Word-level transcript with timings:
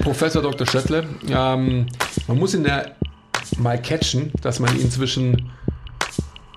Professor 0.00 0.42
Dr. 0.42 0.66
Schöttle. 0.66 1.04
Ähm, 1.28 1.86
man 2.26 2.38
muss 2.38 2.54
ihn 2.54 2.64
ja 2.64 2.82
mal 3.58 3.80
catchen, 3.80 4.32
dass 4.42 4.58
man 4.58 4.78
ihn 4.78 4.90
zwischen 4.90 5.50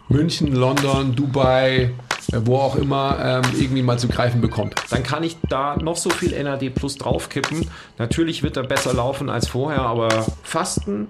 München, 0.10 0.54
London, 0.54 1.16
Dubai, 1.16 1.92
äh, 2.32 2.40
wo 2.46 2.58
auch 2.58 2.76
immer, 2.76 3.18
ähm, 3.22 3.60
irgendwie 3.60 3.82
mal 3.82 4.00
zu 4.00 4.08
greifen 4.08 4.42
bekommt. 4.42 4.76
Dann 4.90 5.04
kann 5.04 5.24
ich 5.24 5.38
da 5.50 5.76
noch 5.78 5.98
so 5.98 6.10
viel 6.10 6.42
NAD 6.42 6.70
Plus 6.70 6.96
draufkippen. 6.98 7.70
Natürlich 7.98 8.44
wird 8.44 8.58
er 8.58 8.64
besser 8.64 8.94
laufen 8.94 9.30
als 9.30 9.48
vorher, 9.48 9.82
aber 9.82 10.10
Fasten, 10.44 11.08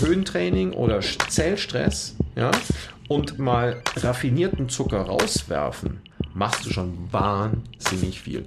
Höhentraining 0.00 0.72
oder 0.72 1.00
Zellstress, 1.00 2.16
ja, 2.34 2.50
und 3.08 3.38
mal 3.38 3.82
raffinierten 3.96 4.68
Zucker 4.68 5.02
rauswerfen, 5.02 6.00
machst 6.34 6.66
du 6.66 6.70
schon 6.70 7.12
wahnsinnig 7.12 8.20
viel. 8.20 8.46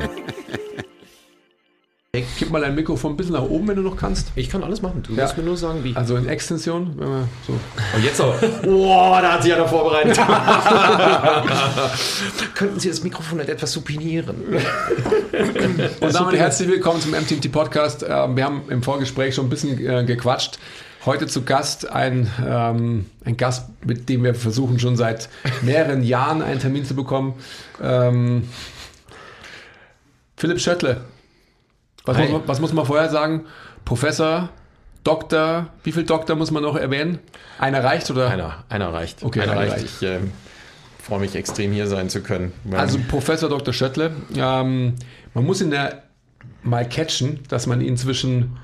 Hey, 2.13 2.25
gib 2.37 2.49
mal 2.51 2.59
dein 2.59 2.75
Mikrofon 2.75 3.13
ein 3.13 3.15
bisschen 3.15 3.35
nach 3.35 3.43
oben, 3.43 3.69
wenn 3.69 3.77
du 3.77 3.83
noch 3.83 3.95
kannst. 3.95 4.33
Ich 4.35 4.49
kann 4.49 4.65
alles 4.65 4.81
machen. 4.81 5.01
Du 5.01 5.13
Ja. 5.13 5.23
musst 5.23 5.37
mir 5.37 5.43
nur 5.43 5.55
sagen, 5.55 5.81
wie. 5.85 5.95
Also 5.95 6.17
in 6.17 6.27
Extension, 6.27 6.91
wenn 6.97 7.07
wir 7.07 7.27
so. 7.47 7.53
Und 7.53 8.03
jetzt 8.03 8.19
auch. 8.19 8.35
Boah, 8.63 9.21
da 9.21 9.31
hat 9.31 9.43
sich 9.43 9.53
einer 9.53 9.65
vorbereitet. 9.65 10.17
Könnten 12.55 12.81
Sie 12.81 12.89
das 12.89 13.01
Mikrofon 13.01 13.37
nicht 13.37 13.47
etwas 13.49 13.71
supinieren? 13.71 14.35
Und 16.01 16.13
damit 16.13 16.35
herzlich 16.35 16.67
willkommen 16.67 16.99
zum 16.99 17.11
MTMT 17.11 17.49
Podcast. 17.49 18.03
Ähm, 18.05 18.35
Wir 18.35 18.43
haben 18.43 18.63
im 18.67 18.83
Vorgespräch 18.83 19.33
schon 19.33 19.45
ein 19.45 19.49
bisschen 19.49 19.79
äh, 19.79 20.03
gequatscht. 20.03 20.59
Heute 21.05 21.27
zu 21.27 21.43
Gast 21.43 21.89
ein, 21.89 22.29
ähm, 22.45 23.05
ein 23.23 23.37
Gast, 23.37 23.69
mit 23.85 24.09
dem 24.09 24.25
wir 24.25 24.35
versuchen 24.35 24.79
schon 24.79 24.97
seit 24.97 25.29
mehreren 25.61 26.03
Jahren 26.03 26.41
einen 26.41 26.59
Termin 26.59 26.83
zu 26.83 26.93
bekommen. 26.93 27.35
Ähm, 27.81 28.49
Philipp 30.35 30.59
Schöttle. 30.59 31.05
Was 32.05 32.17
muss, 32.17 32.31
man, 32.31 32.41
was 32.47 32.59
muss 32.59 32.73
man 32.73 32.85
vorher 32.85 33.09
sagen? 33.09 33.45
Professor, 33.85 34.49
Doktor, 35.03 35.67
wie 35.83 35.91
viel 35.91 36.03
Doktor 36.03 36.35
muss 36.35 36.51
man 36.51 36.63
noch 36.63 36.75
erwähnen? 36.75 37.19
Einer 37.59 37.83
reicht 37.83 38.09
oder? 38.11 38.29
Einer, 38.29 38.63
einer 38.69 38.93
reicht. 38.93 39.23
Okay, 39.23 39.41
einer 39.41 39.53
einer 39.53 39.61
reicht. 39.61 39.73
reicht. 39.73 40.01
Ich 40.01 40.07
ähm, 40.07 40.31
freue 41.01 41.19
mich 41.19 41.35
extrem, 41.35 41.71
hier 41.71 41.87
sein 41.87 42.09
zu 42.09 42.21
können. 42.21 42.53
Also 42.71 42.99
Professor 43.07 43.49
Dr. 43.49 43.73
Schöttle. 43.73 44.11
Ähm, 44.35 44.95
man 45.33 45.45
muss 45.45 45.61
ihn 45.61 45.71
ja 45.71 45.89
mal 46.63 46.87
catchen, 46.87 47.39
dass 47.49 47.65
man 47.67 47.81
ihn 47.81 47.97
zwischen 47.97 48.57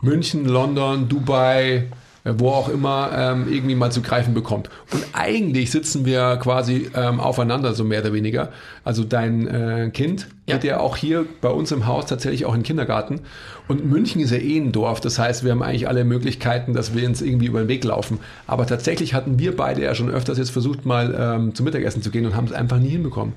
München, 0.00 0.46
London, 0.46 1.08
Dubai, 1.08 1.62
äh, 1.74 1.84
wo 2.24 2.50
auch 2.50 2.68
immer, 2.68 3.10
ähm, 3.14 3.46
irgendwie 3.50 3.74
mal 3.74 3.90
zu 3.90 4.02
greifen 4.02 4.34
bekommt. 4.34 4.68
Und 4.92 5.04
eigentlich 5.12 5.70
sitzen 5.70 6.04
wir 6.04 6.36
quasi 6.42 6.90
ähm, 6.94 7.20
aufeinander, 7.20 7.72
so 7.74 7.84
mehr 7.84 8.00
oder 8.00 8.12
weniger. 8.12 8.50
Also 8.84 9.04
dein 9.04 9.46
äh, 9.46 9.90
Kind 9.92 10.28
Ja. 10.46 10.56
geht 10.56 10.64
ja 10.64 10.80
auch 10.80 10.96
hier 10.96 11.24
bei 11.40 11.48
uns 11.48 11.72
im 11.72 11.86
Haus 11.86 12.06
tatsächlich 12.06 12.44
auch 12.44 12.52
in 12.54 12.60
den 12.60 12.66
Kindergarten. 12.66 13.20
Und 13.68 13.84
München 13.88 14.20
ist 14.20 14.32
ja 14.32 14.38
eh 14.38 14.58
ein 14.58 14.72
Dorf. 14.72 15.00
Das 15.00 15.18
heißt, 15.18 15.44
wir 15.44 15.52
haben 15.52 15.62
eigentlich 15.62 15.88
alle 15.88 16.04
Möglichkeiten, 16.04 16.74
dass 16.74 16.94
wir 16.94 17.08
uns 17.08 17.22
irgendwie 17.22 17.46
über 17.46 17.60
den 17.60 17.68
Weg 17.68 17.84
laufen. 17.84 18.18
Aber 18.46 18.66
tatsächlich 18.66 19.14
hatten 19.14 19.38
wir 19.38 19.56
beide 19.56 19.82
ja 19.82 19.94
schon 19.94 20.10
öfters 20.10 20.38
jetzt 20.38 20.50
versucht, 20.50 20.84
mal 20.84 21.14
ähm, 21.18 21.54
zum 21.54 21.64
Mittagessen 21.64 22.02
zu 22.02 22.10
gehen 22.10 22.26
und 22.26 22.36
haben 22.36 22.46
es 22.46 22.52
einfach 22.52 22.78
nie 22.78 22.88
hinbekommen. 22.90 23.32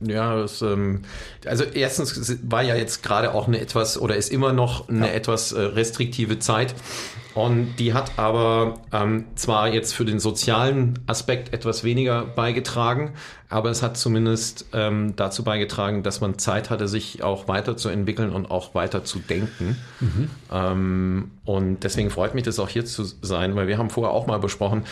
Ja, 0.00 0.36
das, 0.36 0.60
ähm, 0.60 1.02
also 1.46 1.64
erstens 1.64 2.38
war 2.42 2.62
ja 2.62 2.76
jetzt 2.76 3.02
gerade 3.02 3.32
auch 3.32 3.48
eine 3.48 3.60
etwas 3.60 3.98
oder 3.98 4.14
ist 4.16 4.30
immer 4.30 4.52
noch 4.52 4.90
eine 4.90 5.12
etwas 5.12 5.52
äh, 5.52 5.60
restriktive 5.60 6.38
Zeit. 6.38 6.74
Und 7.34 7.76
die 7.76 7.92
hat 7.92 8.18
aber 8.18 8.80
ähm, 8.92 9.26
zwar 9.34 9.68
jetzt 9.68 9.94
für 9.94 10.06
den 10.06 10.20
sozialen 10.20 10.98
Aspekt 11.06 11.52
etwas 11.52 11.84
weniger 11.84 12.24
beigetragen, 12.24 13.12
aber 13.50 13.68
es 13.68 13.82
hat 13.82 13.98
zumindest 13.98 14.66
ähm, 14.72 15.14
dazu 15.16 15.44
beigetragen, 15.44 16.02
dass 16.02 16.22
man 16.22 16.38
Zeit 16.38 16.70
hatte, 16.70 16.88
sich 16.88 17.22
auch 17.22 17.46
weiterzuentwickeln 17.46 18.32
und 18.32 18.50
auch 18.50 18.74
weiter 18.74 19.04
zu 19.04 19.18
denken. 19.18 19.76
Ähm, 20.50 21.30
und 21.44 21.80
deswegen 21.84 22.08
freut 22.08 22.34
mich 22.34 22.44
das 22.44 22.58
auch 22.58 22.70
hier 22.70 22.86
zu 22.86 23.04
sein, 23.04 23.54
weil 23.54 23.68
wir 23.68 23.76
haben 23.76 23.90
vorher 23.90 24.14
auch 24.14 24.26
mal 24.26 24.38
besprochen, 24.38 24.84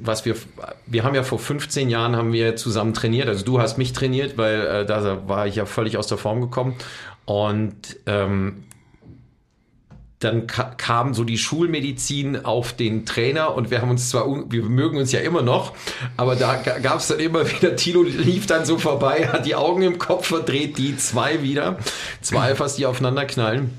was 0.00 0.24
wir, 0.24 0.36
wir 0.86 1.04
haben 1.04 1.14
ja 1.14 1.22
vor 1.22 1.38
15 1.38 1.90
Jahren 1.90 2.16
haben 2.16 2.32
wir 2.32 2.56
zusammen 2.56 2.94
trainiert. 2.94 3.28
Also 3.28 3.44
du 3.44 3.60
hast 3.60 3.76
mich 3.76 3.92
trainiert, 3.92 4.38
weil 4.38 4.60
äh, 4.60 4.86
da 4.86 5.28
war 5.28 5.46
ich 5.46 5.56
ja 5.56 5.66
völlig 5.66 5.98
aus 5.98 6.06
der 6.06 6.16
Form 6.16 6.40
gekommen. 6.40 6.74
Und 7.26 7.98
ähm, 8.06 8.64
dann 10.18 10.46
ka 10.46 10.74
kam 10.76 11.12
so 11.12 11.24
die 11.24 11.36
Schulmedizin 11.36 12.44
auf 12.44 12.72
den 12.72 13.04
Trainer 13.04 13.54
und 13.54 13.70
wir 13.70 13.82
haben 13.82 13.90
uns 13.90 14.08
zwar, 14.08 14.26
wir 14.50 14.62
mögen 14.62 14.96
uns 14.96 15.12
ja 15.12 15.20
immer 15.20 15.42
noch, 15.42 15.74
aber 16.16 16.34
da 16.34 16.56
gab 16.56 16.98
es 16.98 17.08
dann 17.08 17.20
immer 17.20 17.48
wieder, 17.50 17.76
Tilo 17.76 18.02
lief 18.02 18.46
dann 18.46 18.64
so 18.64 18.78
vorbei, 18.78 19.28
hat 19.28 19.44
die 19.44 19.54
Augen 19.54 19.82
im 19.82 19.98
Kopf 19.98 20.28
verdreht, 20.28 20.78
die 20.78 20.96
zwei 20.96 21.42
wieder, 21.42 21.78
zwei 22.22 22.40
Alphas, 22.40 22.76
die 22.76 22.86
aufeinander 22.86 23.26
knallen 23.26 23.72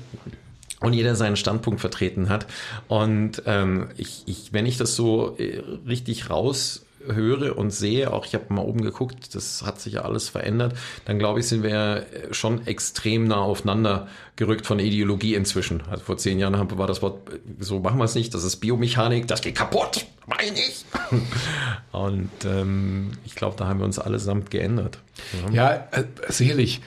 und 0.86 0.92
jeder 0.92 1.16
seinen 1.16 1.36
Standpunkt 1.36 1.80
vertreten 1.80 2.28
hat. 2.28 2.46
Und 2.88 3.42
ähm, 3.46 3.88
ich, 3.96 4.22
ich, 4.26 4.52
wenn 4.52 4.66
ich 4.66 4.78
das 4.78 4.94
so 4.94 5.36
äh, 5.38 5.62
richtig 5.86 6.30
raushöre 6.30 7.54
und 7.54 7.70
sehe, 7.70 8.12
auch 8.12 8.24
ich 8.24 8.34
habe 8.34 8.52
mal 8.54 8.62
oben 8.62 8.82
geguckt, 8.82 9.34
das 9.34 9.64
hat 9.64 9.80
sich 9.80 9.94
ja 9.94 10.02
alles 10.02 10.28
verändert, 10.28 10.76
dann 11.04 11.18
glaube 11.18 11.40
ich, 11.40 11.48
sind 11.48 11.62
wir 11.62 12.06
äh, 12.12 12.32
schon 12.32 12.66
extrem 12.66 13.24
nah 13.24 13.40
aufeinander 13.40 14.06
gerückt 14.36 14.66
von 14.66 14.78
Ideologie 14.78 15.34
inzwischen. 15.34 15.82
Also 15.90 16.04
vor 16.04 16.18
zehn 16.18 16.38
Jahren 16.38 16.78
war 16.78 16.86
das 16.86 17.02
Wort, 17.02 17.28
äh, 17.30 17.38
so 17.58 17.80
machen 17.80 17.98
wir 17.98 18.04
es 18.04 18.14
nicht, 18.14 18.32
das 18.32 18.44
ist 18.44 18.56
Biomechanik, 18.56 19.26
das 19.26 19.40
geht 19.40 19.56
kaputt, 19.56 20.06
meine 20.26 20.56
ich. 20.56 20.84
Und 21.92 22.30
ähm, 22.44 23.10
ich 23.24 23.34
glaube, 23.34 23.56
da 23.58 23.66
haben 23.66 23.80
wir 23.80 23.86
uns 23.86 23.98
allesamt 23.98 24.50
geändert. 24.50 24.98
Ja, 25.52 25.88
äh, 25.90 26.04
sicherlich. 26.28 26.80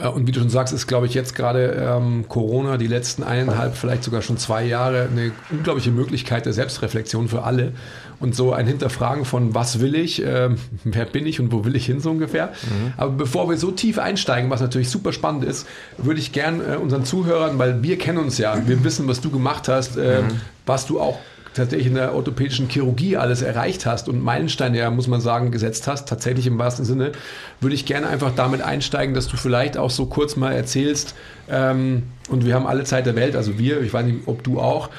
Äh, 0.00 0.08
Und 0.08 0.26
wie 0.26 0.32
du 0.32 0.40
schon 0.40 0.50
sagst, 0.50 0.72
ist, 0.72 0.86
glaube 0.86 1.06
ich, 1.06 1.14
jetzt 1.14 1.34
gerade 1.34 1.72
ähm, 1.72 2.24
Corona, 2.28 2.76
die 2.76 2.86
letzten 2.86 3.22
eineinhalb, 3.22 3.76
vielleicht 3.76 4.04
sogar 4.04 4.22
schon 4.22 4.38
zwei 4.38 4.64
Jahre, 4.64 5.08
eine 5.10 5.32
unglaubliche 5.50 5.90
Möglichkeit 5.90 6.46
der 6.46 6.52
Selbstreflexion 6.52 7.28
für 7.28 7.42
alle. 7.42 7.72
Und 8.18 8.34
so 8.34 8.52
ein 8.52 8.66
Hinterfragen 8.66 9.24
von, 9.24 9.54
was 9.54 9.80
will 9.80 9.94
ich, 9.94 10.22
ähm, 10.22 10.56
wer 10.84 11.06
bin 11.06 11.26
ich 11.26 11.40
und 11.40 11.52
wo 11.52 11.64
will 11.64 11.74
ich 11.74 11.86
hin, 11.86 12.00
so 12.00 12.10
ungefähr. 12.10 12.52
Aber 12.98 13.12
bevor 13.12 13.48
wir 13.48 13.56
so 13.56 13.70
tief 13.70 13.98
einsteigen, 13.98 14.50
was 14.50 14.60
natürlich 14.60 14.90
super 14.90 15.12
spannend 15.12 15.44
ist, 15.44 15.66
würde 15.96 16.20
ich 16.20 16.32
gern 16.32 16.60
äh, 16.60 16.76
unseren 16.76 17.04
Zuhörern, 17.04 17.58
weil 17.58 17.82
wir 17.82 17.96
kennen 17.98 18.18
uns 18.18 18.36
ja, 18.38 18.66
wir 18.66 18.84
wissen, 18.84 19.08
was 19.08 19.20
du 19.22 19.30
gemacht 19.30 19.68
hast, 19.68 19.96
äh, 19.96 20.22
was 20.66 20.86
du 20.86 21.00
auch 21.00 21.18
tatsächlich 21.54 21.88
in 21.88 21.94
der 21.94 22.14
orthopädischen 22.14 22.68
Chirurgie 22.68 23.16
alles 23.16 23.42
erreicht 23.42 23.86
hast 23.86 24.08
und 24.08 24.22
Meilensteine, 24.22 24.78
ja, 24.78 24.90
muss 24.90 25.08
man 25.08 25.20
sagen, 25.20 25.50
gesetzt 25.50 25.86
hast, 25.86 26.08
tatsächlich 26.08 26.46
im 26.46 26.58
wahrsten 26.58 26.84
Sinne, 26.84 27.12
würde 27.60 27.74
ich 27.74 27.86
gerne 27.86 28.08
einfach 28.08 28.32
damit 28.34 28.62
einsteigen, 28.62 29.14
dass 29.14 29.26
du 29.26 29.36
vielleicht 29.36 29.76
auch 29.76 29.90
so 29.90 30.06
kurz 30.06 30.36
mal 30.36 30.52
erzählst, 30.52 31.14
ähm, 31.48 32.04
und 32.28 32.44
wir 32.46 32.54
haben 32.54 32.66
alle 32.66 32.84
Zeit 32.84 33.06
der 33.06 33.16
Welt, 33.16 33.34
also 33.34 33.58
wir, 33.58 33.80
ich 33.80 33.92
weiß 33.92 34.06
nicht, 34.06 34.26
ob 34.26 34.44
du 34.44 34.60
auch, 34.60 34.90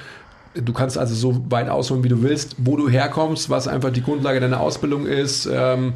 du 0.54 0.74
kannst 0.74 0.98
also 0.98 1.16
so 1.16 1.46
weit 1.50 1.70
ausholen, 1.70 2.04
wie 2.04 2.10
du 2.10 2.22
willst, 2.24 2.56
wo 2.58 2.76
du 2.76 2.90
herkommst, 2.90 3.50
was 3.50 3.68
einfach 3.68 3.92
die 3.92 4.04
Grundlage 4.04 4.40
deiner 4.42 4.60
Ausbildung 4.60 5.06
ist, 5.06 5.50
ähm, 5.52 5.94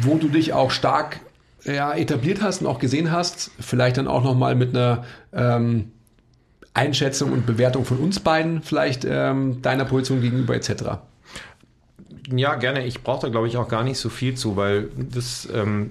wo 0.00 0.16
du 0.16 0.28
dich 0.28 0.54
auch 0.54 0.70
stark 0.70 1.20
ja, 1.64 1.92
etabliert 1.92 2.40
hast 2.40 2.62
und 2.62 2.66
auch 2.66 2.78
gesehen 2.78 3.12
hast, 3.12 3.50
vielleicht 3.60 3.98
dann 3.98 4.08
auch 4.08 4.24
nochmal 4.24 4.54
mit 4.54 4.74
einer 4.74 5.04
ähm, 5.34 5.92
Einschätzung 6.74 7.32
und 7.32 7.46
Bewertung 7.46 7.84
von 7.84 7.98
uns 7.98 8.20
beiden, 8.20 8.62
vielleicht 8.62 9.04
ähm, 9.04 9.60
deiner 9.62 9.84
Position 9.84 10.20
gegenüber 10.20 10.54
etc. 10.54 11.00
Ja, 12.32 12.54
gerne. 12.54 12.86
Ich 12.86 13.02
brauche 13.02 13.22
da, 13.22 13.28
glaube 13.28 13.48
ich, 13.48 13.56
auch 13.56 13.68
gar 13.68 13.82
nicht 13.82 13.98
so 13.98 14.08
viel 14.08 14.34
zu, 14.34 14.56
weil 14.56 14.88
das, 14.96 15.48
ähm, 15.52 15.90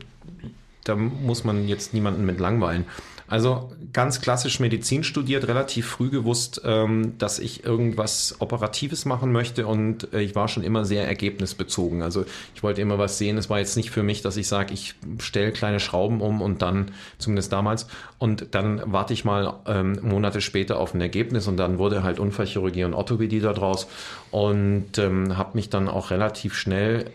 da 0.85 0.95
muss 0.95 1.43
man 1.43 1.67
jetzt 1.67 1.93
niemanden 1.93 2.25
mit 2.25 2.39
langweilen. 2.39 2.85
Also 3.29 3.69
ganz 3.93 4.21
klassisch 4.21 4.59
Medizin 4.59 5.03
studiert, 5.03 5.47
relativ 5.47 5.85
früh 5.87 6.09
gewusst, 6.09 6.61
ähm, 6.65 7.17
dass 7.19 7.37
ich 7.37 7.63
irgendwas 7.63 8.35
Operatives 8.39 9.05
machen 9.05 9.31
möchte 9.31 9.67
und 9.67 10.11
äh, 10.13 10.21
ich 10.21 10.35
war 10.35 10.47
schon 10.47 10.63
immer 10.63 10.83
sehr 10.83 11.07
ergebnisbezogen. 11.07 12.01
Also 12.01 12.25
ich 12.55 12.63
wollte 12.63 12.81
immer 12.81 12.97
was 12.97 13.19
sehen. 13.19 13.37
Es 13.37 13.49
war 13.49 13.59
jetzt 13.59 13.77
nicht 13.77 13.91
für 13.91 14.01
mich, 14.01 14.23
dass 14.23 14.35
ich 14.35 14.47
sage, 14.47 14.73
ich 14.73 14.95
stelle 15.19 15.51
kleine 15.51 15.79
Schrauben 15.79 16.21
um 16.21 16.41
und 16.41 16.63
dann, 16.63 16.91
zumindest 17.19 17.53
damals, 17.53 17.85
und 18.17 18.47
dann 18.55 18.81
warte 18.85 19.13
ich 19.13 19.25
mal 19.25 19.59
ähm, 19.67 19.99
Monate 20.01 20.41
später 20.41 20.79
auf 20.79 20.95
ein 20.95 21.01
Ergebnis 21.01 21.47
und 21.47 21.57
dann 21.57 21.77
wurde 21.77 22.01
halt 22.01 22.19
Unfallchirurgie 22.19 22.83
und 22.83 22.95
Orthopädie 22.95 23.41
daraus 23.41 23.87
und 24.31 24.97
ähm, 24.97 25.37
habe 25.37 25.51
mich 25.53 25.69
dann 25.69 25.87
auch 25.87 26.09
relativ 26.09 26.55
schnell 26.55 27.05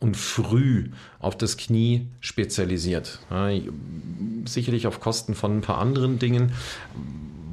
und 0.00 0.16
früh 0.16 0.90
auf 1.18 1.36
das 1.36 1.56
Knie 1.56 2.08
spezialisiert. 2.20 3.20
Ja, 3.30 3.50
sicherlich 4.46 4.86
auf 4.86 5.00
Kosten 5.00 5.34
von 5.34 5.58
ein 5.58 5.60
paar 5.60 5.78
anderen 5.78 6.18
Dingen, 6.18 6.52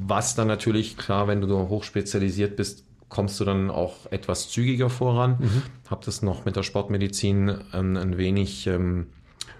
was 0.06 0.34
dann 0.34 0.46
natürlich, 0.46 0.96
klar, 0.96 1.26
wenn 1.26 1.40
du 1.40 1.68
hoch 1.68 1.82
spezialisiert 1.82 2.56
bist, 2.56 2.84
kommst 3.08 3.38
du 3.40 3.44
dann 3.44 3.70
auch 3.70 4.10
etwas 4.10 4.48
zügiger 4.50 4.90
voran. 4.90 5.36
Mhm. 5.38 5.62
Habe 5.90 6.04
das 6.04 6.22
noch 6.22 6.44
mit 6.44 6.56
der 6.56 6.62
Sportmedizin 6.62 7.48
ein, 7.72 7.96
ein 7.96 8.16
wenig 8.16 8.66
ähm, 8.66 9.06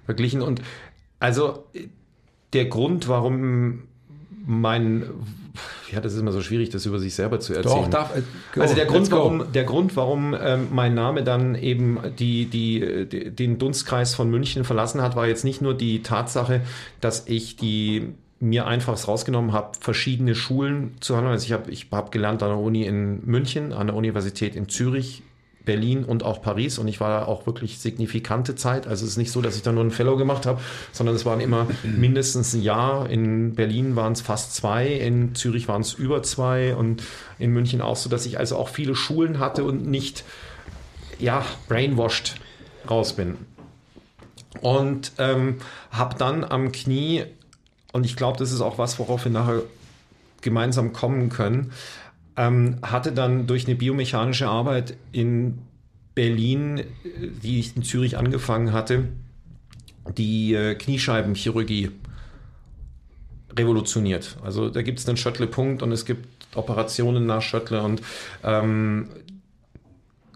verglichen. 0.05 0.43
Und 0.43 0.62
also 1.19 1.65
der 2.53 2.67
Grund, 2.67 3.09
warum 3.09 3.85
mein 4.47 5.05
ja, 5.93 6.00
das 6.00 6.14
ist 6.14 6.20
immer 6.20 6.32
so 6.32 6.41
schwierig, 6.41 6.70
das 6.70 6.87
über 6.87 6.99
sich 6.99 7.14
selber 7.14 7.41
zu 7.41 7.55
erzählen. 7.55 7.85
Doch, 7.85 7.91
darf, 7.91 8.12
go, 8.55 8.61
also 8.61 8.75
der 8.75 8.87
Grund, 8.87 9.11
warum, 9.11 9.53
der 9.53 9.64
Grund, 9.64 9.97
warum 9.97 10.35
ähm, 10.38 10.69
mein 10.70 10.94
Name 10.94 11.25
dann 11.25 11.55
eben 11.55 11.99
die, 12.19 12.47
die, 12.47 13.06
die, 13.06 13.31
den 13.31 13.58
Dunstkreis 13.58 14.14
von 14.14 14.31
München 14.31 14.64
verlassen 14.64 15.03
hat, 15.03 15.17
war 15.17 15.26
jetzt 15.26 15.44
nicht 15.44 15.62
nur 15.62 15.75
die 15.75 16.03
Tatsache, 16.03 16.61
dass 17.00 17.26
ich 17.26 17.56
die 17.56 18.14
mir 18.38 18.67
einfach 18.67 19.08
rausgenommen 19.08 19.53
habe, 19.53 19.73
verschiedene 19.81 20.35
Schulen 20.35 20.97
zu 21.00 21.17
haben. 21.17 21.26
Also 21.26 21.47
ich 21.47 21.53
habe 21.53 21.70
ich 21.70 21.87
hab 21.91 22.12
gelernt 22.12 22.43
an 22.43 22.50
der 22.50 22.59
Uni 22.59 22.85
in 22.85 23.25
München, 23.25 23.73
an 23.73 23.87
der 23.87 23.97
Universität 23.97 24.55
in 24.56 24.69
Zürich, 24.69 25.23
Berlin 25.66 26.04
und 26.04 26.22
auch 26.22 26.40
Paris 26.40 26.78
und 26.78 26.88
ich 26.88 27.00
war 27.00 27.20
da 27.20 27.26
auch 27.26 27.46
wirklich 27.46 27.78
signifikante 27.78 28.54
Zeit. 28.54 28.86
Also 28.86 29.04
es 29.04 29.12
ist 29.12 29.16
nicht 29.18 29.30
so, 29.30 29.42
dass 29.42 29.56
ich 29.56 29.62
da 29.62 29.72
nur 29.72 29.84
ein 29.84 29.90
Fellow 29.90 30.16
gemacht 30.16 30.46
habe, 30.46 30.60
sondern 30.92 31.14
es 31.14 31.26
waren 31.26 31.40
immer 31.40 31.66
mindestens 31.82 32.54
ein 32.54 32.62
Jahr. 32.62 33.10
In 33.10 33.54
Berlin 33.54 33.96
waren 33.96 34.14
es 34.14 34.22
fast 34.22 34.54
zwei, 34.54 34.86
in 34.86 35.34
Zürich 35.34 35.68
waren 35.68 35.82
es 35.82 35.92
über 35.92 36.22
zwei 36.22 36.74
und 36.74 37.02
in 37.38 37.50
München 37.50 37.82
auch 37.82 37.96
so, 37.96 38.08
dass 38.08 38.24
ich 38.24 38.38
also 38.38 38.56
auch 38.56 38.68
viele 38.68 38.94
Schulen 38.94 39.38
hatte 39.38 39.64
und 39.64 39.86
nicht, 39.86 40.24
ja, 41.18 41.44
brainwashed 41.68 42.36
raus 42.88 43.12
bin. 43.12 43.36
Und 44.62 45.12
ähm, 45.18 45.58
habe 45.90 46.16
dann 46.16 46.44
am 46.44 46.72
Knie, 46.72 47.24
und 47.92 48.06
ich 48.06 48.16
glaube, 48.16 48.38
das 48.38 48.52
ist 48.52 48.62
auch 48.62 48.78
was, 48.78 48.98
worauf 48.98 49.24
wir 49.24 49.32
nachher 49.32 49.62
gemeinsam 50.40 50.92
kommen 50.92 51.28
können, 51.28 51.72
ähm, 52.37 52.77
hatte 52.83 53.12
dann 53.12 53.47
durch 53.47 53.67
eine 53.67 53.77
biomechanische 53.77 54.49
Arbeit 54.49 54.97
in 55.12 55.59
Berlin, 56.15 56.83
die 57.43 57.61
ich 57.61 57.77
in 57.77 57.83
Zürich 57.83 58.17
angefangen 58.17 58.73
hatte, 58.73 59.09
die 60.17 60.55
äh, 60.55 60.75
Kniescheibenchirurgie 60.75 61.91
revolutioniert. 63.59 64.37
Also 64.43 64.69
da 64.71 64.83
gibt 64.83 64.99
es 64.99 65.09
einen 65.09 65.17
Schöttle-Punkt 65.17 65.83
und 65.83 65.93
es 65.93 66.05
gibt 66.05 66.27
Operationen 66.55 67.27
nach 67.27 67.43
Schöttle 67.43 67.83
und 67.83 68.03
ähm, 68.43 69.09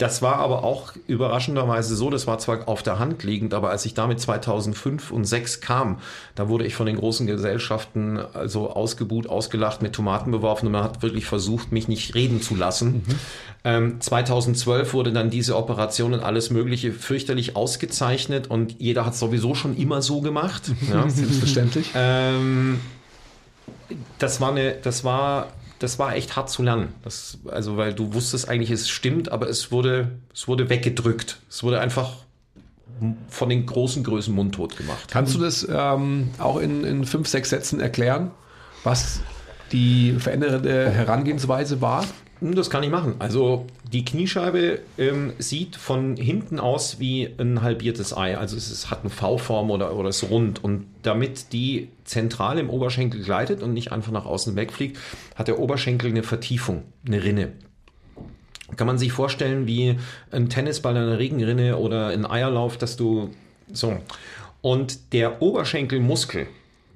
das 0.00 0.22
war 0.22 0.36
aber 0.36 0.64
auch 0.64 0.94
überraschenderweise 1.06 1.94
so, 1.94 2.08
das 2.08 2.26
war 2.26 2.38
zwar 2.38 2.68
auf 2.68 2.82
der 2.82 2.98
Hand 2.98 3.22
liegend, 3.22 3.52
aber 3.52 3.70
als 3.70 3.84
ich 3.84 3.94
damit 3.94 4.18
2005 4.18 5.10
und 5.10 5.26
2006 5.26 5.60
kam, 5.60 5.98
da 6.34 6.48
wurde 6.48 6.64
ich 6.64 6.74
von 6.74 6.86
den 6.86 6.96
großen 6.96 7.26
Gesellschaften 7.26 8.18
also 8.18 8.70
ausgebuht, 8.70 9.28
ausgelacht, 9.28 9.82
mit 9.82 9.92
Tomaten 9.92 10.30
beworfen 10.30 10.66
und 10.66 10.72
man 10.72 10.84
hat 10.84 11.02
wirklich 11.02 11.26
versucht, 11.26 11.72
mich 11.72 11.86
nicht 11.86 12.14
reden 12.14 12.40
zu 12.40 12.56
lassen. 12.56 13.02
Mhm. 13.06 13.14
Ähm, 13.62 14.00
2012 14.00 14.94
wurde 14.94 15.12
dann 15.12 15.28
diese 15.28 15.54
Operation 15.56 16.14
und 16.14 16.20
alles 16.20 16.50
Mögliche 16.50 16.92
fürchterlich 16.92 17.54
ausgezeichnet 17.54 18.48
und 18.48 18.80
jeder 18.80 19.04
hat 19.04 19.12
es 19.12 19.20
sowieso 19.20 19.54
schon 19.54 19.76
immer 19.76 20.02
so 20.02 20.20
gemacht. 20.20 20.72
Ja. 20.90 21.08
Selbstverständlich. 21.08 21.90
Ähm, 21.94 22.80
das 24.18 24.40
war 24.40 24.50
eine, 24.50 24.72
das 24.72 25.04
war 25.04 25.48
das 25.80 25.98
war 25.98 26.14
echt 26.14 26.36
hart 26.36 26.50
zu 26.50 26.62
lernen. 26.62 26.94
Das, 27.02 27.38
also, 27.50 27.76
weil 27.76 27.94
du 27.94 28.14
wusstest 28.14 28.48
eigentlich, 28.48 28.70
es 28.70 28.88
stimmt, 28.88 29.32
aber 29.32 29.48
es 29.48 29.72
wurde, 29.72 30.12
es 30.32 30.46
wurde 30.46 30.68
weggedrückt. 30.68 31.38
Es 31.48 31.62
wurde 31.62 31.80
einfach 31.80 32.12
von 33.28 33.48
den 33.48 33.64
großen 33.64 34.04
Größen 34.04 34.32
mundtot 34.32 34.76
gemacht. 34.76 35.08
Kannst 35.10 35.34
du 35.34 35.38
das 35.38 35.66
ähm, 35.70 36.28
auch 36.38 36.58
in, 36.58 36.84
in 36.84 37.04
fünf, 37.06 37.28
sechs 37.28 37.48
Sätzen 37.48 37.80
erklären, 37.80 38.30
was 38.84 39.20
die 39.72 40.12
veränderte 40.18 40.90
Herangehensweise 40.90 41.80
war? 41.80 42.04
Hm, 42.40 42.54
das 42.54 42.70
kann 42.70 42.82
ich 42.82 42.90
machen. 42.90 43.14
Also 43.18 43.66
die 43.92 44.04
Kniescheibe 44.04 44.80
ähm, 44.98 45.32
sieht 45.38 45.76
von 45.76 46.16
hinten 46.16 46.58
aus 46.58 46.98
wie 46.98 47.28
ein 47.38 47.62
halbiertes 47.62 48.16
Ei. 48.16 48.36
Also 48.36 48.56
es 48.56 48.70
ist, 48.70 48.90
hat 48.90 49.00
eine 49.00 49.10
V-Form 49.10 49.70
oder, 49.70 49.94
oder 49.94 50.08
ist 50.08 50.28
rund. 50.30 50.62
Und 50.64 50.86
damit 51.02 51.52
die 51.52 51.88
zentral 52.04 52.58
im 52.58 52.70
Oberschenkel 52.70 53.22
gleitet 53.22 53.62
und 53.62 53.74
nicht 53.74 53.92
einfach 53.92 54.12
nach 54.12 54.26
außen 54.26 54.56
wegfliegt, 54.56 54.98
hat 55.34 55.48
der 55.48 55.58
Oberschenkel 55.58 56.10
eine 56.10 56.22
Vertiefung, 56.22 56.84
eine 57.06 57.22
Rinne. 57.22 57.52
Kann 58.76 58.86
man 58.86 58.98
sich 58.98 59.12
vorstellen 59.12 59.66
wie 59.66 59.96
ein 60.30 60.48
Tennisball 60.48 60.96
in 60.96 61.02
einer 61.02 61.18
Regenrinne 61.18 61.76
oder 61.76 62.08
ein 62.08 62.24
Eierlauf, 62.24 62.78
dass 62.78 62.96
du 62.96 63.30
so. 63.72 63.98
Und 64.62 65.12
der 65.12 65.42
Oberschenkelmuskel 65.42 66.46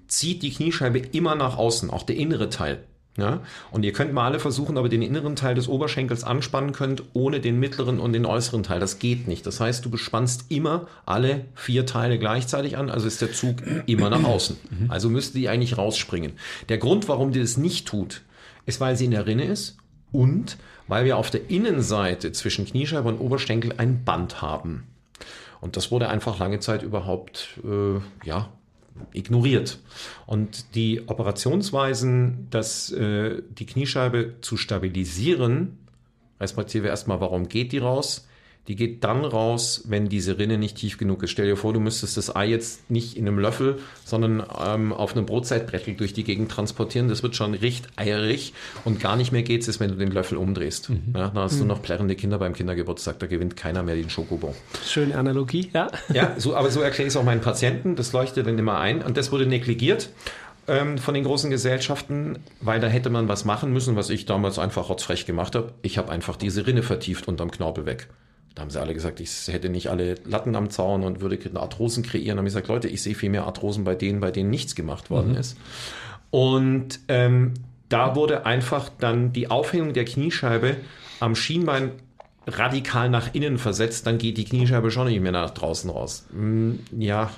zieht 0.06 0.42
die 0.42 0.52
Kniescheibe 0.52 0.98
immer 0.98 1.34
nach 1.34 1.56
außen, 1.56 1.90
auch 1.90 2.04
der 2.04 2.16
innere 2.16 2.48
Teil. 2.48 2.84
Ja? 3.16 3.40
Und 3.70 3.84
ihr 3.84 3.92
könnt 3.92 4.12
mal 4.12 4.26
alle 4.26 4.40
versuchen, 4.40 4.76
ob 4.76 4.86
ihr 4.86 4.90
den 4.90 5.02
inneren 5.02 5.36
Teil 5.36 5.54
des 5.54 5.68
Oberschenkels 5.68 6.24
anspannen 6.24 6.72
könnt, 6.72 7.02
ohne 7.12 7.40
den 7.40 7.60
mittleren 7.60 8.00
und 8.00 8.12
den 8.12 8.26
äußeren 8.26 8.62
Teil. 8.62 8.80
Das 8.80 8.98
geht 8.98 9.28
nicht. 9.28 9.46
Das 9.46 9.60
heißt, 9.60 9.84
du 9.84 9.90
bespannst 9.90 10.50
immer 10.50 10.86
alle 11.06 11.44
vier 11.54 11.86
Teile 11.86 12.18
gleichzeitig 12.18 12.76
an, 12.76 12.90
also 12.90 13.06
ist 13.06 13.22
der 13.22 13.32
Zug 13.32 13.62
immer 13.86 14.10
nach 14.10 14.24
außen. 14.24 14.56
Mhm. 14.70 14.90
Also 14.90 15.08
müsste 15.08 15.38
die 15.38 15.48
eigentlich 15.48 15.78
rausspringen. 15.78 16.32
Der 16.68 16.78
Grund, 16.78 17.08
warum 17.08 17.30
die 17.30 17.40
das 17.40 17.56
nicht 17.56 17.86
tut, 17.86 18.22
ist, 18.66 18.80
weil 18.80 18.96
sie 18.96 19.04
in 19.04 19.12
der 19.12 19.26
Rinne 19.26 19.44
ist 19.44 19.76
und 20.10 20.56
weil 20.88 21.04
wir 21.04 21.16
auf 21.16 21.30
der 21.30 21.50
Innenseite 21.50 22.32
zwischen 22.32 22.66
Kniescheibe 22.66 23.08
und 23.08 23.18
Oberschenkel 23.18 23.74
ein 23.76 24.04
Band 24.04 24.42
haben. 24.42 24.84
Und 25.60 25.76
das 25.76 25.90
wurde 25.90 26.08
einfach 26.08 26.38
lange 26.38 26.60
Zeit 26.60 26.82
überhaupt 26.82 27.58
äh, 27.64 28.00
ja, 28.26 28.50
ignoriert. 29.12 29.78
Und 30.26 30.74
die 30.74 31.02
Operationsweisen, 31.06 32.48
dass 32.50 32.90
äh, 32.92 33.42
die 33.50 33.66
Kniescheibe 33.66 34.34
zu 34.40 34.56
stabilisieren, 34.56 35.78
respektive 36.40 36.88
erstmal, 36.88 37.20
warum 37.20 37.48
geht 37.48 37.72
die 37.72 37.78
raus? 37.78 38.28
Die 38.68 38.76
geht 38.76 39.04
dann 39.04 39.24
raus, 39.24 39.82
wenn 39.86 40.08
diese 40.08 40.38
Rinne 40.38 40.56
nicht 40.56 40.76
tief 40.76 40.96
genug 40.96 41.22
ist. 41.22 41.30
Stell 41.30 41.46
dir 41.46 41.56
vor, 41.56 41.72
du 41.72 41.80
müsstest 41.80 42.16
das 42.16 42.34
Ei 42.34 42.46
jetzt 42.46 42.90
nicht 42.90 43.16
in 43.16 43.28
einem 43.28 43.38
Löffel, 43.38 43.78
sondern 44.04 44.42
ähm, 44.64 44.92
auf 44.92 45.14
einem 45.14 45.26
Brotzeitbrettel 45.26 45.94
durch 45.94 46.14
die 46.14 46.24
Gegend 46.24 46.50
transportieren. 46.50 47.08
Das 47.08 47.22
wird 47.22 47.36
schon 47.36 47.54
recht 47.54 47.88
eierig 47.96 48.54
und 48.84 49.00
gar 49.00 49.16
nicht 49.16 49.32
mehr 49.32 49.42
geht 49.42 49.66
es, 49.68 49.80
wenn 49.80 49.90
du 49.90 49.96
den 49.96 50.10
Löffel 50.10 50.38
umdrehst. 50.38 50.90
Mhm. 50.90 51.12
Ja, 51.14 51.28
dann 51.28 51.42
hast 51.42 51.56
mhm. 51.56 51.60
du 51.60 51.64
noch 51.66 51.82
plärrende 51.82 52.14
Kinder 52.16 52.38
beim 52.38 52.54
Kindergeburtstag, 52.54 53.18
da 53.18 53.26
gewinnt 53.26 53.56
keiner 53.56 53.82
mehr 53.82 53.96
den 53.96 54.08
Schokobon. 54.08 54.54
Schöne 54.86 55.16
Analogie, 55.16 55.70
ja. 55.74 55.90
Ja, 56.12 56.34
so, 56.38 56.56
aber 56.56 56.70
so 56.70 56.80
erkläre 56.80 57.06
ich 57.06 57.12
es 57.12 57.16
auch 57.16 57.24
meinen 57.24 57.42
Patienten, 57.42 57.96
das 57.96 58.12
leuchtet 58.12 58.46
dann 58.46 58.58
immer 58.58 58.78
ein 58.78 59.02
und 59.02 59.16
das 59.16 59.30
wurde 59.30 59.46
negligiert 59.46 60.08
ähm, 60.68 60.98
von 60.98 61.14
den 61.14 61.24
großen 61.24 61.50
Gesellschaften, 61.50 62.38
weil 62.60 62.80
da 62.80 62.86
hätte 62.86 63.10
man 63.10 63.28
was 63.28 63.44
machen 63.44 63.72
müssen, 63.72 63.96
was 63.96 64.10
ich 64.10 64.26
damals 64.26 64.58
einfach 64.58 64.88
rotzfrech 64.88 65.26
gemacht 65.26 65.54
habe. 65.54 65.72
Ich 65.82 65.98
habe 65.98 66.10
einfach 66.10 66.36
diese 66.36 66.66
Rinne 66.66 66.82
vertieft 66.82 67.28
unterm 67.28 67.50
Knorpel 67.50 67.86
weg. 67.86 68.08
Da 68.54 68.62
haben 68.62 68.70
sie 68.70 68.80
alle 68.80 68.94
gesagt, 68.94 69.18
ich 69.20 69.48
hätte 69.48 69.68
nicht 69.68 69.88
alle 69.88 70.14
Latten 70.24 70.54
am 70.54 70.70
Zaun 70.70 71.02
und 71.02 71.20
würde 71.20 71.38
Arthrosen 71.54 72.04
kreieren. 72.04 72.36
Da 72.36 72.40
habe 72.40 72.48
ich 72.48 72.54
gesagt, 72.54 72.68
Leute, 72.68 72.88
ich 72.88 73.02
sehe 73.02 73.14
viel 73.14 73.30
mehr 73.30 73.44
Arthrosen 73.46 73.82
bei 73.84 73.94
denen, 73.96 74.20
bei 74.20 74.30
denen 74.30 74.50
nichts 74.50 74.74
gemacht 74.74 75.10
worden 75.10 75.32
mhm. 75.32 75.38
ist. 75.38 75.56
Und 76.30 77.00
ähm, 77.08 77.54
da 77.88 78.14
wurde 78.14 78.46
einfach 78.46 78.90
dann 78.98 79.32
die 79.32 79.50
Aufhängung 79.50 79.92
der 79.92 80.04
Kniescheibe 80.04 80.76
am 81.20 81.34
Schienbein 81.34 81.92
radikal 82.46 83.08
nach 83.08 83.34
innen 83.34 83.58
versetzt, 83.58 84.06
dann 84.06 84.18
geht 84.18 84.36
die 84.36 84.44
Kniescheibe 84.44 84.90
schon 84.90 85.08
nicht 85.08 85.20
mehr 85.20 85.32
nach 85.32 85.50
draußen 85.50 85.90
raus. 85.90 86.26
Hm, 86.32 86.80
ja, 86.98 87.30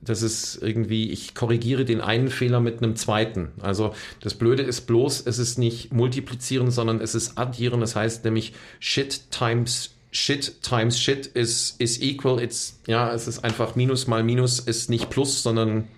das 0.00 0.22
ist 0.22 0.62
irgendwie, 0.62 1.10
ich 1.10 1.34
korrigiere 1.34 1.84
den 1.84 2.00
einen 2.00 2.28
Fehler 2.28 2.60
mit 2.60 2.82
einem 2.82 2.96
zweiten. 2.96 3.48
Also 3.60 3.94
das 4.20 4.34
Blöde 4.34 4.62
ist 4.62 4.82
bloß, 4.82 5.26
es 5.26 5.38
ist 5.38 5.58
nicht 5.58 5.92
multiplizieren, 5.92 6.70
sondern 6.70 7.00
es 7.00 7.14
ist 7.14 7.38
addieren. 7.38 7.80
Das 7.80 7.96
heißt 7.96 8.24
nämlich 8.24 8.52
Shit 8.78 9.30
times 9.30 9.95
Shit 10.16 10.62
times 10.62 10.98
Shit 10.98 11.26
ist 11.26 11.80
is 11.80 12.00
equal. 12.00 12.40
It's, 12.40 12.80
ja, 12.86 13.12
es 13.12 13.28
ist 13.28 13.44
einfach 13.44 13.74
Minus 13.74 14.06
mal 14.06 14.22
Minus 14.22 14.58
ist 14.58 14.88
nicht 14.88 15.10
Plus, 15.10 15.42
sondern 15.42 15.88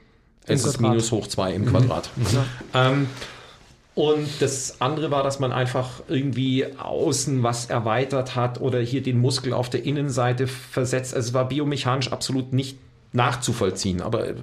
es 0.46 0.64
ist 0.64 0.80
Minus 0.80 1.12
hoch 1.12 1.26
zwei 1.26 1.52
im 1.54 1.66
Quadrat. 1.66 2.10
Mhm. 2.16 2.24
Ähm, 2.74 3.06
und 3.94 4.28
das 4.40 4.80
andere 4.80 5.10
war, 5.10 5.22
dass 5.22 5.38
man 5.40 5.52
einfach 5.52 6.02
irgendwie 6.08 6.66
außen 6.76 7.42
was 7.42 7.66
erweitert 7.66 8.36
hat 8.36 8.60
oder 8.60 8.80
hier 8.80 9.02
den 9.02 9.20
Muskel 9.20 9.52
auf 9.52 9.70
der 9.70 9.84
Innenseite 9.84 10.46
versetzt. 10.46 11.14
Also 11.14 11.28
es 11.28 11.34
war 11.34 11.48
biomechanisch 11.48 12.12
absolut 12.12 12.52
nicht 12.52 12.78
nachzuvollziehen. 13.12 14.00
Aber 14.00 14.34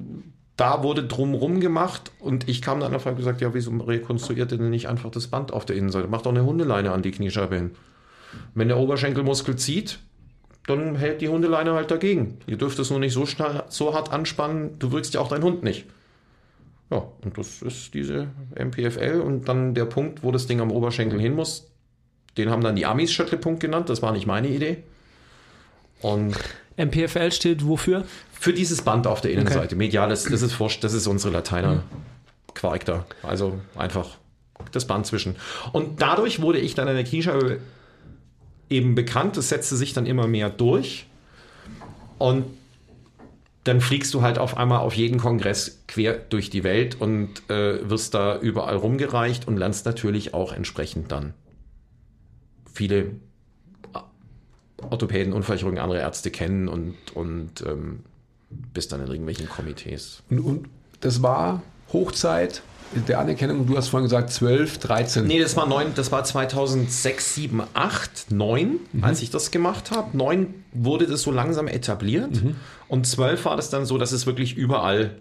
da 0.57 0.83
wurde 0.83 1.03
drumrum 1.03 1.59
gemacht 1.59 2.11
und 2.19 2.47
ich 2.47 2.61
kam 2.61 2.79
dann 2.79 2.93
einfach 2.93 3.11
und 3.11 3.17
gesagt, 3.17 3.41
ja, 3.41 3.53
wieso 3.53 3.71
rekonstruiert 3.71 4.51
ihr 4.51 4.57
denn 4.57 4.69
nicht 4.69 4.87
einfach 4.87 5.11
das 5.11 5.27
Band 5.27 5.51
auf 5.51 5.65
der 5.65 5.75
Innenseite? 5.75 6.07
Macht 6.07 6.25
doch 6.25 6.31
eine 6.31 6.45
Hundeleine 6.45 6.91
an 6.91 7.01
die 7.01 7.11
Kniescheibe 7.11 7.55
hin. 7.55 7.71
Wenn 8.53 8.67
der 8.67 8.77
Oberschenkelmuskel 8.77 9.55
zieht, 9.55 9.99
dann 10.67 10.95
hält 10.95 11.21
die 11.21 11.29
Hundeleine 11.29 11.73
halt 11.73 11.91
dagegen. 11.91 12.39
Ihr 12.47 12.57
dürft 12.57 12.79
es 12.79 12.89
nur 12.89 12.99
nicht 12.99 13.13
so, 13.13 13.25
so 13.69 13.93
hart 13.93 14.11
anspannen, 14.11 14.79
du 14.79 14.91
wirkst 14.91 15.13
ja 15.13 15.21
auch 15.21 15.27
deinen 15.27 15.43
Hund 15.43 15.63
nicht. 15.63 15.85
Ja, 16.91 17.03
und 17.23 17.37
das 17.37 17.61
ist 17.61 17.93
diese 17.93 18.27
MPFL 18.55 19.21
und 19.21 19.47
dann 19.47 19.73
der 19.73 19.85
Punkt, 19.85 20.23
wo 20.23 20.31
das 20.31 20.47
Ding 20.47 20.61
am 20.61 20.71
Oberschenkel 20.71 21.19
hin 21.19 21.33
muss, 21.33 21.71
den 22.37 22.49
haben 22.49 22.63
dann 22.63 22.75
die 22.75 22.85
Amis 22.85 23.11
Schöttlepunkt 23.11 23.59
genannt, 23.59 23.89
das 23.89 24.01
war 24.01 24.11
nicht 24.11 24.27
meine 24.27 24.49
Idee. 24.49 24.83
Und 26.01 26.35
MPFL 26.77 27.31
steht 27.31 27.65
wofür? 27.65 28.03
Für 28.31 28.53
dieses 28.53 28.81
Band 28.81 29.07
auf 29.07 29.21
der 29.21 29.31
Innenseite. 29.31 29.67
Okay. 29.67 29.75
Mediales, 29.75 30.25
das 30.25 30.41
ist 30.41 30.59
wurscht, 30.59 30.83
das 30.83 30.93
ist 30.93 31.07
unsere 31.07 31.33
Lateiner 31.33 31.83
Quark 32.53 32.85
da. 32.85 33.05
Also 33.23 33.59
einfach 33.75 34.17
das 34.71 34.85
Band 34.85 35.05
zwischen. 35.05 35.35
Und 35.71 36.01
dadurch 36.01 36.41
wurde 36.41 36.59
ich 36.59 36.75
dann 36.75 36.87
an 36.87 36.95
der 36.95 37.03
Kniescheibe 37.03 37.59
eben 38.69 38.95
bekannt. 38.95 39.37
Das 39.37 39.49
setzte 39.49 39.75
sich 39.75 39.93
dann 39.93 40.05
immer 40.05 40.27
mehr 40.27 40.49
durch. 40.49 41.07
Und 42.17 42.45
dann 43.65 43.81
fliegst 43.81 44.13
du 44.13 44.21
halt 44.21 44.37
auf 44.37 44.57
einmal 44.57 44.79
auf 44.79 44.93
jeden 44.93 45.17
Kongress 45.19 45.81
quer 45.87 46.13
durch 46.13 46.49
die 46.49 46.63
Welt 46.63 47.01
und 47.01 47.49
äh, 47.49 47.89
wirst 47.89 48.13
da 48.13 48.39
überall 48.39 48.75
rumgereicht 48.75 49.47
und 49.47 49.57
lernst 49.57 49.85
natürlich 49.85 50.33
auch 50.33 50.53
entsprechend 50.53 51.11
dann 51.11 51.33
viele 52.71 53.11
Orthopäden, 54.81 55.33
Unfallchirurgen, 55.33 55.79
andere 55.79 55.99
Ärzte 55.99 56.29
kennen 56.31 56.67
und, 56.67 56.95
und 57.15 57.61
ähm, 57.65 58.01
bist 58.49 58.91
dann 58.91 59.01
in 59.01 59.07
irgendwelchen 59.07 59.49
Komitees. 59.49 60.21
Und, 60.29 60.39
und 60.39 60.69
das 60.99 61.23
war 61.23 61.63
Hochzeit 61.91 62.61
der 63.07 63.19
Anerkennung, 63.19 63.67
du 63.67 63.75
hast 63.77 63.89
vorhin 63.89 64.05
gesagt 64.05 64.31
12, 64.31 64.77
13. 64.79 65.25
Nee, 65.25 65.39
das 65.39 65.55
war, 65.57 65.67
9, 65.67 65.93
das 65.95 66.11
war 66.11 66.23
2006, 66.23 67.35
7, 67.35 67.63
8, 67.73 68.31
9, 68.31 68.79
mhm. 68.91 69.03
als 69.03 69.21
ich 69.21 69.29
das 69.29 69.51
gemacht 69.51 69.91
habe. 69.91 70.15
9 70.17 70.53
wurde 70.73 71.07
das 71.07 71.21
so 71.21 71.31
langsam 71.31 71.67
etabliert 71.67 72.43
mhm. 72.43 72.55
und 72.87 73.07
12 73.07 73.45
war 73.45 73.55
das 73.57 73.69
dann 73.69 73.85
so, 73.85 73.97
dass 73.97 74.11
es 74.11 74.25
wirklich 74.25 74.55
überall 74.55 75.11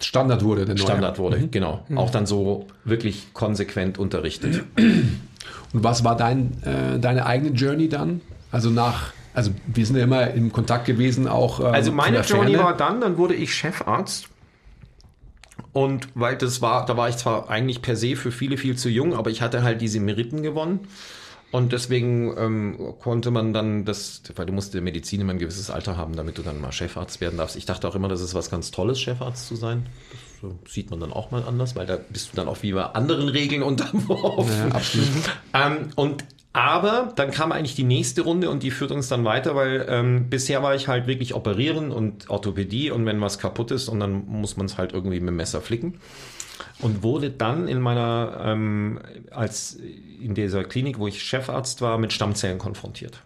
Standard 0.00 0.42
wurde. 0.44 0.64
Der 0.64 0.76
Standard 0.76 1.18
wurde, 1.18 1.38
mhm. 1.38 1.50
genau. 1.50 1.84
Mhm. 1.88 1.98
Auch 1.98 2.10
dann 2.10 2.26
so 2.26 2.66
wirklich 2.84 3.34
konsequent 3.34 3.98
unterrichtet. 3.98 4.64
Und 5.72 5.84
was 5.84 6.02
war 6.02 6.16
dein, 6.16 6.62
äh, 6.64 6.98
deine 6.98 7.26
eigene 7.26 7.50
Journey 7.50 7.88
dann? 7.88 8.22
Also 8.50 8.70
nach 8.70 9.12
also 9.34 9.52
wir 9.66 9.86
sind 9.86 9.96
ja 9.96 10.02
immer 10.02 10.30
im 10.30 10.52
Kontakt 10.52 10.86
gewesen, 10.86 11.28
auch. 11.28 11.60
Ähm, 11.60 11.66
also 11.66 11.92
meine 11.92 12.20
Journey 12.22 12.58
war 12.58 12.76
dann, 12.76 13.00
dann 13.00 13.16
wurde 13.16 13.34
ich 13.34 13.54
Chefarzt. 13.54 14.28
Und 15.72 16.08
weil 16.14 16.36
das 16.36 16.60
war, 16.60 16.84
da 16.84 16.96
war 16.96 17.08
ich 17.08 17.16
zwar 17.16 17.48
eigentlich 17.48 17.82
per 17.82 17.96
se 17.96 18.16
für 18.16 18.32
viele 18.32 18.56
viel 18.56 18.76
zu 18.76 18.88
jung, 18.88 19.14
aber 19.14 19.30
ich 19.30 19.40
hatte 19.40 19.62
halt 19.62 19.80
diese 19.80 20.00
Meriten 20.00 20.42
gewonnen. 20.42 20.88
Und 21.52 21.72
deswegen 21.72 22.36
ähm, 22.38 22.94
konnte 23.00 23.32
man 23.32 23.52
dann 23.52 23.84
das, 23.84 24.22
weil 24.36 24.46
du 24.46 24.52
musst 24.52 24.68
in 24.68 24.78
der 24.78 24.82
Medizin 24.82 25.20
immer 25.20 25.32
ein 25.32 25.38
gewisses 25.38 25.68
Alter 25.68 25.96
haben, 25.96 26.14
damit 26.14 26.38
du 26.38 26.42
dann 26.42 26.60
mal 26.60 26.70
Chefarzt 26.70 27.20
werden 27.20 27.38
darfst. 27.38 27.56
Ich 27.56 27.66
dachte 27.66 27.88
auch 27.88 27.96
immer, 27.96 28.08
das 28.08 28.20
ist 28.20 28.34
was 28.34 28.50
ganz 28.50 28.70
Tolles, 28.70 29.00
Chefarzt 29.00 29.48
zu 29.48 29.56
sein. 29.56 29.86
Das 30.42 30.72
sieht 30.72 30.90
man 30.90 31.00
dann 31.00 31.12
auch 31.12 31.32
mal 31.32 31.42
anders, 31.42 31.74
weil 31.74 31.86
da 31.86 31.96
bist 31.96 32.32
du 32.32 32.36
dann 32.36 32.48
auch 32.48 32.62
wie 32.62 32.72
bei 32.72 32.84
anderen 32.84 33.28
Regeln 33.28 33.62
unterworfen. 33.62 34.68
Ja, 34.68 34.74
absolut. 34.74 35.08
ähm, 35.52 35.90
und 35.96 36.24
aber 36.52 37.12
dann 37.14 37.30
kam 37.30 37.52
eigentlich 37.52 37.76
die 37.76 37.84
nächste 37.84 38.22
Runde 38.22 38.50
und 38.50 38.62
die 38.64 38.72
führt 38.72 38.90
uns 38.90 39.06
dann 39.08 39.24
weiter, 39.24 39.54
weil 39.54 39.86
ähm, 39.88 40.28
bisher 40.28 40.62
war 40.62 40.74
ich 40.74 40.88
halt 40.88 41.06
wirklich 41.06 41.34
operieren 41.34 41.92
und 41.92 42.28
Orthopädie 42.28 42.90
und 42.90 43.06
wenn 43.06 43.20
was 43.20 43.38
kaputt 43.38 43.70
ist 43.70 43.88
und 43.88 44.00
dann 44.00 44.26
muss 44.26 44.56
man 44.56 44.66
es 44.66 44.76
halt 44.76 44.92
irgendwie 44.92 45.20
mit 45.20 45.28
dem 45.28 45.36
Messer 45.36 45.60
flicken. 45.60 46.00
Und 46.80 47.02
wurde 47.02 47.30
dann 47.30 47.68
in 47.68 47.80
meiner, 47.80 48.40
ähm, 48.42 49.00
als 49.30 49.78
in 50.20 50.34
dieser 50.34 50.64
Klinik, 50.64 50.98
wo 50.98 51.06
ich 51.06 51.22
Chefarzt 51.22 51.82
war, 51.82 51.98
mit 51.98 52.12
Stammzellen 52.12 52.58
konfrontiert. 52.58 53.22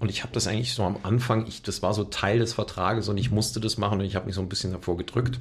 Und 0.00 0.10
ich 0.10 0.22
habe 0.22 0.32
das 0.32 0.46
eigentlich 0.46 0.72
so 0.72 0.82
am 0.82 0.96
Anfang, 1.02 1.46
ich, 1.46 1.62
das 1.62 1.82
war 1.82 1.92
so 1.92 2.04
Teil 2.04 2.38
des 2.38 2.54
Vertrages 2.54 3.08
und 3.08 3.18
ich 3.18 3.30
musste 3.30 3.60
das 3.60 3.76
machen 3.76 4.00
und 4.00 4.06
ich 4.06 4.16
habe 4.16 4.26
mich 4.26 4.34
so 4.34 4.40
ein 4.40 4.48
bisschen 4.48 4.72
davor 4.72 4.96
gedrückt. 4.96 5.38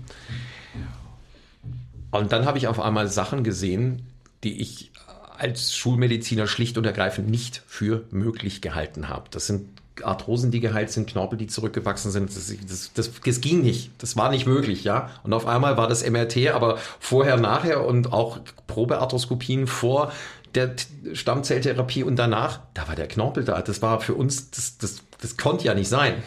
Und 2.11 2.31
dann 2.31 2.45
habe 2.45 2.57
ich 2.57 2.67
auf 2.67 2.79
einmal 2.79 3.07
Sachen 3.07 3.43
gesehen, 3.43 4.05
die 4.43 4.61
ich 4.61 4.91
als 5.39 5.75
Schulmediziner 5.75 6.47
schlicht 6.47 6.77
und 6.77 6.85
ergreifend 6.85 7.29
nicht 7.29 7.63
für 7.67 8.03
möglich 8.11 8.61
gehalten 8.61 9.09
habe. 9.09 9.25
Das 9.31 9.47
sind 9.47 9.67
Arthrosen, 10.03 10.51
die 10.51 10.59
geheilt 10.59 10.91
sind, 10.91 11.09
Knorpel, 11.09 11.37
die 11.37 11.47
zurückgewachsen 11.47 12.11
sind. 12.11 12.29
Das, 12.29 12.53
das, 12.67 12.93
das, 12.93 13.11
das, 13.21 13.41
ging 13.41 13.61
nicht. 13.61 13.91
Das 13.97 14.15
war 14.15 14.29
nicht 14.29 14.45
möglich, 14.45 14.83
ja. 14.83 15.09
Und 15.23 15.33
auf 15.33 15.45
einmal 15.45 15.77
war 15.77 15.87
das 15.87 16.07
MRT, 16.09 16.49
aber 16.49 16.77
vorher, 16.99 17.37
nachher 17.37 17.85
und 17.85 18.13
auch 18.13 18.39
Probearthroskopien 18.67 19.67
vor 19.67 20.11
der 20.55 20.75
Stammzelltherapie 21.13 22.03
und 22.03 22.15
danach, 22.15 22.61
da 22.73 22.87
war 22.87 22.95
der 22.95 23.07
Knorpel 23.07 23.43
da. 23.43 23.61
Das 23.61 23.81
war 23.81 23.99
für 24.01 24.15
uns, 24.15 24.51
das, 24.51 24.77
das, 24.77 25.01
das 25.21 25.37
konnte 25.37 25.65
ja 25.65 25.73
nicht 25.73 25.89
sein. 25.89 26.23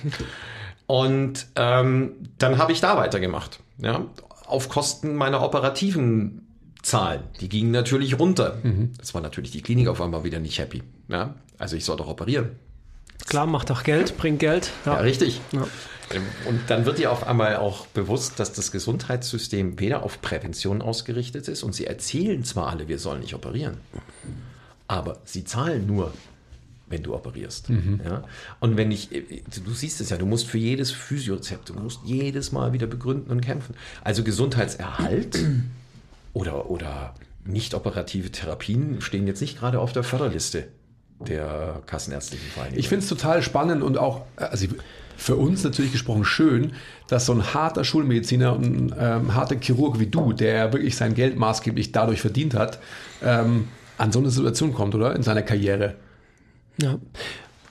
Und 0.87 1.47
ähm, 1.57 2.17
dann 2.39 2.59
habe 2.59 2.73
ich 2.73 2.81
da 2.81 2.97
weitergemacht, 2.97 3.61
ja, 3.79 4.05
auf 4.47 4.69
Kosten 4.69 5.15
meiner 5.15 5.43
operativen 5.43 6.52
Zahlen. 6.83 7.23
Die 7.41 7.49
gingen 7.49 7.71
natürlich 7.71 8.19
runter. 8.19 8.59
Mhm. 8.63 8.93
Das 8.99 9.15
war 9.15 9.21
natürlich 9.21 9.53
die 9.53 9.63
Klinik 9.63 9.89
auf 9.89 10.01
einmal 10.01 10.25
wieder 10.25 10.41
nicht 10.41 10.59
happy. 10.59 10.83
Ja? 11.09 11.35
Also 11.59 11.77
ich 11.77 11.85
soll 11.85 11.97
doch 11.97 12.09
operieren. 12.09 12.51
Klar, 13.27 13.47
macht 13.47 13.71
doch 13.71 13.85
Geld, 13.85 14.17
bringt 14.17 14.41
Geld. 14.41 14.71
Ja, 14.85 14.95
ja 14.95 15.01
richtig. 15.01 15.41
Ja. 15.53 15.67
Ähm, 16.13 16.23
und 16.49 16.61
dann 16.69 16.85
wird 16.85 16.99
dir 16.99 17.13
auf 17.13 17.27
einmal 17.27 17.57
auch 17.57 17.87
bewusst, 17.87 18.41
dass 18.41 18.53
das 18.53 18.73
Gesundheitssystem 18.73 19.79
weder 19.79 20.03
auf 20.03 20.21
Prävention 20.21 20.83
ausgerichtet 20.83 21.49
ist 21.49 21.63
und 21.63 21.75
sie 21.75 21.87
erzählen 21.87 22.45
zwar 22.45 22.69
alle, 22.69 22.89
wir 22.89 22.99
sollen 22.99 23.21
nicht 23.21 23.35
operieren, 23.35 23.79
aber 24.89 25.21
sie 25.25 25.45
zahlen 25.45 25.87
nur, 25.87 26.13
wenn 26.89 27.03
du 27.03 27.15
operierst. 27.15 27.71
Mhm. 27.71 28.01
Ja? 28.05 28.25
Und 28.61 28.77
wenn 28.77 28.91
ich, 28.91 29.13
äh, 29.13 29.43
du 29.65 29.73
siehst 29.73 30.01
es 30.01 30.11
ja, 30.11 30.19
du 30.19 30.27
musst 30.27 30.47
für 30.49 30.59
jedes 30.59 30.91
Physiorezept, 30.91 31.69
du 31.69 31.75
musst 31.75 32.01
jedes 32.05 32.53
Mal 32.53 32.73
wieder 32.73 32.87
begründen 32.87 33.31
und 33.31 33.41
kämpfen. 33.41 33.75
Also 34.03 34.25
Gesundheitserhalt 34.25 35.39
oder, 36.33 36.71
oder 36.71 37.15
nicht 37.45 37.75
operative 37.75 38.31
Therapien 38.31 39.01
stehen 39.01 39.27
jetzt 39.27 39.41
nicht 39.41 39.59
gerade 39.59 39.81
auf 39.81 39.93
der 39.93 40.05
Förderliste 40.05 40.69
der 41.21 41.83
kassenärztlichen 41.87 42.49
Vereinigung. 42.51 42.79
Ich 42.79 42.89
finde 42.89 43.05
es 43.05 43.09
total 43.09 43.43
spannend 43.43 43.83
und 43.83 43.99
auch 43.99 44.23
also 44.37 44.67
für 45.17 45.37
uns 45.37 45.63
natürlich 45.63 45.93
gesprochen 45.93 46.25
schön, 46.25 46.73
dass 47.07 47.27
so 47.27 47.33
ein 47.33 47.55
harter 47.55 47.85
Schulmediziner 47.85 48.57
und 48.57 48.65
ein 48.65 48.95
ähm, 48.99 49.35
harter 49.35 49.57
Chirurg 49.61 50.01
wie 50.01 50.07
du, 50.07 50.33
der 50.33 50.73
wirklich 50.73 50.97
sein 50.97 51.15
Geld 51.15 51.37
maßgeblich 51.39 51.93
dadurch 51.93 52.21
verdient 52.21 52.55
hat, 52.55 52.81
ähm, 53.23 53.69
an 53.99 54.11
so 54.11 54.19
eine 54.19 54.31
Situation 54.31 54.75
kommt, 54.75 54.95
oder? 54.95 55.15
In 55.15 55.23
seiner 55.23 55.43
Karriere. 55.43 55.95
Ja. 56.81 56.99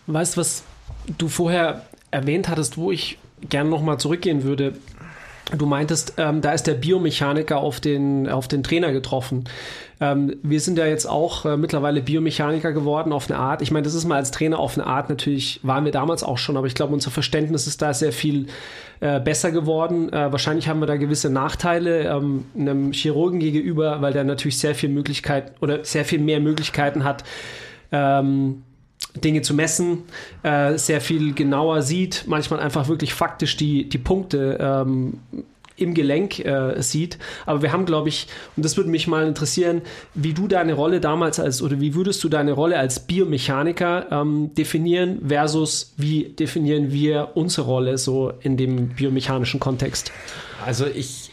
Weißt 0.08 0.36
du, 0.38 0.42
was 0.42 0.64
du 1.18 1.28
vorher 1.28 1.86
erwähnt 2.12 2.48
hattest, 2.48 2.78
wo 2.78 2.92
ich 2.92 3.18
gerne 3.50 3.70
nochmal 3.70 4.00
zurückgehen 4.00 4.44
würde? 4.44 4.76
Du 5.58 5.66
meintest, 5.66 6.14
ähm, 6.18 6.42
da 6.42 6.54
ist 6.54 6.68
der 6.68 6.76
Biomechaniker 6.76 7.58
auf 7.58 7.80
den, 7.80 8.30
auf 8.30 8.48
den 8.48 8.64
Trainer 8.64 8.94
getroffen. 8.94 9.44
Ähm, 10.00 10.38
wir 10.44 10.62
sind 10.62 10.78
ja 10.78 10.86
jetzt 10.86 11.06
auch 11.06 11.46
äh, 11.46 11.58
mittlerweile 11.58 12.02
Biomechaniker 12.02 12.72
geworden 12.72 13.12
auf 13.12 13.30
eine 13.30 13.38
Art. 13.38 13.62
Ich 13.62 13.70
meine, 13.70 13.84
das 13.84 13.94
ist 13.94 14.06
mal 14.06 14.16
als 14.16 14.32
Trainer 14.32 14.60
auf 14.60 14.78
eine 14.78 14.88
Art 14.88 15.10
natürlich, 15.10 15.60
waren 15.64 15.84
wir 15.84 15.92
damals 15.92 16.24
auch 16.24 16.38
schon, 16.38 16.56
aber 16.56 16.68
ich 16.68 16.76
glaube, 16.76 16.94
unser 16.94 17.12
Verständnis 17.12 17.68
ist 17.68 17.82
da 17.82 17.94
sehr 17.94 18.14
viel 18.14 18.48
äh, 19.02 19.20
besser 19.20 19.52
geworden. 19.52 20.12
Äh, 20.14 20.32
wahrscheinlich 20.32 20.70
haben 20.70 20.80
wir 20.80 20.88
da 20.88 20.96
gewisse 20.96 21.30
Nachteile 21.30 22.04
ähm, 22.10 22.46
einem 22.58 22.94
Chirurgen 22.94 23.40
gegenüber, 23.40 24.02
weil 24.02 24.14
der 24.14 24.24
natürlich 24.24 24.58
sehr 24.58 24.74
viel 24.74 24.90
Möglichkeit 24.90 25.54
oder 25.62 25.84
sehr 25.84 26.06
viel 26.06 26.20
mehr 26.20 26.40
Möglichkeiten 26.40 27.04
hat, 27.04 27.26
ähm, 27.92 28.64
Dinge 29.16 29.42
zu 29.42 29.54
messen, 29.54 30.04
äh, 30.44 30.78
sehr 30.78 31.02
viel 31.02 31.34
genauer 31.34 31.82
sieht, 31.82 32.24
manchmal 32.28 32.60
einfach 32.60 32.88
wirklich 32.88 33.14
faktisch 33.14 33.58
die, 33.58 33.90
die 33.90 33.98
Punkte 33.98 34.58
ähm, 34.60 35.20
im 35.82 35.94
Gelenk 35.94 36.40
äh, 36.40 36.82
sieht. 36.82 37.18
Aber 37.46 37.62
wir 37.62 37.72
haben, 37.72 37.86
glaube 37.86 38.10
ich, 38.10 38.28
und 38.56 38.64
das 38.64 38.78
würde 38.78 38.90
mich 38.90 39.08
mal 39.08 39.28
interessieren, 39.28 39.82
wie 40.14 40.34
du 40.34 40.48
deine 40.48 40.74
Rolle 40.74 41.02
damals 41.02 41.40
als, 41.40 41.62
oder 41.62 41.80
wie 41.80 41.96
würdest 41.96 42.24
du 42.24 42.30
deine 42.30 42.54
Rolle 42.54 42.78
als 42.78 43.00
Biomechaniker 43.02 44.08
ähm, 44.12 44.54
definieren 44.54 45.28
versus 45.28 45.94
wie 45.98 46.30
definieren 46.30 46.92
wir 46.92 47.32
unsere 47.36 47.68
Rolle 47.68 47.98
so 47.98 48.32
in 48.42 48.58
dem 48.58 48.90
biomechanischen 48.90 49.60
Kontext? 49.60 50.12
Also 50.64 50.86
ich, 50.86 51.32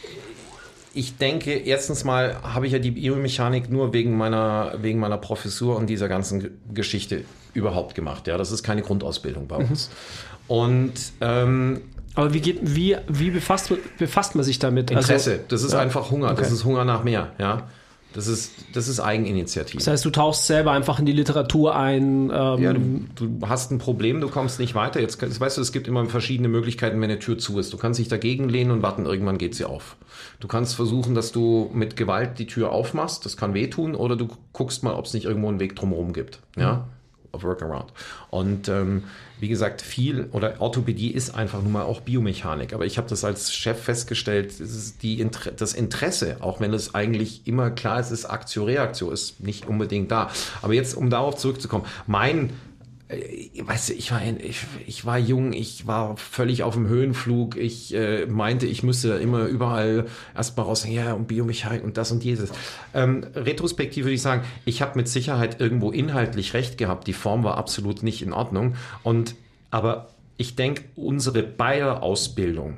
ich 0.93 1.17
denke, 1.17 1.51
erstens 1.51 2.03
mal 2.03 2.41
habe 2.41 2.65
ich 2.65 2.73
ja 2.73 2.79
die 2.79 2.91
Biomechanik 2.91 3.69
nur 3.69 3.93
wegen 3.93 4.17
meiner, 4.17 4.73
wegen 4.81 4.99
meiner 4.99 5.17
Professur 5.17 5.77
und 5.77 5.87
dieser 5.87 6.07
ganzen 6.07 6.59
Geschichte 6.73 7.23
überhaupt 7.53 7.95
gemacht. 7.95 8.27
Ja, 8.27 8.37
das 8.37 8.51
ist 8.51 8.63
keine 8.63 8.81
Grundausbildung 8.81 9.47
bei 9.47 9.57
uns. 9.57 9.89
Mhm. 9.89 10.55
Und 10.55 10.93
ähm, 11.21 11.81
aber 12.15 12.33
wie, 12.33 12.41
geht, 12.41 12.59
wie, 12.61 12.97
wie 13.07 13.29
befasst, 13.29 13.71
befasst 13.97 14.35
man 14.35 14.43
sich 14.43 14.59
damit? 14.59 14.91
Also 14.91 14.99
Interesse, 14.99 15.31
also, 15.31 15.43
das 15.47 15.63
ist 15.63 15.73
ja. 15.73 15.79
einfach 15.79 16.11
Hunger, 16.11 16.31
okay. 16.31 16.41
das 16.41 16.51
ist 16.51 16.65
Hunger 16.65 16.83
nach 16.83 17.03
mehr. 17.03 17.31
Ja? 17.37 17.67
Das 18.13 18.27
ist, 18.27 18.53
das 18.73 18.87
ist 18.87 18.99
Eigeninitiative. 18.99 19.77
Das 19.77 19.85
heißt, 19.85 20.03
du 20.03 20.09
tauchst 20.09 20.47
selber 20.47 20.71
einfach 20.71 20.97
in 20.97 21.05
die 21.05 21.11
Literatur 21.11 21.75
ein. 21.75 22.31
Ähm, 22.33 22.61
Ja, 22.61 22.73
du, 22.73 23.07
du 23.15 23.47
hast 23.47 23.71
ein 23.71 23.77
Problem, 23.77 24.19
du 24.19 24.29
kommst 24.29 24.59
nicht 24.59 24.73
weiter. 24.73 24.99
Jetzt, 24.99 25.21
jetzt 25.21 25.39
weißt 25.39 25.57
du, 25.57 25.61
es 25.61 25.71
gibt 25.71 25.87
immer 25.87 26.03
verschiedene 26.07 26.49
Möglichkeiten, 26.49 26.99
wenn 26.99 27.11
eine 27.11 27.19
Tür 27.19 27.37
zu 27.37 27.59
ist. 27.59 27.71
Du 27.71 27.77
kannst 27.77 27.99
dich 27.99 28.07
dagegen 28.07 28.49
lehnen 28.49 28.71
und 28.71 28.81
warten, 28.81 29.05
irgendwann 29.05 29.37
geht 29.37 29.53
sie 29.53 29.65
auf. 29.65 29.95
Du 30.39 30.47
kannst 30.47 30.75
versuchen, 30.75 31.13
dass 31.13 31.31
du 31.31 31.69
mit 31.71 31.95
Gewalt 31.95 32.39
die 32.39 32.47
Tür 32.47 32.71
aufmachst, 32.71 33.25
das 33.25 33.37
kann 33.37 33.53
wehtun, 33.53 33.93
oder 33.93 34.15
du 34.15 34.27
guckst 34.53 34.83
mal, 34.83 34.93
ob 34.95 35.05
es 35.05 35.13
nicht 35.13 35.25
irgendwo 35.25 35.49
einen 35.49 35.59
Weg 35.59 35.75
drumherum 35.75 36.11
gibt. 36.11 36.39
Ja, 36.57 36.71
auf 36.71 36.98
Workaround. 37.31 37.91
Und 38.29 38.67
ähm, 38.67 39.03
wie 39.39 39.47
gesagt, 39.47 39.81
viel 39.81 40.29
oder 40.31 40.59
Orthopädie 40.59 41.11
ist 41.11 41.33
einfach 41.33 41.61
nun 41.61 41.71
mal 41.71 41.83
auch 41.83 42.01
Biomechanik. 42.01 42.73
Aber 42.73 42.85
ich 42.85 42.97
habe 42.97 43.07
das 43.07 43.23
als 43.23 43.53
Chef 43.53 43.81
festgestellt, 43.81 44.53
die 45.01 45.19
Inter 45.19 45.51
das 45.51 45.73
Interesse, 45.73 46.37
auch 46.41 46.59
wenn 46.59 46.73
es 46.73 46.95
eigentlich 46.95 47.47
immer 47.47 47.71
klar 47.71 47.99
ist, 47.99 48.11
ist 48.11 48.25
Aktio 48.25 48.65
Reaktio, 48.65 49.11
ist 49.11 49.39
nicht 49.39 49.67
unbedingt 49.67 50.11
da. 50.11 50.29
Aber 50.61 50.73
jetzt, 50.73 50.95
um 50.95 51.09
darauf 51.09 51.35
zurückzukommen, 51.35 51.85
mein 52.07 52.51
Weißt 53.61 53.89
du, 53.89 53.93
ich 53.93 54.11
war, 54.11 54.19
ein- 54.19 54.39
ich, 54.39 54.59
ich 54.85 55.03
war 55.03 55.17
jung, 55.17 55.51
ich 55.51 55.87
war 55.87 56.15
völlig 56.17 56.61
auf 56.61 56.75
dem 56.75 56.87
Höhenflug, 56.87 57.57
ich 57.57 57.91
äh, 57.95 58.27
meinte, 58.27 58.67
ich 58.67 58.83
müsste 58.83 59.13
immer 59.15 59.45
überall 59.45 60.05
erstmal 60.35 60.67
raus, 60.67 60.85
ja, 60.87 61.13
und 61.13 61.27
Biomechanik 61.27 61.83
und 61.83 61.97
das 61.97 62.11
und 62.11 62.23
dieses. 62.23 62.51
Ähm, 62.93 63.25
retrospektiv 63.33 64.05
würde 64.05 64.13
ich 64.13 64.21
sagen, 64.21 64.43
ich 64.63 64.83
habe 64.83 64.95
mit 64.95 65.07
Sicherheit 65.07 65.59
irgendwo 65.59 65.89
inhaltlich 65.89 66.53
recht 66.53 66.77
gehabt, 66.77 67.07
die 67.07 67.13
Form 67.13 67.43
war 67.43 67.57
absolut 67.57 68.03
nicht 68.03 68.21
in 68.21 68.31
Ordnung. 68.31 68.75
Und 69.01 69.33
aber 69.71 70.09
ich 70.37 70.55
denke, 70.55 70.83
unsere 70.95 71.41
Bayer-Ausbildung 71.41 72.77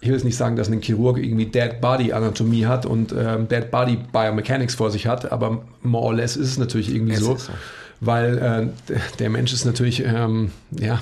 ich 0.00 0.08
will 0.08 0.16
jetzt 0.16 0.24
nicht 0.24 0.36
sagen, 0.36 0.56
dass 0.56 0.68
ein 0.70 0.82
Chirurg 0.82 1.18
irgendwie 1.18 1.46
Dead 1.46 1.80
Body 1.80 2.12
Anatomie 2.12 2.66
hat 2.66 2.84
und 2.84 3.14
ähm, 3.16 3.48
Dead 3.48 3.70
Body 3.70 3.98
Biomechanics 4.12 4.74
vor 4.74 4.90
sich 4.90 5.06
hat, 5.06 5.32
aber 5.32 5.64
more 5.82 6.04
or 6.04 6.14
less 6.14 6.36
ist 6.36 6.48
es 6.48 6.58
natürlich 6.58 6.94
irgendwie 6.94 7.14
Es 7.14 7.20
so, 7.20 7.36
so. 7.36 7.52
weil 8.00 8.38
äh, 8.90 8.96
der 9.18 9.30
Mensch 9.30 9.52
ist 9.52 9.64
natürlich, 9.64 10.04
ähm, 10.04 10.50
ja, 10.78 11.00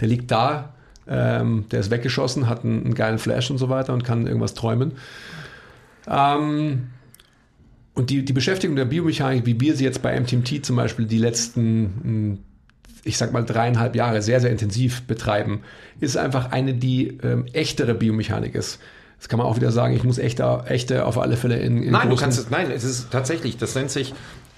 der 0.00 0.08
liegt 0.08 0.30
da, 0.30 0.74
ähm, 1.06 1.66
der 1.70 1.80
ist 1.80 1.90
weggeschossen, 1.90 2.48
hat 2.48 2.64
einen, 2.64 2.84
einen 2.84 2.94
geilen 2.94 3.18
Flash 3.18 3.50
und 3.50 3.58
so 3.58 3.68
weiter 3.68 3.92
und 3.92 4.02
kann 4.02 4.26
irgendwas 4.26 4.54
träumen. 4.54 4.92
Ähm, 6.08 6.88
und 7.94 8.10
die, 8.10 8.24
die 8.24 8.32
Beschäftigung 8.32 8.74
der 8.74 8.86
Biomechanik, 8.86 9.46
wie 9.46 9.60
wir 9.60 9.76
sie 9.76 9.84
jetzt 9.84 10.02
bei 10.02 10.18
MTMT 10.18 10.64
zum 10.64 10.76
Beispiel 10.76 11.06
die 11.06 11.18
letzten, 11.18 12.32
mh, 12.32 12.38
ich 13.04 13.18
sag 13.18 13.32
mal, 13.32 13.44
dreieinhalb 13.44 13.96
Jahre 13.96 14.22
sehr, 14.22 14.40
sehr 14.40 14.50
intensiv 14.50 15.02
betreiben, 15.02 15.62
ist 16.00 16.16
einfach 16.16 16.52
eine, 16.52 16.74
die 16.74 17.18
ähm, 17.22 17.46
echtere 17.52 17.94
Biomechanik 17.94 18.54
ist. 18.54 18.78
Das 19.18 19.28
kann 19.28 19.38
man 19.38 19.46
auch 19.46 19.56
wieder 19.56 19.70
sagen, 19.70 19.94
ich 19.94 20.04
muss 20.04 20.18
echte, 20.18 20.64
echte 20.66 21.06
auf 21.06 21.18
alle 21.18 21.36
Fälle 21.36 21.58
in, 21.58 21.82
in 21.82 21.92
Nein, 21.92 22.10
du 22.10 22.16
kannst 22.16 22.38
es, 22.38 22.50
nein, 22.50 22.70
es 22.70 22.84
ist 22.84 23.10
tatsächlich, 23.10 23.56
das 23.56 23.74
nennt 23.74 23.90
sich, 23.90 24.14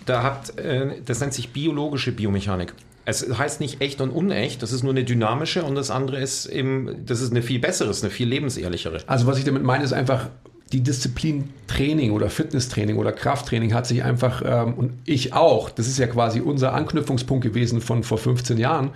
da 0.06 0.22
hat, 0.22 0.58
äh, 0.58 1.02
das 1.04 1.20
nennt 1.20 1.34
sich 1.34 1.52
biologische 1.52 2.12
Biomechanik. 2.12 2.72
Es 3.06 3.26
heißt 3.28 3.60
nicht 3.60 3.82
echt 3.82 4.00
und 4.00 4.10
unecht, 4.10 4.62
das 4.62 4.72
ist 4.72 4.82
nur 4.82 4.92
eine 4.92 5.04
dynamische 5.04 5.62
und 5.64 5.74
das 5.74 5.90
andere 5.90 6.18
ist 6.18 6.46
eben, 6.46 7.04
das 7.04 7.20
ist 7.20 7.30
eine 7.30 7.42
viel 7.42 7.58
bessere, 7.58 7.94
eine 8.00 8.10
viel 8.10 8.26
lebensehrlichere. 8.28 9.00
Also 9.06 9.26
was 9.26 9.38
ich 9.38 9.44
damit 9.44 9.62
meine, 9.62 9.84
ist 9.84 9.92
einfach 9.92 10.30
die 10.72 10.80
Disziplin 10.80 11.50
Training 11.66 12.12
oder 12.12 12.30
Fitnesstraining 12.30 12.96
oder 12.96 13.12
Krafttraining 13.12 13.74
hat 13.74 13.86
sich 13.86 14.02
einfach, 14.02 14.42
ähm, 14.44 14.74
und 14.74 14.92
ich 15.04 15.32
auch, 15.32 15.70
das 15.70 15.86
ist 15.86 15.98
ja 15.98 16.06
quasi 16.06 16.40
unser 16.40 16.74
Anknüpfungspunkt 16.74 17.44
gewesen 17.44 17.80
von 17.80 18.02
vor 18.02 18.18
15 18.18 18.58
Jahren, 18.58 18.90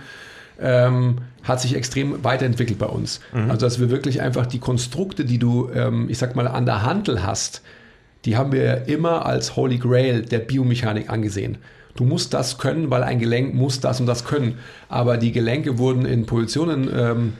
ähm, 0.59 1.19
hat 1.43 1.61
sich 1.61 1.75
extrem 1.75 2.23
weiterentwickelt 2.23 2.79
bei 2.79 2.87
uns. 2.87 3.21
Also 3.47 3.65
dass 3.65 3.79
wir 3.79 3.89
wirklich 3.89 4.21
einfach 4.21 4.45
die 4.45 4.59
Konstrukte, 4.59 5.23
die 5.23 5.39
du, 5.39 5.69
ähm, 5.73 6.07
ich 6.09 6.17
sag 6.17 6.35
mal, 6.35 6.47
an 6.47 6.65
der 6.65 6.83
Handel 6.83 7.23
hast, 7.23 7.61
die 8.25 8.35
haben 8.35 8.51
wir 8.51 8.87
immer 8.87 9.25
als 9.25 9.55
Holy 9.55 9.77
Grail 9.77 10.23
der 10.23 10.39
Biomechanik 10.39 11.09
angesehen. 11.09 11.57
Du 11.95 12.03
musst 12.03 12.33
das 12.33 12.57
können, 12.57 12.89
weil 12.89 13.03
ein 13.03 13.19
Gelenk 13.19 13.53
muss 13.53 13.79
das 13.79 13.99
und 13.99 14.05
das 14.05 14.25
können. 14.25 14.57
Aber 14.89 15.17
die 15.17 15.31
Gelenke 15.31 15.77
wurden 15.77 16.05
in 16.05 16.25
Positionen 16.25 16.89
ähm, 16.93 17.33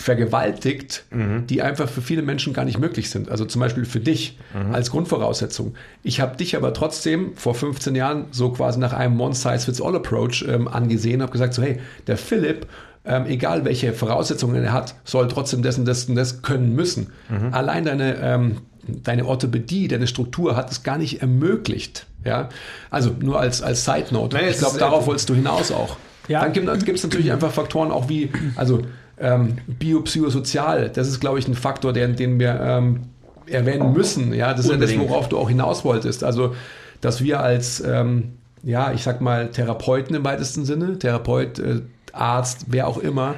vergewaltigt, 0.00 1.04
die 1.12 1.62
einfach 1.62 1.88
für 1.88 2.00
viele 2.00 2.22
Menschen 2.22 2.52
gar 2.52 2.64
nicht 2.64 2.78
möglich 2.78 3.10
sind. 3.10 3.30
Also 3.30 3.44
zum 3.44 3.60
Beispiel 3.60 3.84
für 3.84 4.00
dich 4.00 4.38
als 4.72 4.90
Grundvoraussetzung. 4.90 5.74
Ich 6.02 6.20
habe 6.20 6.36
dich 6.36 6.56
aber 6.56 6.72
trotzdem 6.72 7.36
vor 7.36 7.54
15 7.54 7.94
Jahren 7.94 8.26
so 8.30 8.50
quasi 8.50 8.78
nach 8.78 8.92
einem 8.92 9.20
One-Size-Fits-All-Approach 9.20 10.46
ähm, 10.48 10.68
angesehen, 10.68 11.22
habe 11.22 11.32
gesagt 11.32 11.54
so, 11.54 11.62
hey, 11.62 11.80
der 12.06 12.16
Philipp, 12.16 12.66
ähm, 13.04 13.26
egal 13.26 13.64
welche 13.64 13.92
Voraussetzungen 13.92 14.62
er 14.62 14.72
hat, 14.72 14.94
soll 15.04 15.28
trotzdem 15.28 15.62
das 15.62 15.78
und 15.78 15.84
das 15.84 16.06
und 16.06 16.14
das 16.14 16.42
können 16.42 16.74
müssen. 16.74 17.12
Allein 17.52 17.84
deine, 17.84 18.16
ähm, 18.16 18.56
deine 18.86 19.26
Orthopädie, 19.26 19.88
deine 19.88 20.06
Struktur 20.06 20.56
hat 20.56 20.70
es 20.70 20.82
gar 20.82 20.98
nicht 20.98 21.20
ermöglicht. 21.20 22.06
Ja? 22.24 22.48
Also 22.90 23.14
nur 23.20 23.40
als, 23.40 23.62
als 23.62 23.84
Side 23.84 24.06
Note. 24.12 24.36
Nein, 24.36 24.46
es 24.46 24.56
ich 24.56 24.58
glaube, 24.60 24.78
darauf 24.78 25.04
äh, 25.04 25.06
wolltest 25.08 25.28
du 25.28 25.34
hinaus 25.34 25.72
auch. 25.72 25.96
Ja. 26.28 26.48
Dann 26.48 26.52
gibt 26.52 26.96
es 26.96 27.02
natürlich 27.02 27.32
einfach 27.32 27.50
Faktoren 27.50 27.90
auch 27.90 28.08
wie, 28.08 28.30
also 28.56 28.82
ähm, 29.20 29.58
biopsychosozial, 29.66 30.90
das 30.90 31.08
ist, 31.08 31.20
glaube 31.20 31.38
ich, 31.38 31.46
ein 31.46 31.54
Faktor, 31.54 31.92
den, 31.92 32.16
den 32.16 32.40
wir 32.40 32.58
ähm, 32.60 33.02
erwähnen 33.46 33.92
müssen. 33.92 34.32
Ja, 34.32 34.52
das 34.52 34.64
ist 34.64 34.70
ja 34.70 34.76
das, 34.76 34.90
Unbedingt. 34.90 35.10
worauf 35.10 35.28
du 35.28 35.38
auch 35.38 35.48
hinaus 35.48 35.84
wolltest. 35.84 36.24
Also, 36.24 36.54
dass 37.00 37.22
wir 37.22 37.40
als, 37.40 37.80
ähm, 37.80 38.32
ja, 38.62 38.92
ich 38.92 39.02
sag 39.02 39.20
mal, 39.20 39.50
Therapeuten 39.50 40.16
im 40.16 40.24
weitesten 40.24 40.64
Sinne, 40.64 40.98
Therapeut, 40.98 41.58
äh, 41.58 41.80
Arzt, 42.12 42.66
wer 42.68 42.88
auch 42.88 42.98
immer, 42.98 43.34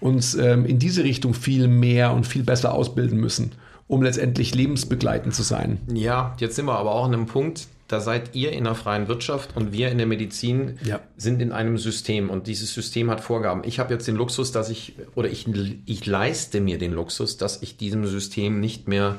uns 0.00 0.34
ähm, 0.34 0.66
in 0.66 0.78
diese 0.78 1.04
Richtung 1.04 1.34
viel 1.34 1.68
mehr 1.68 2.12
und 2.12 2.26
viel 2.26 2.42
besser 2.42 2.74
ausbilden 2.74 3.18
müssen, 3.18 3.52
um 3.88 4.02
letztendlich 4.02 4.54
lebensbegleitend 4.54 5.34
zu 5.34 5.42
sein. 5.42 5.78
Ja, 5.92 6.34
jetzt 6.38 6.56
sind 6.56 6.66
wir 6.66 6.78
aber 6.78 6.92
auch 6.92 7.06
an 7.06 7.14
einem 7.14 7.26
Punkt, 7.26 7.66
da 7.94 8.00
seid 8.00 8.34
ihr 8.34 8.50
in 8.50 8.64
der 8.64 8.74
freien 8.74 9.06
Wirtschaft 9.06 9.56
und 9.56 9.70
wir 9.70 9.88
in 9.88 9.98
der 9.98 10.08
Medizin 10.08 10.80
Ja. 10.84 10.98
sind 11.16 11.40
in 11.40 11.52
einem 11.52 11.78
System 11.78 12.28
und 12.28 12.48
dieses 12.48 12.74
System 12.74 13.08
hat 13.08 13.20
Vorgaben. 13.20 13.62
Ich 13.64 13.78
habe 13.78 13.94
jetzt 13.94 14.08
den 14.08 14.16
Luxus, 14.16 14.50
dass 14.50 14.68
ich, 14.68 14.94
oder 15.14 15.28
ich, 15.30 15.46
ich 15.86 16.04
leiste 16.04 16.60
mir 16.60 16.76
den 16.78 16.92
Luxus, 16.92 17.36
dass 17.36 17.62
ich 17.62 17.76
diesem 17.76 18.04
System 18.06 18.58
nicht 18.58 18.88
mehr 18.88 19.18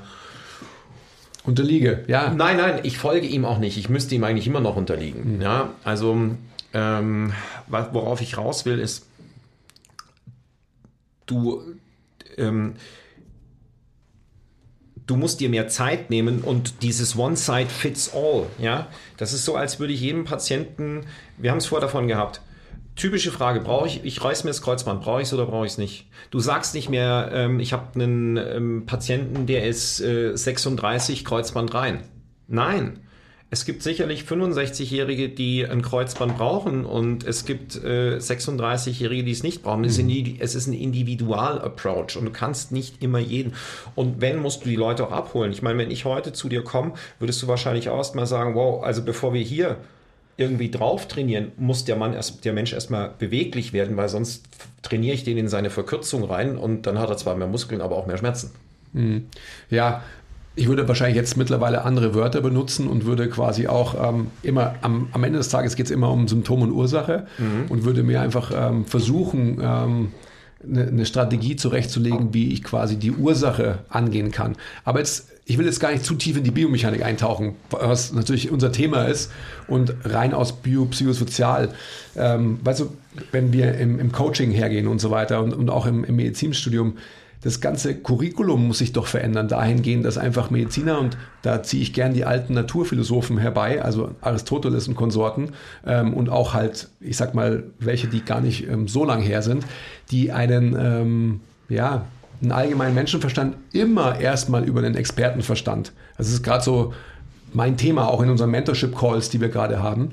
Unterliege, 1.46 2.04
ja. 2.08 2.34
Nein, 2.34 2.58
nein, 2.58 2.80
ich 2.84 2.98
folge 2.98 3.28
ihm 3.28 3.46
auch 3.46 3.60
nicht. 3.60 3.78
Ich 3.78 3.88
müsste 3.88 4.14
ihm 4.16 4.24
eigentlich 4.26 4.48
immer 4.48 4.60
noch 4.62 4.76
unterliegen. 4.76 5.40
Ja, 5.42 5.74
also 5.86 6.32
ähm, 6.74 7.34
worauf 7.68 8.20
ich 8.20 8.38
raus 8.38 8.66
will, 8.66 8.80
ist, 8.80 9.06
du, 11.28 11.62
ähm, 12.38 12.74
du 15.08 15.16
musst 15.16 15.40
dir 15.40 15.50
mehr 15.50 15.68
Zeit 15.68 16.10
nehmen 16.10 16.42
und 16.42 16.82
dieses 16.82 17.18
One 17.18 17.36
Side 17.36 17.70
Fits 17.70 18.14
All, 18.14 18.48
ja, 18.60 18.88
das 19.18 19.34
ist 19.34 19.46
so, 19.46 19.56
als 19.56 19.80
würde 19.80 19.94
ich 19.94 20.02
jedem 20.02 20.26
Patienten, 20.26 21.06
wir 21.38 21.52
haben 21.52 21.58
es 21.58 21.68
vorher 21.68 21.88
davon 21.88 22.08
gehabt, 22.08 22.42
typische 22.96 23.32
Frage, 23.32 23.60
brauche 23.60 23.88
ich, 23.88 24.04
ich 24.04 24.24
reiß 24.24 24.44
mir 24.44 24.50
das 24.50 24.62
Kreuzband, 24.62 25.02
brauche 25.02 25.22
ich 25.22 25.28
es 25.28 25.34
oder 25.34 25.46
brauche 25.46 25.66
ich 25.66 25.74
es 25.74 25.78
nicht? 25.78 26.08
Du 26.32 26.40
sagst 26.40 26.74
nicht 26.74 26.90
mehr, 26.90 27.30
ähm, 27.34 27.60
ich 27.60 27.74
habe 27.74 27.88
einen 27.96 28.38
ähm, 28.38 28.86
Patienten, 28.86 29.46
der 29.46 29.68
ist 29.68 30.02
äh, 30.02 30.36
36, 30.36 31.26
Kreuzband 31.26 31.74
rein. 31.74 32.04
Nein. 32.48 33.00
Es 33.56 33.64
gibt 33.64 33.84
sicherlich 33.84 34.24
65-Jährige, 34.24 35.30
die 35.30 35.66
ein 35.66 35.82
Kreuzband 35.82 36.38
brauchen 36.38 36.84
und 36.86 37.24
es 37.26 37.46
gibt 37.46 37.82
äh, 37.82 38.18
36-Jährige, 38.18 39.24
die 39.24 39.32
es 39.32 39.44
nicht 39.44 39.64
brauchen. 39.64 39.86
Es, 39.86 39.98
Mhm. 39.98 40.10
ist, 40.10 40.28
es 40.40 40.56
ist 40.56 40.68
ein 40.68 40.74
Individual-Approach 40.74 42.18
und 42.18 42.26
du 42.26 42.32
kannst 42.32 42.74
nicht 42.74 43.02
immer 43.02 43.20
jeden. 43.20 43.54
Und 43.96 44.20
wenn, 44.20 44.40
musst 44.42 44.66
du 44.66 44.70
die 44.70 44.76
Leute 44.76 45.08
auch 45.08 45.12
abholen. 45.14 45.54
Ich 45.54 45.62
meine, 45.62 45.78
wenn 45.78 45.90
ich 45.90 46.04
heute 46.04 46.34
zu 46.34 46.50
dir 46.50 46.66
komme, 46.66 46.96
würdest 47.20 47.42
du 47.42 47.48
wahrscheinlich 47.48 47.88
auch 47.88 47.98
erst 47.98 48.14
mal 48.16 48.26
sagen, 48.26 48.56
wow, 48.56 48.84
also 48.84 49.04
bevor 49.04 49.34
wir 49.34 49.42
hier 49.42 49.78
irgendwie 50.36 50.70
drauf 50.70 51.08
trainieren, 51.08 51.54
muss 51.58 51.86
der 51.86 51.96
Mann 51.96 52.14
erst, 52.14 52.44
der 52.44 52.52
Mensch 52.52 52.74
erstmal 52.74 53.12
beweglich 53.18 53.72
werden, 53.72 53.96
weil 53.96 54.10
sonst 54.10 54.44
trainiere 54.82 55.16
ich 55.16 55.24
den 55.24 55.38
in 55.38 55.48
seine 55.48 55.70
Verkürzung 55.70 56.26
rein 56.26 56.58
und 56.58 56.82
dann 56.88 57.00
hat 57.00 57.10
er 57.10 57.16
zwar 57.16 57.38
mehr 57.38 57.48
Muskeln, 57.48 57.80
aber 57.80 57.96
auch 57.96 58.06
mehr 58.06 58.18
Schmerzen. 58.18 58.52
Ja, 59.70 60.04
ich 60.56 60.68
würde 60.68 60.88
wahrscheinlich 60.88 61.18
jetzt 61.18 61.38
mittlerweile 61.38 61.84
andere 61.84 62.16
Wörter 62.16 62.42
benutzen 62.42 62.88
und 62.88 63.06
würde 63.06 63.30
quasi 63.30 63.68
auch 63.68 64.10
ähm, 64.10 64.28
immer 64.42 64.76
am, 64.82 65.10
am 65.12 65.24
Ende 65.24 65.38
des 65.38 65.50
Tages 65.50 65.76
geht 65.76 65.88
es 65.88 65.92
immer 65.92 66.12
um 66.12 66.28
Symptom 66.28 66.62
und 66.62 66.72
Ursache 66.72 67.28
und 67.70 67.84
würde 67.84 68.04
mir 68.04 68.22
einfach 68.22 68.52
ähm, 68.56 68.86
versuchen, 68.86 69.60
ähm, 69.62 70.12
eine, 70.64 70.88
eine 70.88 71.06
Strategie 71.06 71.56
zurechtzulegen, 71.56 72.34
wie 72.34 72.54
ich 72.54 72.64
quasi 72.64 72.98
die 72.98 73.12
Ursache 73.12 73.80
angehen 73.90 74.32
kann. 74.32 74.56
Aber 74.84 75.00
jetzt, 75.00 75.30
ich 75.46 75.58
will 75.58 75.66
jetzt 75.66 75.80
gar 75.80 75.92
nicht 75.92 76.06
zu 76.06 76.16
tief 76.16 76.38
in 76.38 76.44
die 76.44 76.52
Biomechanik 76.52 77.04
eintauchen, 77.04 77.56
was 77.70 78.14
natürlich 78.14 78.52
unser 78.52 78.72
Thema 78.72 79.06
ist 79.06 79.32
und 79.68 79.94
rein 80.04 80.34
aus 80.34 80.54
biopsychosozial. 80.54 81.70
Ähm, 82.16 82.60
weißt 82.64 82.80
du, 82.82 82.94
wenn 83.32 83.54
wir 83.54 83.76
im, 83.76 84.00
im 84.00 84.12
Coaching 84.12 84.52
hergehen 84.52 84.88
und 84.88 85.00
so 85.00 85.12
weiter 85.12 85.44
und, 85.44 85.54
und 85.54 85.70
auch 85.70 85.86
im, 85.86 86.04
im 86.04 86.16
Medizinstudium, 86.16 86.94
das 87.46 87.62
ganze 87.62 87.94
Curriculum 87.94 88.66
muss 88.66 88.80
sich 88.80 88.92
doch 88.92 89.06
verändern, 89.06 89.48
dahingehend, 89.48 90.04
dass 90.04 90.18
einfach 90.18 90.50
Mediziner, 90.50 91.00
und 91.00 91.16
da 91.44 91.62
ziehe 91.62 91.84
ich 91.84 91.94
gern 91.94 92.12
die 92.12 92.26
alten 92.26 92.56
Naturphilosophen 92.56 93.38
herbei, 93.38 93.84
also 93.84 94.10
Aristoteles 94.20 94.88
und 94.88 94.96
Konsorten, 94.96 95.50
ähm, 95.86 96.16
und 96.16 96.30
auch 96.32 96.56
halt, 96.56 96.90
ich 97.00 97.18
sag 97.18 97.36
mal, 97.36 97.66
welche, 97.78 98.08
die 98.08 98.26
gar 98.26 98.42
nicht 98.42 98.68
ähm, 98.68 98.88
so 98.88 99.06
lang 99.06 99.22
her 99.22 99.44
sind, 99.44 99.64
die 100.10 100.32
einen, 100.32 100.76
ähm, 100.76 101.42
ja, 101.70 102.06
einen 102.42 102.52
allgemeinen 102.52 102.96
Menschenverstand 102.96 103.56
immer 103.74 104.20
erstmal 104.20 104.64
über 104.64 104.82
den 104.82 104.96
Expertenverstand. 104.96 105.94
Das 106.18 106.30
ist 106.30 106.42
gerade 106.42 106.64
so 106.64 106.96
mein 107.54 107.78
Thema 107.78 108.08
auch 108.10 108.24
in 108.24 108.32
unseren 108.32 108.50
Mentorship-Calls, 108.50 109.30
die 109.30 109.40
wir 109.40 109.50
gerade 109.50 109.84
haben, 109.84 110.10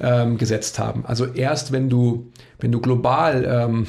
ähm, 0.00 0.38
gesetzt 0.38 0.78
haben. 0.78 1.04
Also 1.04 1.26
erst 1.26 1.72
wenn 1.72 1.90
du, 1.90 2.30
wenn 2.60 2.70
du 2.70 2.80
global 2.80 3.44
ähm, 3.44 3.86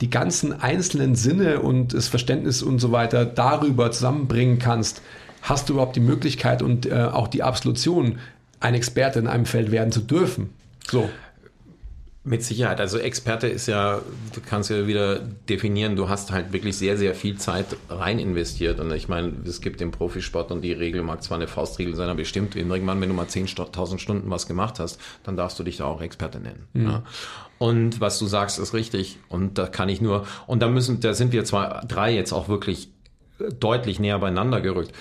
die 0.00 0.10
ganzen 0.10 0.60
einzelnen 0.60 1.14
Sinne 1.14 1.60
und 1.60 1.94
das 1.94 2.08
Verständnis 2.08 2.62
und 2.62 2.78
so 2.78 2.92
weiter 2.92 3.24
darüber 3.24 3.90
zusammenbringen 3.90 4.58
kannst, 4.58 5.02
hast 5.42 5.68
du 5.68 5.74
überhaupt 5.74 5.96
die 5.96 6.00
Möglichkeit 6.00 6.62
und 6.62 6.86
äh, 6.86 6.94
auch 6.94 7.28
die 7.28 7.42
Absolution, 7.42 8.18
ein 8.60 8.74
Experte 8.74 9.18
in 9.18 9.26
einem 9.26 9.46
Feld 9.46 9.70
werden 9.70 9.92
zu 9.92 10.00
dürfen. 10.00 10.50
So. 10.88 11.08
Mit 12.26 12.42
Sicherheit. 12.42 12.80
Also 12.80 12.96
Experte 12.96 13.48
ist 13.48 13.66
ja, 13.66 14.00
du 14.32 14.40
kannst 14.40 14.70
ja 14.70 14.86
wieder 14.86 15.18
definieren, 15.18 15.94
du 15.94 16.08
hast 16.08 16.32
halt 16.32 16.54
wirklich 16.54 16.74
sehr, 16.74 16.96
sehr 16.96 17.14
viel 17.14 17.36
Zeit 17.36 17.66
rein 17.90 18.18
investiert. 18.18 18.80
Und 18.80 18.90
ich 18.92 19.08
meine, 19.08 19.34
es 19.44 19.60
gibt 19.60 19.82
im 19.82 19.90
Profisport 19.90 20.50
und 20.50 20.62
die 20.62 20.72
Regel 20.72 21.02
mag 21.02 21.22
zwar 21.22 21.36
eine 21.36 21.48
Faustregel 21.48 21.94
sein, 21.94 22.08
aber 22.08 22.16
bestimmt 22.16 22.56
irgendwann, 22.56 22.98
wenn 23.02 23.10
du 23.10 23.14
mal 23.14 23.26
10.000 23.26 23.98
Stunden 23.98 24.30
was 24.30 24.46
gemacht 24.46 24.80
hast, 24.80 24.98
dann 25.22 25.36
darfst 25.36 25.58
du 25.58 25.64
dich 25.64 25.76
da 25.76 25.84
auch 25.84 26.00
Experte 26.00 26.40
nennen. 26.40 26.66
Ja. 26.72 27.02
Und 27.58 28.00
was 28.00 28.18
du 28.18 28.24
sagst, 28.24 28.58
ist 28.58 28.72
richtig. 28.72 29.18
Und 29.28 29.58
da 29.58 29.66
kann 29.66 29.90
ich 29.90 30.00
nur, 30.00 30.26
und 30.46 30.60
da 30.62 30.68
müssen, 30.68 31.00
da 31.00 31.12
sind 31.12 31.30
wir 31.32 31.44
zwei, 31.44 31.82
drei 31.86 32.14
jetzt 32.14 32.32
auch 32.32 32.48
wirklich 32.48 32.88
deutlich 33.60 34.00
näher 34.00 34.18
beieinander 34.18 34.62
gerückt. 34.62 34.92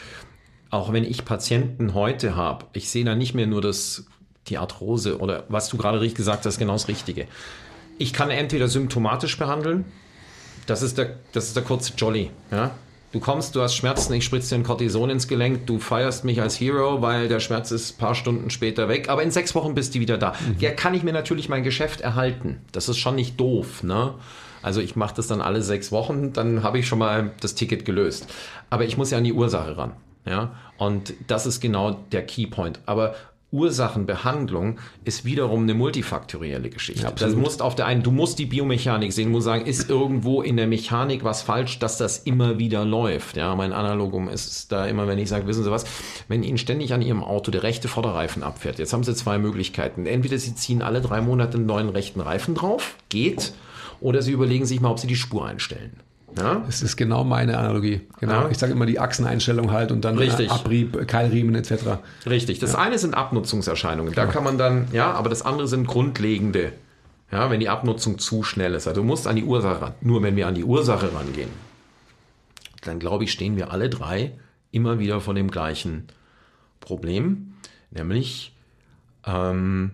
Auch 0.70 0.92
wenn 0.92 1.06
ich 1.06 1.24
Patienten 1.24 1.94
heute 1.94 2.36
habe, 2.36 2.66
ich 2.74 2.90
sehe 2.90 3.06
da 3.06 3.16
nicht 3.16 3.34
mehr 3.34 3.48
nur 3.48 3.62
das 3.62 4.08
die 4.48 4.58
Arthrose 4.58 5.20
oder 5.20 5.46
was 5.50 5.70
du 5.70 5.78
gerade 5.78 6.00
richtig 6.00 6.18
gesagt 6.18 6.46
hast, 6.46 6.58
genau 6.58 6.74
das 6.74 6.88
Richtige. 6.88 7.28
Ich 7.98 8.14
kann 8.14 8.30
entweder 8.30 8.68
symptomatisch 8.68 9.38
behandeln, 9.38 9.86
das 10.66 10.82
ist 10.82 10.98
der, 10.98 11.18
das 11.32 11.46
ist 11.46 11.56
der 11.56 11.64
kurze 11.64 11.94
Jolly. 11.98 12.32
Ja? 12.52 12.72
Du 13.12 13.20
kommst, 13.20 13.56
du 13.56 13.62
hast 13.62 13.76
Schmerzen, 13.76 14.14
ich 14.14 14.26
spritze 14.26 14.50
dir 14.50 14.62
ein 14.62 14.64
Cortison 14.64 15.12
ins 15.12 15.28
Gelenk, 15.28 15.68
du 15.68 15.78
feierst 15.78 16.26
mich 16.26 16.42
als 16.42 16.60
Hero, 16.60 17.04
weil 17.04 17.28
der 17.28 17.40
Schmerz 17.40 17.70
ist 17.70 17.96
ein 17.96 17.98
paar 18.00 18.16
Stunden 18.16 18.50
später 18.50 18.90
weg, 18.90 19.08
aber 19.08 19.22
in 19.22 19.30
sechs 19.30 19.54
Wochen 19.54 19.76
bist 19.76 19.94
du 19.94 20.00
wieder 20.00 20.18
da. 20.18 20.32
Mhm. 20.32 20.56
Ja, 20.60 20.72
kann 20.72 20.96
ich 20.96 21.04
mir 21.04 21.14
natürlich 21.14 21.48
mein 21.48 21.64
Geschäft 21.64 22.02
erhalten. 22.02 22.62
Das 22.72 22.90
ist 22.90 22.98
schon 22.98 23.16
nicht 23.16 23.40
doof. 23.40 23.84
Ne? 23.84 24.16
Also 24.64 24.82
ich 24.82 24.96
mache 24.96 25.14
das 25.16 25.28
dann 25.28 25.42
alle 25.42 25.62
sechs 25.62 25.92
Wochen, 25.92 26.34
dann 26.34 26.64
habe 26.64 26.80
ich 26.80 26.88
schon 26.88 26.98
mal 26.98 27.32
das 27.40 27.54
Ticket 27.54 27.86
gelöst. 27.86 28.28
Aber 28.72 28.86
ich 28.86 28.98
muss 28.98 29.12
ja 29.12 29.20
an 29.20 29.24
die 29.24 29.34
Ursache 29.34 29.78
ran. 29.78 29.92
Ja? 30.26 30.56
Und 30.80 31.14
das 31.28 31.46
ist 31.46 31.60
genau 31.60 31.92
der 32.12 32.26
Keypoint. 32.26 32.80
Aber 32.88 33.14
Ursachenbehandlung 33.54 34.80
ist 35.06 35.26
wiederum 35.26 35.64
eine 35.64 35.76
multifaktorielle 35.76 36.70
Geschichte. 36.70 37.04
Ja, 37.04 37.12
das 37.12 37.36
musst 37.36 37.62
auf 37.62 37.76
der 37.76 37.86
einen, 37.86 38.02
du 38.02 38.12
musst 38.12 38.40
die 38.40 38.48
Biomechanik 38.48 39.14
sehen, 39.14 39.30
musst 39.30 39.46
sagen, 39.46 39.66
ist 39.66 39.90
irgendwo 39.90 40.42
in 40.42 40.58
der 40.58 40.66
Mechanik 40.66 41.24
was 41.24 41.44
falsch, 41.44 41.78
dass 41.78 41.98
das 41.98 42.18
immer 42.18 42.58
wieder 42.58 42.84
läuft. 42.84 43.38
Ja, 43.38 43.56
mein 43.56 43.72
Analogum 43.72 44.28
ist 44.28 44.72
da 44.72 44.88
immer, 44.88 45.08
wenn 45.08 45.20
ich 45.20 45.30
sage, 45.30 45.46
wissen 45.46 45.64
Sie 45.64 45.72
was, 45.72 45.86
wenn 46.28 46.42
Ihnen 46.42 46.58
ständig 46.58 46.94
an 46.94 47.04
Ihrem 47.04 47.24
Auto 47.24 47.52
der 47.52 47.62
rechte 47.64 47.88
Vorderreifen 47.88 48.42
abfährt, 48.42 48.80
jetzt 48.80 48.92
haben 48.92 49.04
Sie 49.04 49.14
zwei 49.14 49.38
Möglichkeiten. 49.38 50.08
Entweder 50.08 50.40
Sie 50.40 50.56
ziehen 50.56 50.82
alle 50.82 51.02
drei 51.02 51.22
Monate 51.22 51.58
einen 51.58 51.68
neuen 51.68 51.90
rechten 51.90 52.22
Reifen 52.22 52.56
drauf, 52.56 52.96
geht, 53.10 53.54
oder 54.02 54.24
Sie 54.24 54.32
überlegen 54.32 54.66
sich 54.66 54.82
mal, 54.82 54.90
ob 54.90 55.00
Sie 55.00 55.08
die 55.08 55.16
Spur 55.16 55.46
einstellen. 55.46 56.00
Ja? 56.38 56.64
Es 56.68 56.82
ist 56.82 56.96
genau 56.98 57.24
meine 57.24 57.58
Analogie. 57.58 58.02
Genau. 58.20 58.44
Ja. 58.44 58.50
Ich 58.50 58.58
sage 58.58 58.72
immer 58.72 58.86
die 58.86 59.00
Achseneinstellung 59.00 59.72
halt 59.72 59.92
und 59.92 60.04
dann 60.04 60.18
Richtig. 60.18 60.50
Abrieb, 60.50 61.08
Keilriemen 61.08 61.56
etc. 61.56 62.00
Richtig. 62.26 62.60
Das 62.60 62.76
eine 62.76 62.98
sind 62.98 63.16
Abnutzungserscheinungen. 63.16 64.14
Da 64.14 64.26
kann 64.26 64.44
man 64.44 64.58
dann, 64.58 64.88
ja, 64.92 65.12
aber 65.12 65.30
das 65.30 65.44
andere 65.44 65.68
sind 65.68 65.88
grundlegende. 65.88 66.74
Ja, 67.32 67.50
wenn 67.50 67.60
die 67.60 67.70
Abnutzung 67.70 68.20
zu 68.20 68.44
schnell 68.44 68.76
ist. 68.76 68.88
Also 68.88 69.02
du 69.02 69.08
musst 69.08 69.28
an 69.28 69.36
die 69.36 69.44
Ursache 69.44 69.82
ran. 69.82 69.94
Nur 70.02 70.22
wenn 70.22 70.36
wir 70.36 70.48
an 70.48 70.54
die 70.54 70.64
Ursache 70.64 71.14
rangehen, 71.14 71.50
dann 72.84 73.00
glaube 73.00 73.24
ich, 73.24 73.32
stehen 73.32 73.56
wir 73.56 73.72
alle 73.72 73.90
drei 73.90 74.34
immer 74.72 75.00
wieder 75.00 75.20
vor 75.20 75.34
dem 75.34 75.50
gleichen 75.50 76.08
Problem. 76.80 77.54
Nämlich, 77.90 78.56
ähm, 79.26 79.92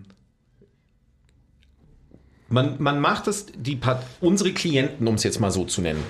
man, 2.48 2.76
man 2.78 3.00
macht 3.00 3.26
es, 3.26 3.46
die, 3.54 3.78
unsere 4.20 4.52
Klienten, 4.52 5.06
um 5.06 5.14
es 5.14 5.22
jetzt 5.22 5.40
mal 5.40 5.50
so 5.50 5.64
zu 5.64 5.80
nennen, 5.80 6.02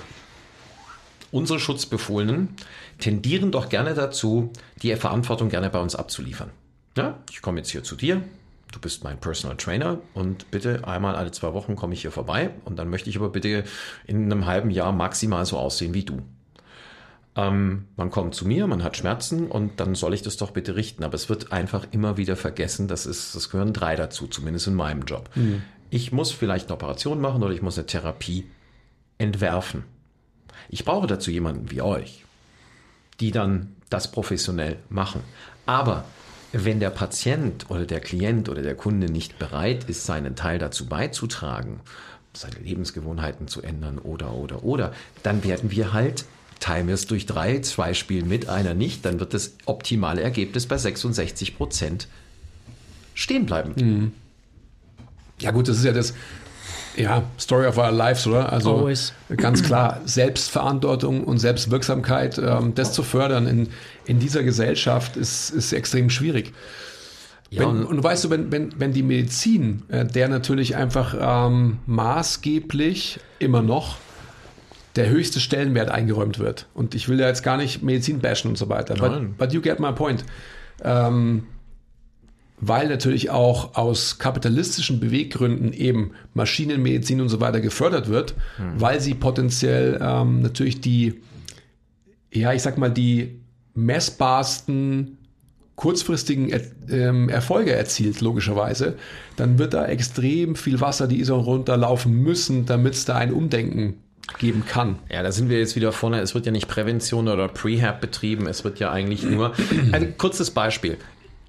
unsere 1.31 1.59
Schutzbefohlenen 1.59 2.55
tendieren 2.99 3.51
doch 3.51 3.69
gerne 3.69 3.93
dazu, 3.93 4.51
die 4.81 4.95
Verantwortung 4.95 5.49
gerne 5.49 5.69
bei 5.69 5.79
uns 5.79 5.95
abzuliefern. 5.95 6.51
Ja, 6.97 7.19
ich 7.29 7.41
komme 7.41 7.59
jetzt 7.59 7.69
hier 7.69 7.83
zu 7.83 7.95
dir, 7.95 8.21
du 8.71 8.79
bist 8.79 9.03
mein 9.03 9.19
Personal 9.19 9.57
Trainer 9.57 9.99
und 10.13 10.51
bitte 10.51 10.87
einmal 10.87 11.15
alle 11.15 11.31
zwei 11.31 11.53
Wochen 11.53 11.75
komme 11.75 11.93
ich 11.93 12.01
hier 12.01 12.11
vorbei 12.11 12.51
und 12.65 12.77
dann 12.77 12.89
möchte 12.89 13.09
ich 13.09 13.17
aber 13.17 13.29
bitte 13.29 13.63
in 14.07 14.25
einem 14.25 14.45
halben 14.45 14.69
Jahr 14.69 14.91
maximal 14.91 15.45
so 15.45 15.57
aussehen 15.57 15.93
wie 15.93 16.03
du. 16.03 16.21
Ähm, 17.35 17.87
man 17.95 18.11
kommt 18.11 18.35
zu 18.35 18.45
mir, 18.45 18.67
man 18.67 18.83
hat 18.83 18.97
Schmerzen 18.97 19.47
und 19.47 19.79
dann 19.79 19.95
soll 19.95 20.13
ich 20.13 20.21
das 20.21 20.35
doch 20.37 20.51
bitte 20.51 20.75
richten. 20.75 21.03
Aber 21.03 21.15
es 21.15 21.29
wird 21.29 21.51
einfach 21.51 21.87
immer 21.91 22.17
wieder 22.17 22.35
vergessen, 22.35 22.87
das 22.87 23.05
ist, 23.05 23.35
das 23.35 23.49
gehören 23.49 23.73
drei 23.73 23.95
dazu, 23.95 24.27
zumindest 24.27 24.67
in 24.67 24.75
meinem 24.75 25.03
Job. 25.03 25.29
Ich 25.89 26.11
muss 26.11 26.31
vielleicht 26.31 26.67
eine 26.67 26.75
Operation 26.75 27.21
machen 27.21 27.41
oder 27.43 27.53
ich 27.53 27.61
muss 27.61 27.77
eine 27.77 27.87
Therapie 27.87 28.49
entwerfen. 29.17 29.85
Ich 30.71 30.85
brauche 30.85 31.05
dazu 31.05 31.29
jemanden 31.29 31.69
wie 31.69 31.81
euch, 31.81 32.23
die 33.19 33.31
dann 33.31 33.75
das 33.89 34.09
professionell 34.09 34.77
machen. 34.89 35.21
Aber 35.65 36.05
wenn 36.53 36.79
der 36.79 36.89
Patient 36.89 37.69
oder 37.69 37.85
der 37.85 37.99
Klient 37.99 38.49
oder 38.49 38.61
der 38.61 38.75
Kunde 38.75 39.11
nicht 39.11 39.37
bereit 39.37 39.83
ist, 39.89 40.05
seinen 40.05 40.35
Teil 40.35 40.59
dazu 40.59 40.87
beizutragen, 40.87 41.81
seine 42.33 42.55
Lebensgewohnheiten 42.55 43.47
zu 43.47 43.61
ändern 43.61 43.97
oder, 43.99 44.33
oder, 44.33 44.63
oder, 44.63 44.93
dann 45.23 45.43
werden 45.43 45.71
wir 45.71 45.91
halt, 45.91 46.23
teilen 46.61 46.87
wir 46.87 46.95
es 46.95 47.05
durch 47.05 47.25
drei, 47.25 47.59
zwei 47.59 47.93
spielen 47.93 48.29
mit, 48.29 48.47
einer 48.47 48.73
nicht, 48.73 49.03
dann 49.05 49.19
wird 49.19 49.33
das 49.33 49.53
optimale 49.65 50.21
Ergebnis 50.21 50.65
bei 50.67 50.77
66 50.77 51.57
Prozent 51.57 52.07
stehen 53.13 53.45
bleiben. 53.45 54.13
Ja 55.39 55.51
gut, 55.51 55.67
das 55.67 55.79
ist 55.79 55.85
ja 55.85 55.91
das 55.91 56.13
ja, 56.95 57.23
Story 57.39 57.65
of 57.67 57.77
our 57.77 57.91
lives, 57.91 58.27
oder? 58.27 58.51
Also 58.51 58.77
Always. 58.77 59.13
ganz 59.37 59.63
klar, 59.63 60.01
Selbstverantwortung 60.05 61.23
und 61.23 61.37
Selbstwirksamkeit, 61.39 62.37
ähm, 62.37 62.73
das 62.75 62.93
zu 62.93 63.03
fördern 63.03 63.47
in, 63.47 63.69
in 64.05 64.19
dieser 64.19 64.43
Gesellschaft 64.43 65.17
ist, 65.17 65.49
ist 65.51 65.73
extrem 65.73 66.09
schwierig. 66.09 66.53
Ja, 67.49 67.61
wenn, 67.61 67.83
und- 67.83 68.03
weißt 68.03 68.25
du, 68.25 68.29
wenn, 68.29 68.51
wenn, 68.51 68.73
wenn 68.77 68.93
die 68.93 69.03
Medizin, 69.03 69.83
äh, 69.89 70.05
der 70.05 70.27
natürlich 70.29 70.75
einfach 70.75 71.15
ähm, 71.19 71.79
maßgeblich 71.85 73.19
immer 73.39 73.61
noch 73.61 73.97
der 74.95 75.07
höchste 75.09 75.39
Stellenwert 75.39 75.89
eingeräumt 75.89 76.39
wird. 76.39 76.67
Und 76.73 76.95
ich 76.95 77.07
will 77.07 77.19
ja 77.19 77.27
jetzt 77.27 77.43
gar 77.43 77.55
nicht 77.57 77.81
Medizin 77.81 78.19
bashen 78.19 78.49
und 78.49 78.57
so 78.57 78.67
weiter. 78.67 78.95
But, 78.95 79.37
but 79.37 79.53
you 79.53 79.61
get 79.61 79.79
my 79.79 79.91
point. 79.93 80.25
Ähm, 80.83 81.43
weil 82.61 82.87
natürlich 82.87 83.31
auch 83.31 83.75
aus 83.75 84.19
kapitalistischen 84.19 84.99
Beweggründen 84.99 85.73
eben 85.73 86.11
Maschinenmedizin 86.35 87.19
und 87.19 87.29
so 87.29 87.41
weiter 87.41 87.59
gefördert 87.59 88.07
wird, 88.07 88.35
weil 88.77 89.01
sie 89.01 89.15
potenziell 89.15 89.99
ähm, 90.01 90.41
natürlich 90.41 90.79
die, 90.79 91.21
ja, 92.31 92.53
ich 92.53 92.61
sag 92.61 92.77
mal, 92.77 92.91
die 92.91 93.41
messbarsten 93.73 95.17
kurzfristigen 95.75 96.53
ähm, 96.91 97.29
Erfolge 97.29 97.73
erzielt, 97.73 98.21
logischerweise, 98.21 98.95
dann 99.35 99.57
wird 99.57 99.73
da 99.73 99.87
extrem 99.87 100.55
viel 100.55 100.79
Wasser 100.79 101.07
die 101.07 101.19
Isar 101.19 101.39
runterlaufen 101.39 102.13
müssen, 102.13 102.67
damit 102.67 102.93
es 102.93 103.05
da 103.05 103.15
ein 103.15 103.33
Umdenken 103.33 103.95
geben 104.37 104.63
kann. 104.67 104.99
Ja, 105.09 105.23
da 105.23 105.31
sind 105.31 105.49
wir 105.49 105.57
jetzt 105.57 105.75
wieder 105.75 105.91
vorne. 105.91 106.19
Es 106.19 106.35
wird 106.35 106.45
ja 106.45 106.51
nicht 106.51 106.67
Prävention 106.67 107.27
oder 107.27 107.47
Prehab 107.47 107.99
betrieben. 107.99 108.45
Es 108.45 108.63
wird 108.63 108.79
ja 108.79 108.91
eigentlich 108.91 109.23
nur 109.23 109.53
ein 109.91 110.17
kurzes 110.19 110.51
Beispiel. 110.51 110.99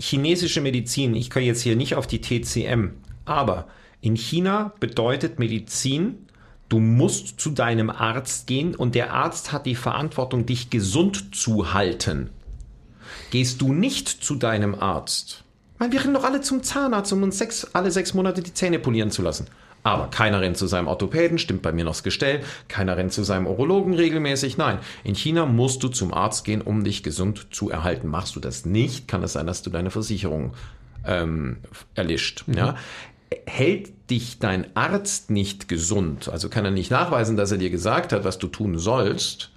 Chinesische 0.02 0.60
Medizin. 0.60 1.14
Ich 1.14 1.30
kann 1.30 1.44
jetzt 1.44 1.62
hier 1.62 1.76
nicht 1.76 1.94
auf 1.94 2.06
die 2.06 2.20
TCM, 2.20 2.90
aber 3.24 3.68
in 4.00 4.16
China 4.16 4.72
bedeutet 4.80 5.38
Medizin, 5.38 6.26
du 6.68 6.80
musst 6.80 7.40
zu 7.40 7.50
deinem 7.50 7.88
Arzt 7.88 8.48
gehen 8.48 8.74
und 8.74 8.96
der 8.96 9.12
Arzt 9.12 9.52
hat 9.52 9.64
die 9.64 9.76
Verantwortung, 9.76 10.44
dich 10.44 10.70
gesund 10.70 11.36
zu 11.36 11.72
halten. 11.72 12.30
Gehst 13.30 13.60
du 13.60 13.72
nicht 13.72 14.08
zu 14.08 14.34
deinem 14.34 14.74
Arzt, 14.74 15.44
wir 15.90 16.00
rennen 16.00 16.14
doch 16.14 16.24
alle 16.24 16.40
zum 16.40 16.62
Zahnarzt, 16.62 17.12
um 17.12 17.24
uns 17.24 17.38
sechs, 17.38 17.64
alle 17.72 17.90
sechs 17.90 18.14
Monate 18.14 18.42
die 18.42 18.54
Zähne 18.54 18.78
polieren 18.78 19.10
zu 19.10 19.22
lassen. 19.22 19.46
Aber 19.84 20.08
keiner 20.08 20.40
rennt 20.40 20.56
zu 20.56 20.66
seinem 20.66 20.86
Orthopäden, 20.86 21.38
stimmt 21.38 21.62
bei 21.62 21.72
mir 21.72 21.84
noch 21.84 21.92
das 21.92 22.02
Gestell, 22.02 22.40
keiner 22.68 22.96
rennt 22.96 23.12
zu 23.12 23.24
seinem 23.24 23.46
Urologen 23.46 23.94
regelmäßig. 23.94 24.56
Nein, 24.56 24.78
in 25.02 25.14
China 25.14 25.44
musst 25.44 25.82
du 25.82 25.88
zum 25.88 26.14
Arzt 26.14 26.44
gehen, 26.44 26.62
um 26.62 26.84
dich 26.84 27.02
gesund 27.02 27.48
zu 27.50 27.68
erhalten. 27.70 28.08
Machst 28.08 28.36
du 28.36 28.40
das 28.40 28.64
nicht, 28.64 29.08
kann 29.08 29.22
es 29.22 29.32
sein, 29.32 29.46
dass 29.46 29.62
du 29.62 29.70
deine 29.70 29.90
Versicherung 29.90 30.52
ähm, 31.06 31.58
erlischt. 31.94 32.44
Mhm. 32.46 32.54
Ja? 32.54 32.76
Hält 33.46 34.10
dich 34.10 34.38
dein 34.38 34.76
Arzt 34.76 35.30
nicht 35.30 35.68
gesund, 35.68 36.28
also 36.28 36.48
kann 36.48 36.64
er 36.64 36.70
nicht 36.70 36.90
nachweisen, 36.90 37.36
dass 37.36 37.50
er 37.50 37.58
dir 37.58 37.70
gesagt 37.70 38.12
hat, 38.12 38.24
was 38.24 38.38
du 38.38 38.46
tun 38.46 38.78
sollst, 38.78 39.50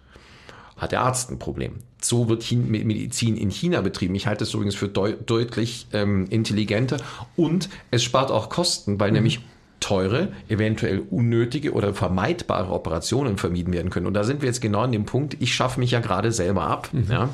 hat 0.78 0.92
der 0.92 1.02
Arzt 1.02 1.30
ein 1.30 1.40
Problem. 1.40 1.76
So 2.02 2.30
wird 2.30 2.50
Medizin 2.52 3.38
in 3.38 3.50
China 3.50 3.82
betrieben. 3.82 4.16
Ich 4.16 4.28
halte 4.28 4.44
es 4.44 4.54
übrigens 4.54 4.76
für 4.76 4.88
deu 4.88 5.14
deutlich 5.14 5.88
ähm, 5.94 6.28
intelligenter 6.30 6.98
und 7.36 7.70
es 7.92 8.04
spart 8.04 8.32
auch 8.32 8.50
Kosten, 8.50 9.00
weil 9.00 9.10
mhm. 9.10 9.16
nämlich 9.16 9.40
teure, 9.80 10.30
eventuell 10.48 11.00
unnötige 11.10 11.74
oder 11.74 11.94
vermeidbare 11.94 12.72
Operationen 12.72 13.38
vermieden 13.38 13.74
werden 13.74 13.92
können. 13.92 14.08
Und 14.08 14.14
da 14.14 14.24
sind 14.24 14.42
wir 14.42 14.48
jetzt 14.48 14.62
genau 14.62 14.82
an 14.82 14.92
dem 14.92 15.06
Punkt, 15.06 15.38
ich 15.40 15.54
schaffe 15.54 15.80
mich 15.80 15.92
ja 15.92 16.00
gerade 16.00 16.32
selber 16.32 16.68
ab. 16.68 16.90
Mhm. 16.92 17.12
Ja? 17.12 17.30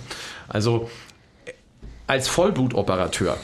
Also 0.47 0.89
als 2.07 2.27
Vollblutoperateur, 2.27 3.37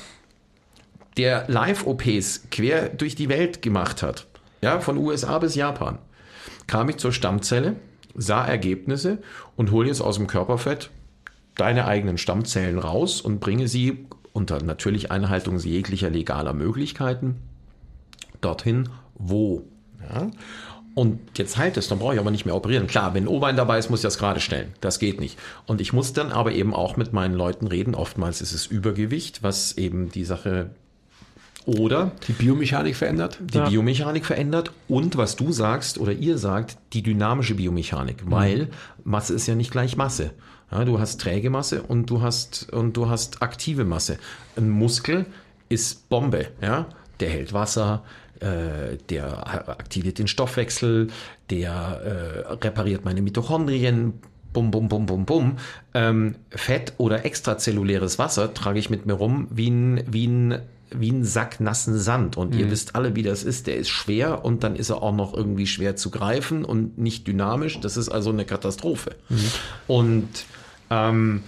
der 1.15 1.45
Live-OPs 1.47 2.47
quer 2.51 2.89
durch 2.89 3.15
die 3.15 3.29
Welt 3.29 3.61
gemacht 3.61 4.03
hat, 4.03 4.27
ja, 4.61 4.79
von 4.79 4.97
USA 4.97 5.39
bis 5.39 5.55
Japan, 5.55 5.99
kam 6.65 6.89
ich 6.89 6.97
zur 6.97 7.13
Stammzelle 7.13 7.75
sah 8.17 8.45
Ergebnisse 8.45 9.19
und 9.55 9.71
hole 9.71 9.87
jetzt 9.87 10.01
aus 10.01 10.17
dem 10.17 10.27
Körperfett 10.27 10.89
deine 11.55 11.85
eigenen 11.85 12.17
Stammzellen 12.17 12.79
raus 12.79 13.21
und 13.21 13.39
bringe 13.39 13.67
sie 13.67 14.07
unter 14.33 14.61
natürlich 14.61 15.11
Einhaltung 15.11 15.59
jeglicher 15.59 16.09
legaler 16.09 16.53
Möglichkeiten 16.53 17.37
dorthin, 18.41 18.89
wo. 19.15 19.63
Ja? 20.13 20.31
Und 20.95 21.19
jetzt 21.37 21.57
halt 21.57 21.77
es, 21.77 21.87
dann 21.87 21.99
brauche 21.99 22.15
ich 22.15 22.19
aber 22.19 22.31
nicht 22.31 22.45
mehr 22.45 22.55
operieren. 22.55 22.87
Klar, 22.87 23.13
wenn 23.13 23.27
O-Bein 23.27 23.55
dabei 23.55 23.77
ist, 23.77 23.91
muss 23.91 23.99
ich 23.99 24.03
das 24.03 24.17
gerade 24.17 24.39
stellen. 24.39 24.73
Das 24.81 24.97
geht 24.97 25.19
nicht. 25.19 25.37
Und 25.67 25.79
ich 25.79 25.93
muss 25.93 26.11
dann 26.11 26.31
aber 26.31 26.53
eben 26.53 26.73
auch 26.73 26.97
mit 26.97 27.13
meinen 27.13 27.35
Leuten 27.35 27.67
reden. 27.67 27.93
Oftmals 27.93 28.41
ist 28.41 28.53
es 28.53 28.65
Übergewicht, 28.65 29.43
was 29.43 29.77
eben 29.77 30.09
die 30.09 30.25
Sache 30.25 30.71
oder 31.67 32.13
die 32.27 32.31
Biomechanik 32.31 32.95
verändert. 32.95 33.37
Die 33.41 33.57
ja. 33.57 33.69
Biomechanik 33.69 34.25
verändert 34.25 34.71
und 34.87 35.17
was 35.17 35.35
du 35.35 35.51
sagst 35.51 35.99
oder 35.99 36.13
ihr 36.13 36.37
sagt, 36.37 36.77
die 36.93 37.03
dynamische 37.03 37.55
Biomechanik, 37.55 38.25
mhm. 38.25 38.31
weil 38.31 38.69
Masse 39.03 39.33
ist 39.33 39.47
ja 39.47 39.53
nicht 39.53 39.71
gleich 39.71 39.97
Masse. 39.97 40.31
Ja, 40.71 40.83
du 40.83 40.99
hast 40.99 41.21
träge 41.21 41.49
Masse 41.49 41.83
und 41.83 42.09
du 42.09 42.21
hast 42.21 42.71
und 42.73 42.97
du 42.97 43.09
hast 43.09 43.41
aktive 43.41 43.83
Masse. 43.83 44.17
Ein 44.55 44.69
Muskel 44.69 45.25
ist 45.69 46.09
Bombe, 46.09 46.47
ja, 46.61 46.87
der 47.19 47.29
hält 47.29 47.53
Wasser, 47.53 48.03
äh, 48.41 48.97
der 49.09 49.69
aktiviert 49.69 50.19
den 50.19 50.27
Stoffwechsel, 50.27 51.07
der 51.49 51.71
äh, 52.49 52.53
repariert 52.53 53.05
meine 53.05 53.21
Mitochondrien, 53.21 54.13
bum, 54.53 54.71
bum, 54.71 54.87
bum, 54.89 55.05
bum, 55.05 55.25
bum. 55.25 55.57
Ähm, 55.93 56.35
Fett 56.49 56.93
oder 56.97 57.25
extrazelluläres 57.25 58.19
Wasser 58.19 58.53
trage 58.53 58.79
ich 58.79 58.89
mit 58.89 59.05
mir 59.05 59.13
rum 59.13 59.47
wie 59.51 59.69
ein, 59.69 60.03
wie 60.07 60.27
ein 60.27 60.61
wie 60.89 61.11
ein 61.11 61.25
Sack 61.25 61.59
nassen 61.59 61.97
Sand. 61.97 62.37
Und 62.37 62.53
mhm. 62.53 62.59
ihr 62.59 62.71
wisst 62.71 62.95
alle, 62.95 63.15
wie 63.15 63.23
das 63.23 63.43
ist. 63.43 63.67
Der 63.67 63.75
ist 63.75 63.89
schwer 63.89 64.45
und 64.45 64.63
dann 64.63 64.75
ist 64.75 64.89
er 64.89 65.03
auch 65.03 65.13
noch 65.13 65.33
irgendwie 65.33 65.67
schwer 65.67 65.95
zu 65.95 66.09
greifen 66.09 66.63
und 66.63 66.97
nicht 66.97 67.27
dynamisch. 67.27 67.79
Das 67.79 67.97
ist 67.97 68.09
also 68.09 68.29
eine 68.29 68.45
Katastrophe. 68.45 69.15
Mhm. 69.29 69.51
Und 69.87 70.29
ähm, 70.89 71.43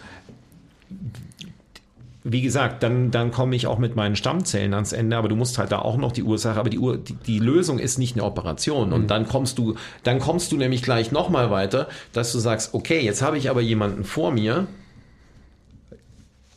wie 2.24 2.42
gesagt, 2.42 2.84
dann, 2.84 3.12
dann 3.12 3.32
komme 3.32 3.56
ich 3.56 3.68
auch 3.68 3.78
mit 3.78 3.96
meinen 3.96 4.16
Stammzellen 4.16 4.74
ans 4.74 4.92
Ende, 4.92 5.16
aber 5.16 5.30
du 5.30 5.36
musst 5.36 5.58
halt 5.58 5.72
da 5.72 5.80
auch 5.80 5.96
noch 5.98 6.12
die 6.12 6.24
Ursache, 6.24 6.60
aber 6.60 6.70
die, 6.70 6.80
Ur, 6.80 6.98
die, 6.98 7.14
die 7.14 7.40
Lösung 7.40 7.80
ist 7.80 7.98
nicht 7.98 8.16
eine 8.16 8.26
Operation. 8.26 8.92
Und 8.92 9.04
mhm. 9.04 9.08
dann 9.08 9.28
kommst 9.28 9.58
du, 9.58 9.76
dann 10.04 10.20
kommst 10.20 10.52
du 10.52 10.58
nämlich 10.58 10.84
gleich 10.84 11.12
nochmal 11.12 11.50
weiter, 11.50 11.88
dass 12.12 12.32
du 12.34 12.40
sagst, 12.40 12.74
okay, 12.74 13.00
jetzt 13.00 13.22
habe 13.22 13.38
ich 13.38 13.50
aber 13.50 13.62
jemanden 13.62 14.04
vor 14.04 14.32
mir, 14.32 14.68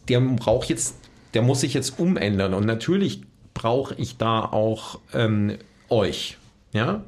der 0.09 0.21
braucht 0.21 0.69
jetzt 0.69 0.97
der 1.35 1.43
muss 1.43 1.61
sich 1.61 1.75
jetzt 1.75 1.99
umändern. 1.99 2.55
Und 2.55 2.67
natürlich 2.67 3.23
brauche 3.55 3.95
ich 3.95 4.17
da 4.17 4.41
auch 4.41 4.99
ähm, 5.15 5.59
euch. 5.89 6.39
Ja, 6.73 7.03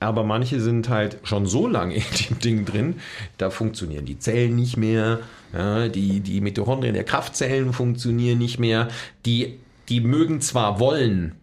aber 0.00 0.22
manche 0.22 0.60
sind 0.60 0.88
halt 0.88 1.18
schon 1.24 1.46
so 1.46 1.66
lange 1.66 1.94
in 1.96 2.02
dem 2.28 2.38
Ding 2.38 2.64
drin, 2.64 2.96
da 3.38 3.50
funktionieren 3.50 4.04
die 4.04 4.18
Zellen 4.18 4.54
nicht 4.54 4.76
mehr, 4.76 5.20
ja, 5.54 5.88
die, 5.88 6.20
die 6.20 6.40
Mitochondrien 6.40 6.94
der 6.94 7.04
Kraftzellen 7.04 7.72
funktionieren 7.72 8.38
nicht 8.38 8.58
mehr, 8.58 8.88
die, 9.24 9.58
die 9.88 10.00
mögen 10.00 10.40
zwar 10.40 10.80
wollen, 10.80 11.34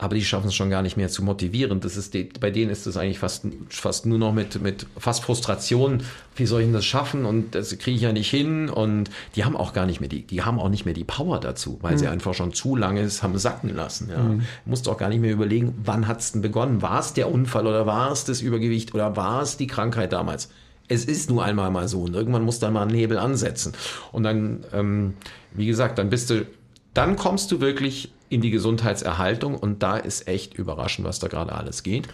aber 0.00 0.14
die 0.14 0.24
schaffen 0.24 0.46
es 0.46 0.54
schon 0.54 0.70
gar 0.70 0.82
nicht 0.82 0.96
mehr 0.96 1.08
zu 1.08 1.24
motivieren. 1.24 1.80
Das 1.80 1.96
ist 1.96 2.14
die, 2.14 2.28
bei 2.40 2.52
denen 2.52 2.70
ist 2.70 2.86
es 2.86 2.96
eigentlich 2.96 3.18
fast, 3.18 3.46
fast 3.68 4.06
nur 4.06 4.18
noch 4.18 4.32
mit, 4.32 4.62
mit 4.62 4.86
fast 4.96 5.24
Frustration. 5.24 6.04
Wie 6.36 6.46
soll 6.46 6.60
ich 6.60 6.66
denn 6.68 6.72
das 6.72 6.84
schaffen? 6.84 7.24
Und 7.24 7.56
das 7.56 7.76
kriege 7.78 7.96
ich 7.96 8.02
ja 8.02 8.12
nicht 8.12 8.30
hin. 8.30 8.70
Und 8.70 9.10
die 9.34 9.44
haben 9.44 9.56
auch 9.56 9.72
gar 9.72 9.86
nicht 9.86 9.98
mehr 9.98 10.08
die, 10.08 10.22
die 10.22 10.42
haben 10.42 10.60
auch 10.60 10.68
nicht 10.68 10.84
mehr 10.84 10.94
die 10.94 11.02
Power 11.02 11.40
dazu, 11.40 11.78
weil 11.82 11.94
mhm. 11.94 11.98
sie 11.98 12.06
einfach 12.06 12.32
schon 12.32 12.52
zu 12.52 12.76
lange 12.76 13.00
es 13.00 13.24
haben 13.24 13.36
sacken 13.38 13.74
lassen. 13.74 14.08
Ja. 14.08 14.22
Mhm. 14.22 14.42
Musst 14.66 14.88
auch 14.88 14.98
gar 14.98 15.08
nicht 15.08 15.20
mehr 15.20 15.32
überlegen, 15.32 15.74
wann 15.82 16.06
hat 16.06 16.20
es 16.20 16.30
denn 16.30 16.42
begonnen? 16.42 16.80
War 16.80 17.00
es 17.00 17.12
der 17.14 17.32
Unfall 17.32 17.66
oder 17.66 17.84
war 17.84 18.12
es 18.12 18.24
das 18.24 18.40
Übergewicht 18.40 18.94
oder 18.94 19.16
war 19.16 19.42
es 19.42 19.56
die 19.56 19.66
Krankheit 19.66 20.12
damals? 20.12 20.48
Es 20.88 21.04
ist 21.04 21.30
nur 21.30 21.44
einmal 21.44 21.70
mal 21.70 21.86
so 21.86 22.02
und 22.02 22.14
irgendwann 22.14 22.42
muss 22.42 22.58
dann 22.58 22.72
mal 22.72 22.86
ein 22.86 22.94
Hebel 22.94 23.18
ansetzen. 23.18 23.72
Und 24.10 24.22
dann, 24.22 24.64
ähm, 24.72 25.14
wie 25.52 25.66
gesagt, 25.66 25.98
dann 25.98 26.10
bist 26.10 26.30
du, 26.30 26.46
dann 26.94 27.16
kommst 27.16 27.52
du 27.52 27.60
wirklich 27.60 28.12
in 28.30 28.40
die 28.40 28.50
Gesundheitserhaltung 28.50 29.54
und 29.56 29.82
da 29.82 29.96
ist 29.96 30.28
echt 30.28 30.54
überraschend, 30.54 31.06
was 31.06 31.18
da 31.18 31.28
gerade 31.28 31.52
alles 31.52 31.82
geht. 31.82 32.08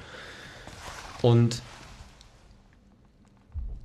Und 1.23 1.63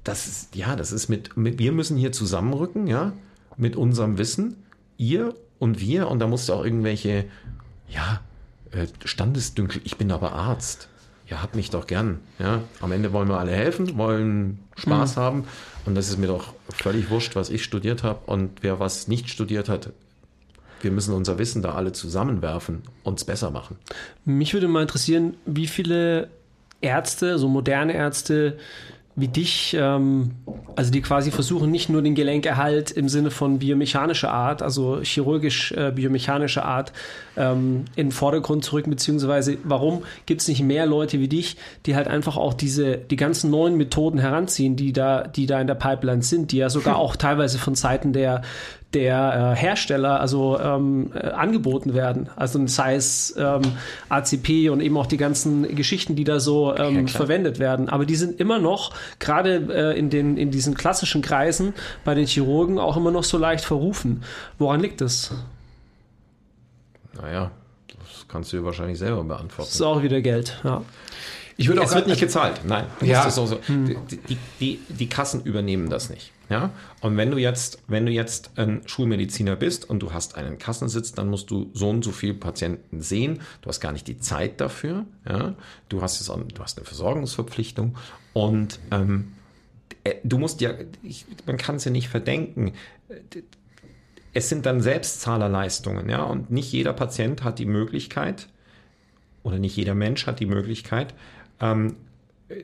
das 0.03 0.27
ist, 0.27 0.55
ja, 0.55 0.75
das 0.75 0.91
ist 0.91 1.07
mit, 1.07 1.37
mit, 1.37 1.59
wir 1.59 1.71
müssen 1.71 1.97
hier 1.97 2.11
zusammenrücken, 2.11 2.87
ja, 2.87 3.13
mit 3.57 3.75
unserem 3.75 4.17
Wissen, 4.17 4.55
ihr 4.97 5.35
und 5.59 5.79
wir, 5.79 6.07
und 6.09 6.19
da 6.19 6.27
musst 6.27 6.49
du 6.49 6.53
auch 6.53 6.63
irgendwelche, 6.63 7.25
ja, 7.89 8.21
äh, 8.71 8.87
Standesdünkel, 9.05 9.81
ich 9.83 9.97
bin 9.97 10.11
aber 10.11 10.33
Arzt. 10.33 10.89
Ja, 11.29 11.43
hab 11.43 11.55
mich 11.55 11.69
doch 11.69 11.85
gern. 11.85 12.19
Ja, 12.39 12.63
am 12.81 12.91
Ende 12.91 13.13
wollen 13.13 13.29
wir 13.29 13.37
alle 13.37 13.51
helfen, 13.51 13.97
wollen 13.97 14.59
Spaß 14.77 15.15
mhm. 15.15 15.21
haben. 15.21 15.43
Und 15.85 15.95
das 15.95 16.09
ist 16.09 16.17
mir 16.17 16.27
doch 16.27 16.53
völlig 16.69 17.09
wurscht, 17.09 17.35
was 17.35 17.49
ich 17.49 17.63
studiert 17.63 18.03
habe. 18.03 18.19
Und 18.25 18.61
wer 18.61 18.79
was 18.79 19.07
nicht 19.07 19.29
studiert 19.29 19.69
hat, 19.69 19.91
wir 20.81 20.91
müssen 20.91 21.13
unser 21.13 21.37
Wissen 21.37 21.61
da 21.61 21.73
alle 21.73 21.91
zusammenwerfen 21.91 22.83
und 23.03 23.19
es 23.19 23.25
besser 23.25 23.51
machen. 23.51 23.77
Mich 24.25 24.53
würde 24.53 24.67
mal 24.67 24.81
interessieren, 24.81 25.35
wie 25.45 25.67
viele 25.67 26.29
Ärzte, 26.81 27.37
so 27.37 27.47
moderne 27.47 27.93
Ärzte, 27.93 28.57
wie 29.15 29.27
dich, 29.27 29.75
ähm, 29.77 30.31
also 30.75 30.91
die 30.91 31.01
quasi 31.01 31.31
versuchen 31.31 31.69
nicht 31.71 31.89
nur 31.89 32.01
den 32.01 32.15
Gelenkerhalt 32.15 32.91
im 32.91 33.09
Sinne 33.09 33.31
von 33.31 33.59
biomechanischer 33.59 34.31
Art, 34.31 34.61
also 34.61 35.01
chirurgisch 35.01 35.71
äh, 35.73 35.91
biomechanischer 35.91 36.63
Art 36.63 36.93
ähm, 37.35 37.85
in 37.95 38.07
den 38.07 38.11
Vordergrund 38.11 38.63
zu 38.63 38.73
rücken, 38.73 38.89
beziehungsweise 38.89 39.57
warum 39.63 40.03
gibt 40.25 40.41
es 40.41 40.47
nicht 40.47 40.61
mehr 40.61 40.85
Leute 40.85 41.19
wie 41.19 41.27
dich, 41.27 41.57
die 41.85 41.95
halt 41.95 42.07
einfach 42.07 42.37
auch 42.37 42.53
diese, 42.53 42.97
die 42.97 43.17
ganzen 43.17 43.51
neuen 43.51 43.75
Methoden 43.75 44.19
heranziehen, 44.19 44.75
die 44.75 44.93
da, 44.93 45.23
die 45.23 45.45
da 45.45 45.59
in 45.59 45.67
der 45.67 45.75
Pipeline 45.75 46.21
sind, 46.21 46.51
die 46.51 46.57
ja 46.57 46.69
sogar 46.69 46.95
auch 46.99 47.15
teilweise 47.15 47.57
von 47.57 47.75
Seiten 47.75 48.13
der 48.13 48.41
der 48.93 49.53
äh, 49.53 49.55
Hersteller 49.55 50.19
also 50.19 50.59
ähm, 50.59 51.11
äh, 51.13 51.19
angeboten 51.27 51.93
werden. 51.93 52.29
Also 52.35 52.65
sei 52.67 52.95
es 52.95 53.35
ähm, 53.37 53.61
ACP 54.09 54.69
und 54.69 54.81
eben 54.81 54.97
auch 54.97 55.05
die 55.05 55.17
ganzen 55.17 55.75
Geschichten, 55.75 56.15
die 56.15 56.23
da 56.23 56.39
so 56.39 56.75
ähm, 56.75 57.05
ja, 57.05 57.07
verwendet 57.07 57.59
werden. 57.59 57.89
Aber 57.89 58.05
die 58.05 58.15
sind 58.15 58.39
immer 58.39 58.57
noch, 58.57 58.91
gerade 59.19 59.93
äh, 59.93 59.97
in, 59.97 60.09
den, 60.09 60.37
in 60.37 60.49
diesen 60.49 60.73
klassischen 60.73 61.21
Kreisen 61.21 61.73
bei 62.03 62.15
den 62.15 62.25
Chirurgen, 62.25 62.79
auch 62.79 62.97
immer 62.97 63.11
noch 63.11 63.23
so 63.23 63.37
leicht 63.37 63.63
verrufen. 63.63 64.23
Woran 64.57 64.79
liegt 64.79 65.01
das? 65.01 65.31
Naja, 67.13 67.51
das 67.87 68.25
kannst 68.27 68.51
du 68.53 68.57
dir 68.57 68.65
wahrscheinlich 68.65 68.97
selber 68.97 69.23
beantworten. 69.23 69.69
Das 69.69 69.75
ist 69.75 69.81
auch 69.81 70.01
wieder 70.01 70.21
Geld, 70.21 70.59
ja. 70.63 70.81
Ich 71.59 71.67
würde 71.67 71.81
auch 71.81 71.87
es 71.87 71.93
wird 71.93 72.07
nicht 72.07 72.21
gezahlt. 72.21 72.61
Nein. 72.65 72.85
Ja. 73.01 73.29
so, 73.29 73.45
so. 73.45 73.59
Die, 73.67 73.97
die, 74.29 74.37
die, 74.61 74.79
die 74.87 75.09
Kassen 75.09 75.43
übernehmen 75.43 75.89
das 75.89 76.09
nicht. 76.09 76.31
Ja? 76.49 76.71
Und 77.01 77.17
wenn 77.17 77.31
du 77.31 77.37
jetzt, 77.37 77.79
wenn 77.87 78.05
du 78.05 78.13
jetzt 78.13 78.51
ein 78.55 78.81
Schulmediziner 78.85 79.57
bist 79.57 79.89
und 79.89 79.99
du 79.99 80.13
hast 80.13 80.35
einen 80.35 80.57
Kassensitz, 80.57 81.11
dann 81.11 81.27
musst 81.27 81.51
du 81.51 81.69
so 81.73 81.89
und 81.89 82.01
so 82.01 82.11
viele 82.11 82.33
Patienten 82.33 83.01
sehen. 83.01 83.41
Du 83.61 83.67
hast 83.67 83.81
gar 83.81 83.91
nicht 83.91 84.07
die 84.07 84.19
Zeit 84.19 84.61
dafür. 84.61 85.05
Ja? 85.27 85.55
Du 85.89 86.01
hast 86.01 86.21
jetzt 86.21 86.29
auch, 86.29 86.39
du 86.41 86.63
hast 86.63 86.77
eine 86.77 86.85
Versorgungsverpflichtung 86.85 87.97
und 88.31 88.79
ähm, 88.91 89.33
äh, 90.05 90.15
du 90.23 90.37
musst 90.37 90.61
ja, 90.61 90.71
ich, 91.03 91.25
man 91.45 91.57
kann 91.57 91.75
es 91.75 91.83
ja 91.83 91.91
nicht 91.91 92.07
verdenken. 92.07 92.71
Es 94.33 94.47
sind 94.47 94.65
dann 94.65 94.79
Selbstzahlerleistungen, 94.79 96.07
ja, 96.07 96.23
und 96.23 96.51
nicht 96.51 96.71
jeder 96.71 96.93
Patient 96.93 97.43
hat 97.43 97.59
die 97.59 97.65
Möglichkeit, 97.65 98.47
oder 99.43 99.57
nicht 99.57 99.75
jeder 99.75 99.95
Mensch 99.95 100.27
hat 100.27 100.39
die 100.39 100.45
Möglichkeit, 100.45 101.13
ähm, 101.59 101.95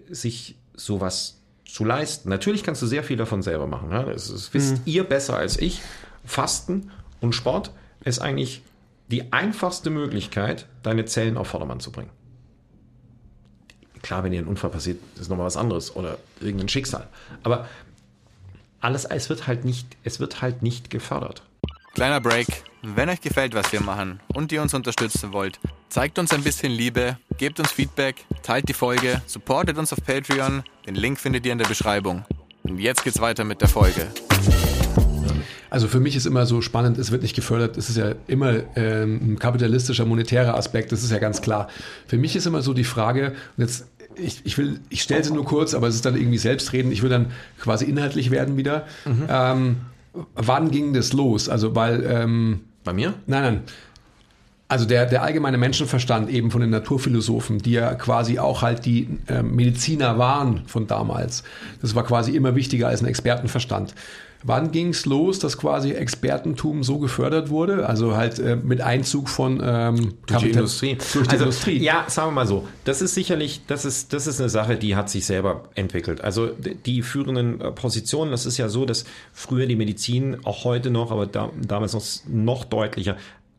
sich 0.09 0.55
sowas 0.73 1.41
zu 1.65 1.83
leisten. 1.83 2.29
Natürlich 2.29 2.63
kannst 2.63 2.81
du 2.81 2.87
sehr 2.87 3.03
viel 3.03 3.17
davon 3.17 3.41
selber 3.41 3.67
machen. 3.67 3.91
Ja? 3.91 4.03
Das, 4.03 4.31
das 4.31 4.53
wisst 4.53 4.81
ihr 4.85 5.03
besser 5.03 5.35
als 5.37 5.57
ich. 5.57 5.81
Fasten 6.23 6.91
und 7.21 7.33
Sport 7.33 7.71
ist 8.03 8.19
eigentlich 8.19 8.61
die 9.09 9.31
einfachste 9.31 9.89
Möglichkeit, 9.89 10.67
deine 10.83 11.05
Zellen 11.05 11.37
auf 11.37 11.47
Vordermann 11.47 11.79
zu 11.79 11.91
bringen. 11.91 12.09
Klar, 14.01 14.23
wenn 14.23 14.31
dir 14.31 14.39
ein 14.39 14.47
Unfall 14.47 14.69
passiert, 14.69 14.99
ist 15.19 15.29
nochmal 15.29 15.47
was 15.47 15.57
anderes 15.57 15.95
oder 15.95 16.17
irgendein 16.39 16.69
Schicksal. 16.69 17.07
Aber 17.43 17.67
alles, 18.79 19.05
es 19.05 19.29
wird 19.29 19.47
halt 19.47 19.65
nicht, 19.65 19.97
es 20.03 20.19
wird 20.19 20.41
halt 20.41 20.61
nicht 20.61 20.89
gefördert. 20.89 21.41
Kleiner 21.93 22.21
Break. 22.21 22.47
Wenn 22.93 23.09
euch 23.09 23.19
gefällt, 23.19 23.55
was 23.55 23.71
wir 23.71 23.81
machen 23.81 24.19
und 24.35 24.51
ihr 24.51 24.61
uns 24.61 24.75
unterstützen 24.75 25.33
wollt, 25.33 25.59
zeigt 25.89 26.19
uns 26.19 26.31
ein 26.33 26.43
bisschen 26.43 26.71
Liebe, 26.71 27.17
gebt 27.39 27.59
uns 27.59 27.71
Feedback, 27.71 28.25
teilt 28.43 28.69
die 28.69 28.73
Folge, 28.73 29.23
supportet 29.25 29.79
uns 29.79 29.91
auf 29.91 30.03
Patreon. 30.05 30.63
Den 30.85 30.93
Link 30.93 31.19
findet 31.19 31.47
ihr 31.47 31.51
in 31.51 31.57
der 31.57 31.65
Beschreibung. 31.65 32.25
Und 32.61 32.77
jetzt 32.77 33.03
geht's 33.03 33.19
weiter 33.19 33.43
mit 33.43 33.59
der 33.61 33.69
Folge. 33.69 34.07
Also 35.71 35.87
für 35.87 35.99
mich 35.99 36.15
ist 36.15 36.27
immer 36.27 36.45
so 36.45 36.61
spannend, 36.61 36.99
es 36.99 37.09
wird 37.09 37.23
nicht 37.23 37.35
gefördert, 37.35 37.75
es 37.75 37.89
ist 37.89 37.97
ja 37.97 38.13
immer 38.27 38.53
ähm, 38.75 39.33
ein 39.33 39.39
kapitalistischer, 39.39 40.05
monetärer 40.05 40.55
Aspekt, 40.55 40.91
das 40.91 41.03
ist 41.03 41.11
ja 41.11 41.17
ganz 41.17 41.41
klar. 41.41 41.69
Für 42.05 42.17
mich 42.17 42.35
ist 42.35 42.45
immer 42.45 42.61
so 42.61 42.75
die 42.75 42.83
Frage, 42.83 43.33
und 43.57 43.63
jetzt, 43.63 43.87
ich, 44.15 44.41
ich 44.45 44.59
will, 44.59 44.79
ich 44.89 45.01
stelle 45.01 45.23
sie 45.23 45.33
nur 45.33 45.43
kurz, 45.45 45.73
aber 45.73 45.87
es 45.87 45.95
ist 45.95 46.05
dann 46.05 46.15
irgendwie 46.15 46.37
selbstreden, 46.37 46.91
ich 46.91 47.01
will 47.01 47.09
dann 47.09 47.31
quasi 47.59 47.85
inhaltlich 47.85 48.29
werden 48.29 48.57
wieder. 48.57 48.85
Ähm, 49.27 49.77
wann 50.35 50.69
ging 50.69 50.93
das 50.93 51.13
los? 51.13 51.49
Also 51.49 51.75
weil, 51.75 52.05
ähm, 52.07 52.61
Bei 52.85 52.93
mir? 52.93 53.15
Nein, 53.27 53.43
nein. 53.43 53.63
Also 54.67 54.85
der, 54.85 55.05
der 55.05 55.21
allgemeine 55.21 55.57
Menschenverstand 55.57 56.29
eben 56.29 56.49
von 56.49 56.61
den 56.61 56.69
Naturphilosophen, 56.69 57.59
die 57.59 57.73
ja 57.73 57.93
quasi 57.95 58.39
auch 58.39 58.61
halt 58.61 58.85
die 58.85 59.09
äh, 59.27 59.43
Mediziner 59.43 60.17
waren 60.17 60.61
von 60.65 60.87
damals. 60.87 61.43
Das 61.81 61.93
war 61.93 62.03
quasi 62.03 62.35
immer 62.35 62.55
wichtiger 62.55 62.87
als 62.87 63.01
ein 63.01 63.07
Expertenverstand. 63.07 63.93
Wann 64.47 64.71
ging 64.71 64.89
es 64.89 65.07
los, 65.07 65.39
dass 65.39 65.57
quasi 65.57 65.93
Expertentum 65.93 66.83
so 66.83 66.99
gefördert 66.99 67.49
wurde? 67.49 67.89
Also 67.89 68.15
halt 68.15 68.37
äh, 68.37 68.55
mit 68.55 68.79
Einzug 68.79 69.27
von 69.27 69.59
ähm, 69.63 70.13
Durch 70.27 70.43
die 70.43 70.51
Industrie. 70.51 70.97
Durch 71.13 71.27
die 71.27 71.31
also, 71.31 71.45
Industrie. 71.45 71.79
Ja, 71.79 72.05
sagen 72.07 72.27
wir 72.27 72.33
mal 72.33 72.45
so. 72.45 72.67
Das 72.83 73.01
ist 73.01 73.15
sicherlich, 73.15 73.61
das 73.65 73.85
ist, 73.85 74.13
das 74.13 74.27
ist 74.27 74.39
eine 74.39 74.49
Sache, 74.49 74.75
die 74.75 74.95
hat 74.95 75.09
sich 75.09 75.25
selber 75.25 75.63
entwickelt. 75.73 76.21
Also 76.21 76.49
die 76.85 77.01
führenden 77.01 77.59
äh, 77.59 77.71
Positionen, 77.71 78.29
das 78.29 78.45
ist 78.45 78.57
ja 78.57 78.69
so, 78.69 78.85
dass 78.85 79.05
früher 79.33 79.65
die 79.65 79.75
Medizin, 79.75 80.37
auch 80.43 80.63
heute 80.63 80.91
noch, 80.91 81.11
aber 81.11 81.25
da, 81.25 81.49
damals 81.59 81.93
noch, 81.93 82.03
noch 82.27 82.65
deutlicher, 82.65 83.17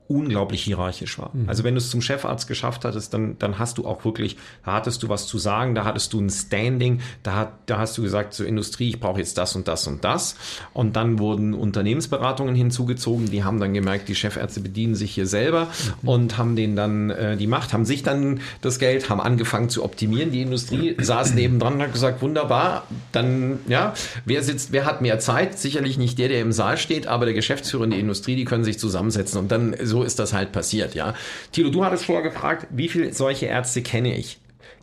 unglaublich 0.09 0.63
hierarchisch 0.63 1.19
war. 1.19 1.31
Also 1.47 1.65
wenn 1.65 1.75
du 1.75 1.79
es 1.79 1.91
zum 1.91 2.01
Chefarzt 2.01 2.47
geschafft 2.47 2.85
hattest, 2.85 3.13
dann, 3.13 3.37
dann 3.39 3.59
hast 3.59 3.79
du 3.79 3.87
auch 3.87 4.05
wirklich, 4.05 4.37
da 4.65 4.75
hattest 4.75 5.03
du 5.03 5.09
was 5.09 5.27
zu 5.27 5.39
sagen, 5.39 5.75
da 5.75 5.85
hattest 5.85 6.13
du 6.13 6.21
ein 6.21 6.31
Standing, 6.31 7.01
da, 7.23 7.35
hat, 7.35 7.53
da 7.67 7.79
hast 7.79 7.99
du 7.99 8.03
gesagt 8.03 8.35
zur 8.35 8.47
Industrie, 8.47 8.91
ich 8.91 9.01
brauche 9.01 9.19
jetzt 9.19 9.37
das 9.39 9.57
und 9.57 9.67
das 9.69 9.87
und 9.87 10.05
das. 10.05 10.37
Und 10.73 10.97
dann 10.97 11.19
wurden 11.19 11.55
Unternehmensberatungen 11.55 12.55
hinzugezogen, 12.55 13.31
die 13.31 13.43
haben 13.43 13.59
dann 13.59 13.75
gemerkt, 13.75 14.09
die 14.09 14.15
Chefärzte 14.15 14.61
bedienen 14.61 14.95
sich 14.95 15.13
hier 15.13 15.27
selber 15.27 15.69
und 16.03 16.39
haben 16.39 16.57
denen 16.57 16.77
dann 16.77 17.11
äh, 17.11 17.37
die 17.37 17.47
Macht, 17.47 17.73
haben 17.73 17.85
sich 17.85 18.03
dann 18.03 18.41
das 18.61 18.79
Geld, 18.79 19.11
haben 19.11 19.21
angefangen 19.21 19.69
zu 19.69 19.85
optimieren. 19.85 20.31
Die 20.31 20.43
Industrie 20.43 20.97
saß 20.99 21.35
nebendran 21.35 21.75
und 21.75 21.83
hat 21.83 21.93
gesagt, 21.93 22.23
wunderbar, 22.23 22.87
dann, 23.13 23.59
ja, 23.69 23.95
wer 24.25 24.43
sitzt, 24.43 24.73
wer 24.73 24.85
hat 24.85 25.03
mehr 25.03 25.19
Zeit? 25.19 25.59
Sicherlich 25.59 25.99
nicht 25.99 26.19
der, 26.19 26.29
der 26.29 26.41
im 26.41 26.53
Saal 26.53 26.77
steht, 26.77 27.07
aber 27.07 27.25
der 27.25 27.35
Geschäftsführer 27.35 27.85
und 27.85 27.91
die 27.91 28.01
Industrie, 28.01 28.37
die 28.37 28.45
können 28.45 28.65
sich 28.65 28.79
zusammensetzen 28.79 29.41
und 29.41 29.51
dann, 29.51 29.75
so 29.83 29.96
ist 30.03 30.19
das 30.19 30.33
halt 30.33 30.53
passiert, 30.53 30.95
ja. 30.95 31.15
Thilo, 31.53 31.71
du 31.71 31.85
hattest 31.85 32.05
vorher 32.05 32.29
gefragt, 32.29 32.67
wie 32.71 32.89
viele 32.89 33.13
solche 33.13 33.47
Ärzte 33.47 33.83
kenne 33.83 34.17
ich? 34.17 34.39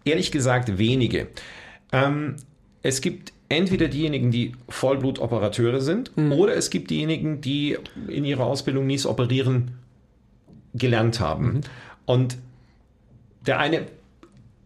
Ehrlich 0.06 0.32
gesagt, 0.32 0.78
wenige. 0.78 1.28
Ähm, 1.92 2.36
es 2.82 3.02
gibt 3.02 3.34
entweder 3.50 3.88
diejenigen, 3.88 4.32
die 4.32 4.54
Vollblutoperateure 4.70 5.82
sind, 5.82 6.12
oder 6.18 6.56
es 6.56 6.70
gibt 6.70 6.90
diejenigen, 6.90 7.42
die 7.42 7.78
in 8.08 8.26
ihrer 8.26 8.46
Ausbildung 8.46 8.88
nie 8.88 8.96
das 8.96 9.06
Operieren 9.06 9.72
gelernt 10.74 11.20
haben. 11.20 11.62
Und 12.06 12.38
der 13.46 13.60
eine 13.60 13.88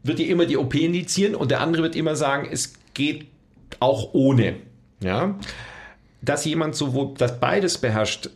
wird 0.03 0.19
dir 0.19 0.29
immer 0.29 0.45
die 0.45 0.57
OP 0.57 0.73
indizieren 0.75 1.35
und 1.35 1.51
der 1.51 1.61
andere 1.61 1.83
wird 1.83 1.95
immer 1.95 2.15
sagen, 2.15 2.47
es 2.51 2.73
geht 2.93 3.27
auch 3.79 4.13
ohne. 4.13 4.55
Ja? 5.01 5.37
Dass 6.21 6.45
jemand 6.45 6.75
sowohl, 6.75 7.13
dass 7.17 7.39
beides 7.39 7.77
beherrscht 7.77 8.29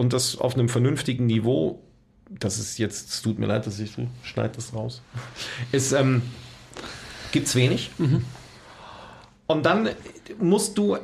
und 0.00 0.14
das 0.14 0.38
auf 0.38 0.54
einem 0.54 0.70
vernünftigen 0.70 1.26
Niveau, 1.26 1.82
das 2.30 2.58
ist 2.58 2.78
jetzt, 2.78 3.10
es 3.10 3.20
tut 3.20 3.38
mir 3.38 3.44
leid, 3.44 3.66
dass 3.66 3.78
ich 3.78 3.92
schneide 4.22 4.54
das 4.56 4.72
raus, 4.72 5.02
ist, 5.72 5.92
ähm, 5.92 6.22
gibt's 7.32 7.54
wenig. 7.54 7.90
Und 9.46 9.66
dann 9.66 9.90
musst 10.38 10.78
du, 10.78 10.96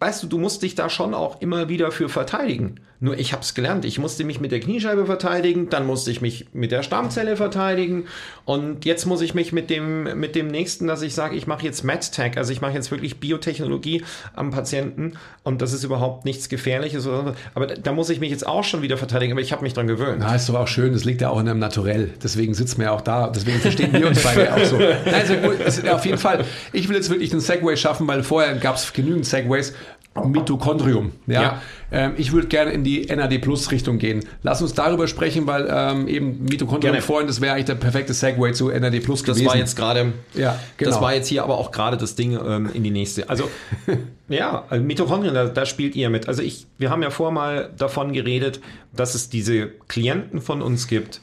weißt 0.00 0.22
du, 0.22 0.28
du 0.28 0.38
musst 0.38 0.62
dich 0.62 0.74
da 0.74 0.88
schon 0.88 1.12
auch 1.12 1.42
immer 1.42 1.68
wieder 1.68 1.92
für 1.92 2.08
verteidigen. 2.08 2.80
Nur 3.02 3.18
ich 3.18 3.32
habe 3.32 3.42
es 3.42 3.54
gelernt. 3.54 3.84
Ich 3.84 3.98
musste 3.98 4.22
mich 4.22 4.38
mit 4.38 4.52
der 4.52 4.60
Kniescheibe 4.60 5.06
verteidigen, 5.06 5.68
dann 5.68 5.88
musste 5.88 6.12
ich 6.12 6.20
mich 6.20 6.46
mit 6.52 6.70
der 6.70 6.84
Stammzelle 6.84 7.36
verteidigen 7.36 8.04
und 8.44 8.84
jetzt 8.84 9.06
muss 9.06 9.22
ich 9.22 9.34
mich 9.34 9.52
mit 9.52 9.70
dem, 9.70 10.20
mit 10.20 10.36
dem 10.36 10.46
nächsten, 10.46 10.86
dass 10.86 11.02
ich 11.02 11.12
sage, 11.12 11.34
ich 11.34 11.48
mache 11.48 11.64
jetzt 11.64 11.82
MedTech, 11.82 12.36
also 12.36 12.52
ich 12.52 12.60
mache 12.60 12.74
jetzt 12.74 12.92
wirklich 12.92 13.18
Biotechnologie 13.18 14.04
am 14.36 14.52
Patienten 14.52 15.14
und 15.42 15.62
das 15.62 15.72
ist 15.72 15.82
überhaupt 15.82 16.24
nichts 16.24 16.48
Gefährliches. 16.48 17.04
Oder, 17.08 17.34
aber 17.54 17.66
da, 17.66 17.90
muss 17.90 18.08
ich 18.08 18.20
mich 18.20 18.30
jetzt 18.30 18.46
auch 18.46 18.62
schon 18.62 18.82
wieder 18.82 18.96
verteidigen, 18.96 19.32
aber 19.32 19.40
ich 19.40 19.50
habe 19.50 19.64
mich 19.64 19.74
dran 19.74 19.88
gewöhnt. 19.88 20.18
Na, 20.20 20.36
ist 20.36 20.48
doch 20.48 20.54
auch 20.54 20.68
schön, 20.68 20.92
das 20.92 21.04
liegt 21.04 21.22
ja 21.22 21.30
auch 21.30 21.40
in 21.40 21.48
einem 21.48 21.58
Naturell. 21.58 22.10
Deswegen 22.22 22.54
sitzen 22.54 22.78
wir 22.78 22.84
ja 22.84 22.92
auch 22.92 23.00
da, 23.00 23.30
deswegen 23.30 23.58
verstehen 23.58 23.92
wir 23.92 24.06
uns 24.06 24.22
beide 24.22 24.54
auch 24.54 24.64
so. 24.64 24.76
Nein, 24.78 24.96
also, 25.06 25.34
ist, 25.34 25.88
auf 25.88 26.06
jeden 26.06 26.18
Fall, 26.18 26.44
ich 26.72 26.88
will 26.88 26.94
jetzt 26.94 27.10
wirklich 27.10 27.32
einen 27.32 27.40
Segway 27.40 27.76
schaffen, 27.76 28.06
weil 28.06 28.22
vorher 28.22 28.54
gab 28.54 28.76
es 28.76 28.92
genügend 28.92 29.26
Segways. 29.26 29.74
Mitochondrium. 30.14 31.12
Ja. 31.26 31.42
Ja. 31.42 31.62
Ähm, 31.92 32.14
ich 32.16 32.32
würde 32.32 32.48
gerne 32.48 32.72
in 32.72 32.84
die 32.84 33.04
NAD 33.04 33.38
Plus 33.42 33.70
Richtung 33.70 33.98
gehen. 33.98 34.24
Lass 34.42 34.62
uns 34.62 34.72
darüber 34.72 35.06
sprechen, 35.06 35.46
weil 35.46 35.68
ähm, 35.70 36.08
eben 36.08 36.42
Mitochondrium 36.44 36.94
Gerne. 36.94 37.02
vorhin, 37.02 37.26
das 37.26 37.42
wäre 37.42 37.52
eigentlich 37.52 37.66
der 37.66 37.74
perfekte 37.74 38.14
Segway 38.14 38.52
zu 38.52 38.70
NAD 38.70 39.00
Plus 39.00 39.22
Das 39.22 39.36
gewesen. 39.36 39.46
war 39.46 39.56
jetzt 39.56 39.76
gerade, 39.76 40.12
Ja, 40.34 40.58
genau. 40.78 40.90
das 40.90 41.00
war 41.02 41.14
jetzt 41.14 41.28
hier 41.28 41.42
aber 41.44 41.58
auch 41.58 41.70
gerade 41.70 41.98
das 41.98 42.14
Ding 42.14 42.32
ähm, 42.32 42.70
in 42.72 42.82
die 42.82 42.90
nächste. 42.90 43.28
Also 43.28 43.50
ja, 44.28 44.64
also 44.70 44.82
Mitochondrien, 44.82 45.34
da, 45.34 45.44
da 45.46 45.66
spielt 45.66 45.94
ihr 45.94 46.08
mit. 46.08 46.28
Also 46.28 46.42
ich, 46.42 46.66
wir 46.78 46.88
haben 46.88 47.02
ja 47.02 47.10
vorher 47.10 47.34
mal 47.34 47.70
davon 47.76 48.14
geredet, 48.14 48.60
dass 48.94 49.14
es 49.14 49.28
diese 49.28 49.68
Klienten 49.88 50.40
von 50.40 50.62
uns 50.62 50.88
gibt, 50.88 51.20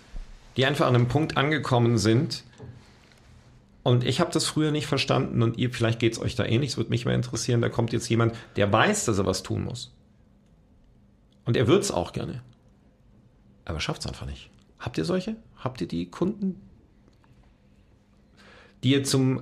die 0.55 0.65
einfach 0.67 0.85
an 0.85 0.93
einem 0.93 1.07
Punkt 1.07 1.35
angekommen 1.35 1.97
sind. 1.97 2.43
Und 3.81 4.03
ich 4.05 4.19
habe 4.19 4.31
das 4.31 4.45
früher 4.45 4.69
nicht 4.71 4.85
verstanden 4.85 5.41
und 5.41 5.57
ihr, 5.57 5.71
vielleicht 5.71 5.99
geht 5.99 6.13
es 6.13 6.21
euch 6.21 6.35
da 6.35 6.45
ähnlich, 6.45 6.71
es 6.71 6.77
würde 6.77 6.91
mich 6.91 7.05
mal 7.05 7.15
interessieren, 7.15 7.61
da 7.61 7.69
kommt 7.69 7.91
jetzt 7.91 8.07
jemand, 8.09 8.35
der 8.55 8.71
weiß, 8.71 9.05
dass 9.05 9.17
er 9.17 9.25
was 9.25 9.41
tun 9.41 9.63
muss. 9.63 9.91
Und 11.49 11.57
er 11.57 11.65
wird 11.65 11.81
es 11.81 11.89
auch 11.89 12.13
gerne. 12.13 12.43
Aber 13.65 13.79
schafft 13.79 14.01
es 14.01 14.07
einfach 14.07 14.27
nicht. 14.27 14.51
Habt 14.77 14.99
ihr 14.99 15.03
solche? 15.03 15.35
Habt 15.57 15.81
ihr 15.81 15.87
die 15.87 16.05
Kunden, 16.05 16.61
die 18.83 18.91
ihr 18.91 19.03
zum. 19.03 19.41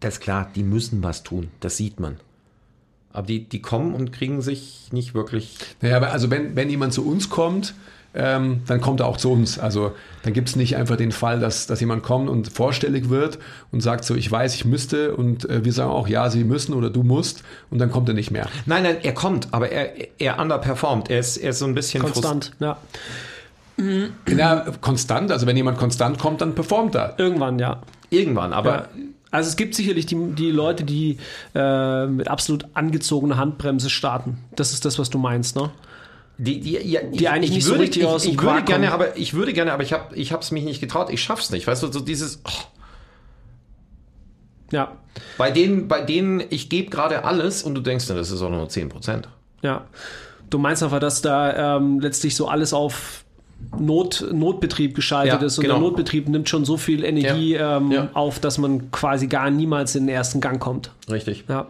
Das 0.00 0.14
ist 0.14 0.20
klar, 0.20 0.50
die 0.54 0.62
müssen 0.62 1.02
was 1.02 1.22
tun, 1.22 1.50
das 1.60 1.76
sieht 1.76 2.00
man. 2.00 2.16
Aber 3.12 3.26
die, 3.26 3.46
die 3.46 3.60
kommen 3.60 3.94
und 3.94 4.10
kriegen 4.10 4.40
sich 4.40 4.90
nicht 4.90 5.12
wirklich. 5.12 5.58
Naja, 5.82 5.98
aber 5.98 6.12
also 6.12 6.30
wenn, 6.30 6.56
wenn 6.56 6.70
jemand 6.70 6.94
zu 6.94 7.06
uns 7.06 7.28
kommt, 7.28 7.74
ähm, 8.14 8.62
dann 8.66 8.80
kommt 8.80 9.00
er 9.00 9.06
auch 9.06 9.16
zu 9.16 9.32
uns. 9.32 9.58
Also 9.58 9.92
dann 10.22 10.32
gibt 10.32 10.48
es 10.48 10.56
nicht 10.56 10.76
einfach 10.76 10.96
den 10.96 11.12
Fall, 11.12 11.40
dass, 11.40 11.66
dass 11.66 11.80
jemand 11.80 12.02
kommt 12.02 12.28
und 12.28 12.48
vorstellig 12.48 13.10
wird 13.10 13.38
und 13.72 13.80
sagt 13.80 14.04
so, 14.04 14.14
ich 14.14 14.30
weiß, 14.30 14.54
ich 14.54 14.64
müsste 14.64 15.14
und 15.16 15.48
äh, 15.48 15.64
wir 15.64 15.72
sagen 15.72 15.90
auch, 15.90 16.08
ja, 16.08 16.30
sie 16.30 16.44
müssen 16.44 16.74
oder 16.74 16.90
du 16.90 17.02
musst 17.02 17.42
und 17.70 17.78
dann 17.78 17.90
kommt 17.90 18.08
er 18.08 18.14
nicht 18.14 18.30
mehr. 18.30 18.48
Nein, 18.66 18.84
nein, 18.84 18.96
er 19.02 19.14
kommt, 19.14 19.48
aber 19.52 19.70
er, 19.70 20.08
er 20.18 20.38
underperformt. 20.38 21.10
Er 21.10 21.18
ist, 21.18 21.36
er 21.36 21.50
ist 21.50 21.58
so 21.58 21.66
ein 21.66 21.74
bisschen 21.74 22.02
Konstant, 22.02 22.52
ja. 22.60 22.76
Ja, 24.28 24.66
konstant, 24.80 25.32
also 25.32 25.48
wenn 25.48 25.56
jemand 25.56 25.78
konstant 25.78 26.18
kommt, 26.18 26.40
dann 26.40 26.54
performt 26.54 26.94
er. 26.94 27.18
Irgendwann, 27.18 27.58
ja. 27.58 27.82
Irgendwann, 28.08 28.52
aber 28.52 28.70
ja. 28.70 28.88
Also 29.34 29.48
es 29.48 29.56
gibt 29.56 29.74
sicherlich 29.74 30.06
die, 30.06 30.14
die 30.14 30.52
Leute, 30.52 30.84
die 30.84 31.18
äh, 31.56 32.06
mit 32.06 32.28
absolut 32.28 32.66
angezogener 32.74 33.36
Handbremse 33.36 33.90
starten. 33.90 34.38
Das 34.54 34.72
ist 34.72 34.84
das, 34.84 34.96
was 35.00 35.10
du 35.10 35.18
meinst, 35.18 35.56
ne? 35.56 35.72
Die, 36.36 36.60
die, 36.60 36.72
ja, 36.72 37.00
Die 37.02 37.28
eigentlich 37.28 37.52
nicht 37.52 37.64
so 37.64 37.72
würde, 37.72 37.84
richtig 37.84 38.02
ich, 38.02 38.08
aus 38.08 38.22
dem 38.24 38.32
ich 38.32 38.38
würde 38.38 38.48
Quark 38.48 38.66
gerne, 38.66 38.92
aber 38.92 39.16
ich 39.16 39.34
würde 39.34 39.52
gerne, 39.52 39.72
aber 39.72 39.82
ich 39.84 39.92
habe 39.92 40.14
ich 40.16 40.32
hab's 40.32 40.50
mich 40.50 40.64
nicht 40.64 40.80
getraut. 40.80 41.10
Ich 41.10 41.22
schaff's 41.22 41.50
nicht. 41.50 41.66
Weißt 41.66 41.82
du, 41.82 41.92
so 41.92 42.00
dieses 42.00 42.40
oh, 42.44 42.50
Ja, 44.72 44.92
bei 45.38 45.50
denen, 45.50 45.86
bei 45.86 46.00
denen 46.02 46.42
ich 46.50 46.68
gebe 46.68 46.90
gerade 46.90 47.24
alles 47.24 47.62
und 47.62 47.74
du 47.76 47.80
denkst, 47.80 48.08
das 48.08 48.30
ist 48.30 48.42
auch 48.42 48.50
nur 48.50 48.68
10 48.68 48.88
Prozent. 48.88 49.28
ja. 49.62 49.84
Du 50.50 50.58
meinst 50.58 50.84
einfach, 50.84 51.00
dass 51.00 51.20
da 51.20 51.76
ähm, 51.78 51.98
letztlich 51.98 52.36
so 52.36 52.46
alles 52.46 52.72
auf 52.72 53.24
Not, 53.76 54.24
Notbetrieb 54.32 54.94
geschaltet 54.94 55.40
Ja, 55.40 55.46
ist 55.46 55.58
und 55.58 55.62
genau. 55.62 55.76
der 55.76 55.82
Notbetrieb 55.82 56.28
nimmt 56.28 56.48
schon 56.48 56.64
so 56.64 56.76
viel 56.76 57.02
Energie 57.02 57.54
Ja, 57.54 57.78
ähm, 57.78 58.08
auf, 58.12 58.38
dass 58.38 58.58
man 58.58 58.92
quasi 58.92 59.26
gar 59.26 59.50
niemals 59.50 59.96
in 59.96 60.06
den 60.06 60.14
ersten 60.14 60.40
Gang 60.40 60.60
kommt. 60.60 60.92
Richtig. 61.10 61.44
Ja. 61.48 61.66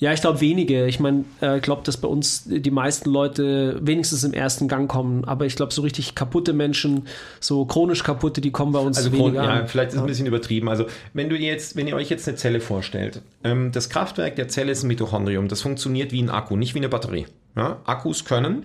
Ja, 0.00 0.14
ich 0.14 0.22
glaube 0.22 0.40
wenige. 0.40 0.86
Ich 0.86 0.98
meine, 0.98 1.26
äh, 1.42 1.58
ich 1.58 1.62
glaube, 1.62 1.82
dass 1.84 1.98
bei 1.98 2.08
uns 2.08 2.44
die 2.46 2.70
meisten 2.70 3.10
Leute 3.10 3.78
wenigstens 3.82 4.24
im 4.24 4.32
ersten 4.32 4.66
Gang 4.66 4.90
kommen. 4.90 5.26
Aber 5.26 5.44
ich 5.44 5.56
glaube, 5.56 5.74
so 5.74 5.82
richtig 5.82 6.14
kaputte 6.14 6.54
Menschen, 6.54 7.06
so 7.38 7.66
chronisch 7.66 8.02
kaputte, 8.02 8.40
die 8.40 8.50
kommen 8.50 8.72
bei 8.72 8.78
uns 8.78 8.96
Also 8.96 9.12
weniger. 9.12 9.44
ja, 9.44 9.66
vielleicht 9.66 9.90
ist 9.90 9.96
es 9.96 10.00
ein 10.00 10.06
bisschen 10.06 10.26
übertrieben. 10.26 10.70
Also 10.70 10.86
wenn 11.12 11.28
du 11.28 11.36
jetzt, 11.36 11.76
wenn 11.76 11.86
ihr 11.86 11.96
euch 11.96 12.08
jetzt 12.08 12.26
eine 12.26 12.38
Zelle 12.38 12.60
vorstellt, 12.60 13.20
ähm, 13.44 13.72
das 13.72 13.90
Kraftwerk 13.90 14.36
der 14.36 14.48
Zelle 14.48 14.72
ist 14.72 14.82
ein 14.82 14.88
Mitochondrium. 14.88 15.48
Das 15.48 15.60
funktioniert 15.60 16.12
wie 16.12 16.22
ein 16.22 16.30
Akku, 16.30 16.56
nicht 16.56 16.74
wie 16.74 16.78
eine 16.78 16.88
Batterie. 16.88 17.26
Ja? 17.54 17.80
Akkus 17.84 18.24
können 18.24 18.64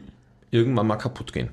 irgendwann 0.52 0.88
mal 0.88 0.96
kaputt 0.96 1.34
gehen. 1.34 1.50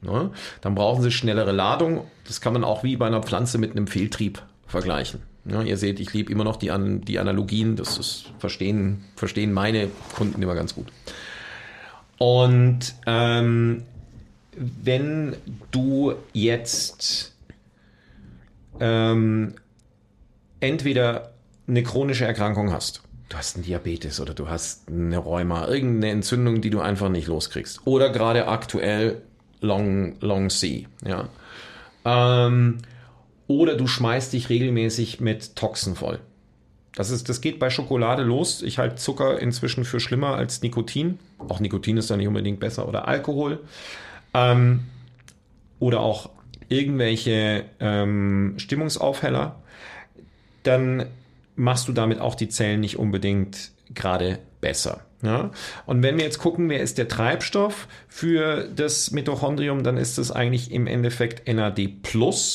Ja? 0.00 0.30
Dann 0.62 0.74
brauchen 0.74 1.02
sie 1.02 1.10
schnellere 1.10 1.52
Ladung. 1.52 2.04
Das 2.26 2.40
kann 2.40 2.54
man 2.54 2.64
auch 2.64 2.84
wie 2.84 2.96
bei 2.96 3.06
einer 3.06 3.22
Pflanze 3.22 3.58
mit 3.58 3.72
einem 3.72 3.86
Fehltrieb 3.86 4.40
vergleichen. 4.66 5.20
Ja, 5.48 5.62
ihr 5.62 5.76
seht, 5.76 6.00
ich 6.00 6.12
liebe 6.12 6.32
immer 6.32 6.44
noch 6.44 6.56
die, 6.56 6.70
An 6.70 7.02
die 7.02 7.18
Analogien. 7.18 7.76
Das 7.76 7.98
ist, 7.98 8.32
verstehen, 8.38 9.04
verstehen 9.14 9.52
meine 9.52 9.88
Kunden 10.14 10.42
immer 10.42 10.54
ganz 10.54 10.74
gut. 10.74 10.86
Und 12.18 12.94
ähm, 13.06 13.82
wenn 14.56 15.36
du 15.70 16.14
jetzt 16.32 17.34
ähm, 18.80 19.54
entweder 20.60 21.32
eine 21.68 21.82
chronische 21.82 22.24
Erkrankung 22.24 22.72
hast, 22.72 23.02
du 23.28 23.36
hast 23.36 23.56
einen 23.56 23.64
Diabetes 23.64 24.20
oder 24.20 24.34
du 24.34 24.48
hast 24.48 24.88
eine 24.88 25.18
Rheuma, 25.18 25.68
irgendeine 25.68 26.12
Entzündung, 26.12 26.60
die 26.60 26.70
du 26.70 26.80
einfach 26.80 27.08
nicht 27.08 27.26
loskriegst, 27.26 27.82
oder 27.84 28.10
gerade 28.10 28.48
aktuell 28.48 29.22
Long, 29.60 30.16
Long 30.20 30.50
C, 30.50 30.86
ja. 31.04 31.28
Ähm, 32.04 32.78
oder 33.48 33.76
du 33.76 33.86
schmeißt 33.86 34.32
dich 34.32 34.48
regelmäßig 34.48 35.20
mit 35.20 35.56
Toxen 35.56 35.94
voll. 35.94 36.20
Das, 36.94 37.10
ist, 37.10 37.28
das 37.28 37.40
geht 37.40 37.58
bei 37.58 37.70
Schokolade 37.70 38.22
los. 38.22 38.62
Ich 38.62 38.78
halte 38.78 38.96
Zucker 38.96 39.38
inzwischen 39.38 39.84
für 39.84 40.00
schlimmer 40.00 40.34
als 40.34 40.62
Nikotin. 40.62 41.18
Auch 41.38 41.60
Nikotin 41.60 41.98
ist 41.98 42.10
da 42.10 42.16
nicht 42.16 42.26
unbedingt 42.26 42.58
besser. 42.58 42.88
Oder 42.88 43.06
Alkohol. 43.06 43.60
Ähm, 44.32 44.84
oder 45.78 46.00
auch 46.00 46.30
irgendwelche 46.68 47.64
ähm, 47.80 48.54
Stimmungsaufheller. 48.56 49.56
Dann 50.62 51.06
machst 51.54 51.86
du 51.86 51.92
damit 51.92 52.18
auch 52.18 52.34
die 52.34 52.48
Zellen 52.48 52.80
nicht 52.80 52.98
unbedingt 52.98 53.72
gerade 53.94 54.38
besser. 54.60 55.00
Ja? 55.22 55.50
Und 55.86 56.02
wenn 56.02 56.16
wir 56.16 56.24
jetzt 56.24 56.38
gucken, 56.38 56.68
wer 56.68 56.80
ist 56.80 56.98
der 56.98 57.08
Treibstoff 57.08 57.88
für 58.08 58.68
das 58.74 59.10
Mitochondrium, 59.10 59.82
dann 59.82 59.96
ist 59.96 60.18
es 60.18 60.30
eigentlich 60.30 60.72
im 60.72 60.86
Endeffekt 60.86 61.52
NAD+. 61.52 61.88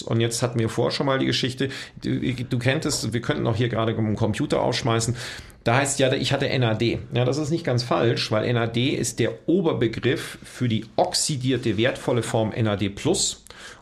Und 0.05 0.20
jetzt 0.20 0.41
hatten 0.41 0.59
wir 0.59 0.70
vorher 0.70 0.91
schon 0.91 1.05
mal 1.05 1.20
die 1.20 1.26
Geschichte, 1.26 1.70
du, 2.03 2.20
du 2.20 2.59
kennst 2.59 2.86
es, 2.86 3.14
wir 3.14 3.22
könnten 3.22 3.47
auch 3.47 3.55
hier 3.55 3.70
gerade 3.70 3.95
einen 3.95 4.16
Computer 4.16 4.62
ausschmeißen. 4.62 5.16
Da 5.64 5.76
heißt 5.76 5.99
ja, 5.99 6.12
ich 6.14 6.34
hatte 6.34 6.47
NAD. 6.57 6.82
Ja, 7.14 7.24
das 7.24 7.38
ist 7.38 7.51
nicht 7.51 7.64
ganz 7.64 7.84
falsch, 7.84 8.32
weil 8.32 8.51
NAD 8.51 8.78
ist 8.78 9.20
der 9.20 9.47
Oberbegriff 9.47 10.39
für 10.43 10.68
die 10.68 10.86
oxidierte 10.95 11.78
wertvolle 11.78 12.24
Form 12.24 12.51
NAD+, 12.55 12.91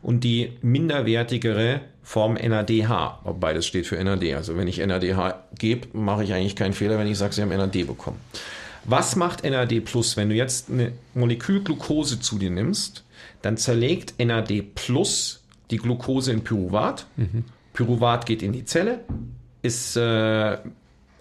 und 0.02 0.24
die 0.24 0.54
minderwertigere 0.62 1.82
Form 2.04 2.36
NADH. 2.36 3.20
Beides 3.40 3.66
steht 3.68 3.86
für 3.86 4.04
NAD. 4.04 4.34
Also 4.34 4.58
wenn 4.58 4.68
ich 4.68 4.80
NADH 4.80 5.44
gebe, 5.58 5.88
mache 5.94 6.24
ich 6.24 6.34
eigentlich 6.34 6.56
keinen 6.56 6.74
Fehler, 6.74 6.98
wenn 6.98 7.08
ich 7.08 7.18
sage, 7.18 7.34
Sie 7.34 7.42
haben 7.42 7.50
NAD 7.50 7.86
bekommen. 7.86 8.20
Was 8.90 9.16
macht 9.16 9.44
NAD 9.44 9.82
Plus? 9.86 10.18
Wenn 10.18 10.30
du 10.30 10.36
jetzt 10.36 10.72
eine 10.72 10.94
Molekül 11.14 11.64
Glucose 11.64 12.20
zu 12.20 12.40
dir 12.40 12.50
nimmst, 12.50 13.04
dann 13.44 13.56
zerlegt 13.56 14.16
NAD 14.18 14.74
Plus 14.74 15.44
die 15.70 15.78
Glucose 15.78 16.32
in 16.32 16.44
Pyruvat. 16.44 17.06
Pyruvat 17.74 18.26
geht 18.26 18.42
in 18.42 18.52
die 18.52 18.66
Zelle, 18.66 19.04
ist 19.62 19.96
äh, 19.96 20.58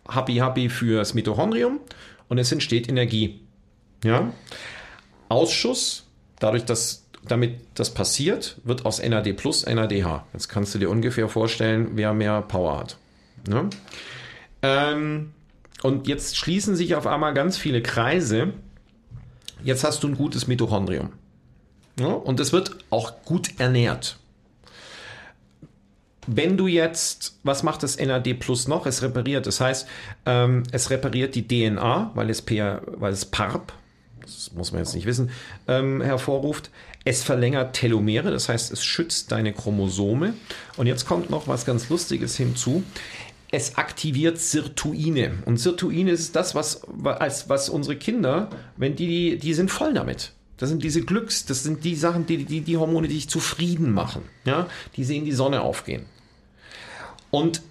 happy 0.09 0.35
happy 0.37 0.71
fürs 0.71 1.13
Mitochondrium 1.13 1.81
und 2.29 2.39
es 2.39 2.51
entsteht 2.53 2.89
Energie. 2.89 3.41
Ja? 4.03 4.33
Ausschuss, 5.29 6.07
dadurch, 6.39 6.65
dass 6.65 7.05
damit 7.27 7.61
das 7.75 7.93
passiert, 7.93 8.59
wird 8.65 8.87
aus 8.87 9.03
NAD 9.07 9.37
plus 9.37 9.67
NADH. 9.67 10.25
Jetzt 10.33 10.49
kannst 10.49 10.75
du 10.75 10.79
dir 10.79 10.89
ungefähr 10.89 11.29
vorstellen, 11.29 11.91
wer 11.97 12.15
mehr 12.15 12.41
Power 12.41 12.79
hat. 12.79 12.97
Ne? 13.47 13.69
Ähm, 14.63 15.35
und 15.83 16.09
jetzt 16.09 16.37
schließen 16.37 16.77
sich 16.77 16.95
auf 16.95 17.07
einmal 17.07 17.35
ganz 17.35 17.57
viele 17.57 17.83
Kreise. 17.83 18.53
Jetzt 19.63 19.85
hast 19.85 20.03
du 20.03 20.09
ein 20.09 20.17
gutes 20.17 20.47
Mitochondrium. 20.47 21.11
Ja? 21.99 22.09
Und 22.09 22.41
es 22.41 22.53
wird 22.53 22.77
auch 22.91 23.23
gut 23.25 23.59
ernährt. 23.59 24.19
Wenn 26.27 26.57
du 26.57 26.67
jetzt, 26.67 27.39
was 27.43 27.63
macht 27.63 27.83
das 27.83 27.99
NAD 27.99 28.35
Plus 28.35 28.69
noch? 28.69 28.87
Es 28.87 29.03
repariert. 29.03 29.47
Das 29.47 29.61
heißt, 29.61 29.89
ähm, 30.27 30.65
es 30.73 30.91
repariert 30.91 31.35
die 31.35 31.49
DNA, 31.49 32.11
weil 32.15 32.29
es, 32.29 32.43
per, 32.43 32.83
weil 32.87 33.13
es 33.13 33.25
PARP, 33.25 33.73
das 34.21 34.53
muss 34.53 34.73
man 34.73 34.83
jetzt 34.83 34.95
nicht 34.95 35.07
wissen, 35.07 35.31
ähm, 35.67 36.03
hervorruft. 36.03 36.71
Es 37.05 37.23
verlängert 37.23 37.75
Telomere, 37.75 38.31
das 38.31 38.51
heißt, 38.51 38.71
es 38.71 38.85
schützt 38.85 39.33
deine 39.33 39.55
Chromosome. 39.55 40.35
Und 40.77 40.87
jetzt 40.87 41.07
kommt 41.07 41.31
noch 41.31 41.49
was 41.49 41.65
ganz 41.65 41.89
Lustiges 41.89 42.37
hinzu. 42.37 42.83
Es 43.51 43.77
aktiviert 43.79 44.39
Sirtuine. 44.39 45.39
Und 45.47 45.59
Sirtuine 45.59 46.11
ist 46.11 46.37
das, 46.37 46.55
was, 46.55 46.83
als, 47.05 47.49
was 47.49 47.69
unsere 47.69 47.97
Kinder, 47.97 48.51
wenn 48.77 48.95
die, 48.95 49.39
die 49.39 49.55
sind 49.55 49.71
voll 49.71 49.95
damit. 49.95 50.33
Das 50.59 50.69
sind 50.69 50.83
diese 50.83 51.03
Glücks, 51.03 51.47
das 51.47 51.63
sind 51.63 51.85
die 51.85 51.95
Sachen, 51.95 52.27
die, 52.27 52.45
die, 52.45 52.61
die 52.61 52.77
Hormone, 52.77 53.09
die 53.09 53.15
dich 53.15 53.29
zufrieden 53.29 53.93
machen. 53.93 54.23
Ja? 54.45 54.67
Die 54.97 55.05
sehen 55.05 55.25
die 55.25 55.33
Sonne 55.33 55.63
aufgehen. 55.63 56.05
Und 57.31 57.63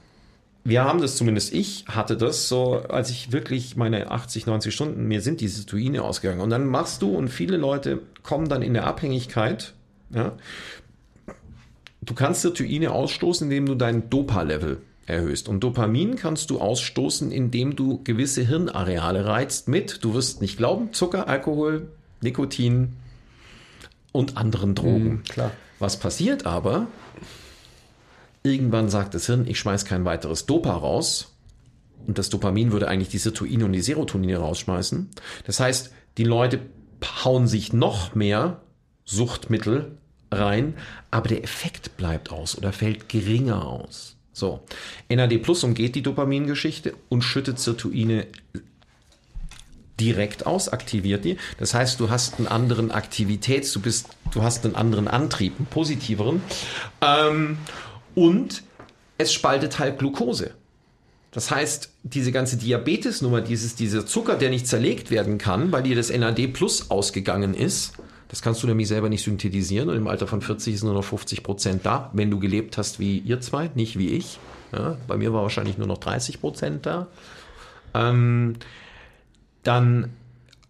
wir 0.63 0.83
haben 0.83 0.99
das, 0.99 1.15
zumindest 1.15 1.53
ich 1.53 1.85
hatte 1.87 2.17
das 2.17 2.47
so, 2.47 2.81
als 2.89 3.09
ich 3.09 3.31
wirklich 3.31 3.75
meine 3.75 4.09
80, 4.11 4.47
90 4.47 4.73
Stunden, 4.73 5.07
mir 5.07 5.21
sind 5.21 5.41
diese 5.41 5.57
Sirtuine 5.57 6.01
ausgegangen. 6.01 6.41
Und 6.41 6.49
dann 6.49 6.65
machst 6.65 7.01
du 7.01 7.15
und 7.15 7.27
viele 7.27 7.57
Leute 7.57 8.01
kommen 8.23 8.49
dann 8.49 8.61
in 8.61 8.73
der 8.73 8.87
Abhängigkeit. 8.87 9.73
Ja? 10.09 10.33
Du 12.01 12.13
kannst 12.13 12.41
Sirtuine 12.41 12.91
ausstoßen, 12.91 13.45
indem 13.45 13.65
du 13.65 13.75
dein 13.75 14.09
Dopa-Level 14.09 14.81
erhöhst. 15.07 15.49
Und 15.49 15.61
Dopamin 15.61 16.15
kannst 16.15 16.49
du 16.49 16.59
ausstoßen, 16.59 17.31
indem 17.31 17.75
du 17.75 18.03
gewisse 18.03 18.43
Hirnareale 18.43 19.25
reizt 19.25 19.67
mit, 19.67 20.03
du 20.03 20.13
wirst 20.13 20.41
nicht 20.41 20.57
glauben, 20.57 20.93
Zucker, 20.93 21.27
Alkohol, 21.27 21.87
Nikotin 22.21 22.93
und 24.11 24.37
anderen 24.37 24.75
Drogen. 24.75 25.23
klar. 25.29 25.51
Was 25.79 25.97
passiert 25.97 26.45
aber? 26.45 26.87
Irgendwann 28.43 28.89
sagt 28.89 29.13
das 29.13 29.25
Hirn, 29.27 29.45
ich 29.47 29.59
schmeiß 29.59 29.85
kein 29.85 30.05
weiteres 30.05 30.45
Dopa 30.45 30.73
raus. 30.73 31.33
Und 32.05 32.17
das 32.17 32.29
Dopamin 32.29 32.71
würde 32.71 32.87
eigentlich 32.87 33.09
die 33.09 33.17
Sirtuine 33.17 33.65
und 33.65 33.73
die 33.73 33.81
Serotonine 33.81 34.37
rausschmeißen. 34.37 35.09
Das 35.45 35.59
heißt, 35.59 35.93
die 36.17 36.23
Leute 36.23 36.61
hauen 37.23 37.47
sich 37.47 37.73
noch 37.73 38.15
mehr 38.15 38.61
Suchtmittel 39.05 39.97
rein, 40.31 40.75
aber 41.11 41.29
der 41.29 41.43
Effekt 41.43 41.95
bleibt 41.97 42.31
aus 42.31 42.57
oder 42.57 42.73
fällt 42.73 43.09
geringer 43.09 43.65
aus. 43.65 44.16
So, 44.37 44.59
NAD 45.09 45.39
Plus 45.41 45.63
umgeht 45.63 45.95
die 45.95 46.03
Dopamingeschichte 46.03 46.93
und 47.09 47.23
schüttet 47.23 47.59
Sirtuine 47.59 48.27
direkt 49.99 50.45
aus, 50.45 50.69
aktiviert 50.69 51.25
die. 51.25 51.37
Das 51.57 51.73
heißt, 51.73 51.99
du 51.99 52.11
hast 52.11 52.37
einen 52.37 52.47
anderen 52.47 52.91
Aktivitäts, 52.91 53.73
du 53.73 53.81
bist, 53.81 54.09
du 54.31 54.43
hast 54.43 54.63
einen 54.63 54.75
anderen 54.75 55.07
Antrieb, 55.07 55.55
einen 55.57 55.65
positiveren. 55.65 56.43
Ähm, 57.01 57.57
und 58.13 58.61
es 59.17 59.33
spaltet 59.33 59.79
halt 59.79 59.97
Glucose. 59.97 60.51
Das 61.31 61.49
heißt, 61.49 61.89
diese 62.03 62.31
ganze 62.31 62.57
Diabetesnummer, 62.57 63.41
dieses, 63.41 63.73
dieser 63.73 64.05
Zucker, 64.05 64.35
der 64.35 64.51
nicht 64.51 64.67
zerlegt 64.67 65.09
werden 65.09 65.39
kann, 65.39 65.71
weil 65.71 65.81
dir 65.81 65.95
das 65.95 66.15
NAD 66.15 66.53
Plus 66.53 66.91
ausgegangen 66.91 67.55
ist, 67.55 67.93
das 68.29 68.41
kannst 68.41 68.61
du 68.61 68.67
nämlich 68.67 68.87
selber 68.87 69.09
nicht 69.09 69.23
synthetisieren 69.23 69.89
und 69.89 69.95
im 69.95 70.07
Alter 70.07 70.27
von 70.27 70.41
40 70.41 70.73
ist 70.73 70.83
nur 70.83 70.93
noch 70.93 71.03
50 71.03 71.43
Prozent 71.43 71.85
da, 71.85 72.09
wenn 72.13 72.29
du 72.29 72.39
gelebt 72.39 72.77
hast 72.77 72.99
wie 72.99 73.19
ihr 73.19 73.39
zwei, 73.39 73.69
nicht 73.73 73.97
wie 73.97 74.09
ich. 74.09 74.39
Ja, 74.73 74.97
bei 75.07 75.15
mir 75.15 75.31
war 75.31 75.43
wahrscheinlich 75.43 75.77
nur 75.77 75.87
noch 75.87 75.97
30 75.97 76.41
Prozent 76.41 76.85
da. 76.85 77.07
Ähm, 77.93 78.55
dann, 79.63 80.11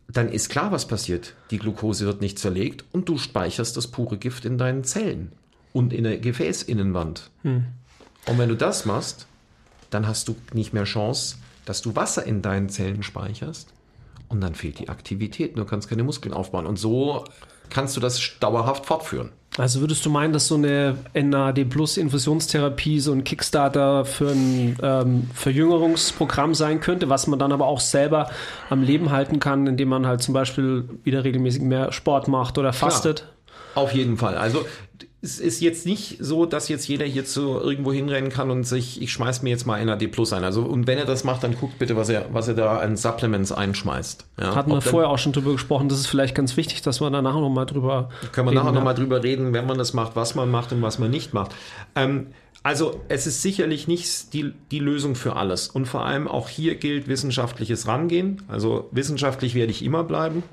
dann 0.08 0.30
ist 0.30 0.50
klar, 0.50 0.72
was 0.72 0.88
passiert. 0.88 1.34
Die 1.50 1.58
Glucose 1.58 2.06
wird 2.06 2.22
nicht 2.22 2.38
zerlegt 2.38 2.86
und 2.92 3.10
du 3.10 3.18
speicherst 3.18 3.76
das 3.76 3.88
pure 3.88 4.18
Gift 4.18 4.46
in 4.46 4.58
deinen 4.58 4.84
Zellen 4.84 5.32
und 5.74 5.94
in 5.94 6.04
der 6.04 6.20
Gefäßinnenwand. 6.20 7.32
Und 8.28 8.38
wenn 8.38 8.50
du 8.50 8.56
das 8.56 8.86
machst, 8.86 9.28
dann 9.90 10.08
hast 10.08 10.28
du 10.28 10.36
nicht 10.54 10.74
mehr 10.74 10.84
Chance, 10.84 11.38
dass 11.66 11.82
du 11.82 11.96
Wasser 11.96 12.24
in 12.26 12.42
deinen 12.42 12.70
Zellen 12.70 13.04
speicherst. 13.04 13.74
Und 14.30 14.42
dann 14.42 14.56
fehlt 14.56 14.80
die 14.80 14.90
Aktivität. 14.90 15.58
Du 15.58 15.66
kannst 15.66 15.90
keine 15.90 16.04
Muskeln 16.04 16.34
aufbauen. 16.34 16.66
Und 16.66 16.78
so 16.78 17.24
kannst 17.70 17.96
du 17.96 18.02
das 18.02 18.40
dauerhaft 18.40 18.86
fortführen. 18.86 19.32
Also 19.58 19.80
würdest 19.80 20.06
du 20.06 20.12
meinen, 20.12 20.34
dass 20.34 20.48
so 20.48 20.56
eine 20.56 20.98
NAD 21.14 21.66
Plus 21.66 21.98
Infusionstherapie 21.98 23.00
so 23.00 23.12
ein 23.12 23.24
Kickstarter 23.24 24.06
für 24.06 24.30
ein 24.30 24.78
ähm, 24.84 25.30
Verjüngerungsprogramm 25.34 26.54
sein 26.54 26.80
könnte, 26.80 27.10
was 27.10 27.26
man 27.26 27.40
dann 27.40 27.52
aber 27.52 27.66
auch 27.66 27.80
selber 27.80 28.30
am 28.70 28.84
Leben 28.84 29.10
halten 29.10 29.40
kann, 29.40 29.66
indem 29.66 29.90
man 29.90 30.06
halt 30.06 30.22
zum 30.22 30.34
Beispiel 30.34 30.88
wieder 31.04 31.24
regelmäßig 31.24 31.64
mehr 31.64 31.92
Sport 31.92 32.28
macht 32.28 32.58
oder 32.60 32.72
fastet? 32.72 33.28
Auf 33.74 33.94
jeden 33.94 34.18
Fall. 34.18 34.36
Also 34.36 34.66
es 35.20 35.40
ist 35.40 35.62
jetzt 35.62 35.88
nicht 35.88 36.18
so, 36.20 36.46
dass 36.46 36.70
jetzt 36.70 36.88
jeder 36.88 37.06
hier 37.06 37.26
so 37.26 37.60
irgendwo 37.60 37.92
hinrennen 37.92 38.30
kann 38.30 38.52
und 38.52 38.66
sich, 38.66 39.02
ich 39.02 39.12
schmeiß 39.12 39.42
mir 39.42 39.50
jetzt 39.50 39.66
mal 39.66 39.84
NAD 39.84 40.12
Plus 40.12 40.32
ein. 40.32 40.44
Also, 40.44 40.62
und 40.62 40.86
wenn 40.86 41.00
er 41.00 41.06
das 41.06 41.24
macht, 41.24 41.44
dann 41.44 41.56
guckt 41.56 41.80
bitte, 41.80 41.96
was 41.96 42.10
er, 42.10 42.28
was 42.34 42.48
er 42.48 42.54
da 42.54 42.78
an 42.78 42.96
Supplements 42.96 43.52
einschmeißt. 43.52 44.26
Ja, 44.40 44.56
Hatten 44.56 44.72
wir 44.72 44.82
vorher 44.82 45.10
auch 45.10 45.18
schon 45.18 45.34
drüber 45.34 45.54
gesprochen. 45.54 45.90
Das 45.90 46.00
ist 46.00 46.08
vielleicht 46.08 46.36
ganz 46.36 46.56
wichtig, 46.56 46.84
dass 46.84 47.02
wir 47.02 47.10
danach 47.10 47.34
nochmal 47.34 47.66
drüber 47.66 48.10
Können 48.32 48.50
wir 48.50 48.54
nachher 48.54 48.72
nochmal 48.72 48.94
drüber 48.94 49.24
reden, 49.24 49.54
wenn 49.54 49.66
man 49.66 49.80
das 49.80 49.94
macht, 49.94 50.16
was 50.16 50.36
man 50.36 50.52
macht 50.52 50.72
und 50.72 50.84
was 50.84 51.00
man 51.00 51.10
nicht 51.10 51.34
macht. 51.34 51.56
Ähm, 51.96 52.28
also 52.62 53.02
es 53.08 53.26
ist 53.26 53.42
sicherlich 53.42 53.88
nicht 53.88 54.34
die, 54.34 54.54
die 54.72 54.80
Lösung 54.80 55.16
für 55.16 55.36
alles. 55.36 55.68
Und 55.68 55.88
vor 55.88 56.06
allem 56.06 56.28
auch 56.28 56.48
hier 56.50 56.76
gilt 56.76 57.08
wissenschaftliches 57.08 57.88
Rangehen. 57.88 58.44
Also 58.50 58.90
wissenschaftlich 58.92 59.56
werde 59.56 59.72
ich 59.72 59.84
immer 59.84 60.04
bleiben 60.04 60.44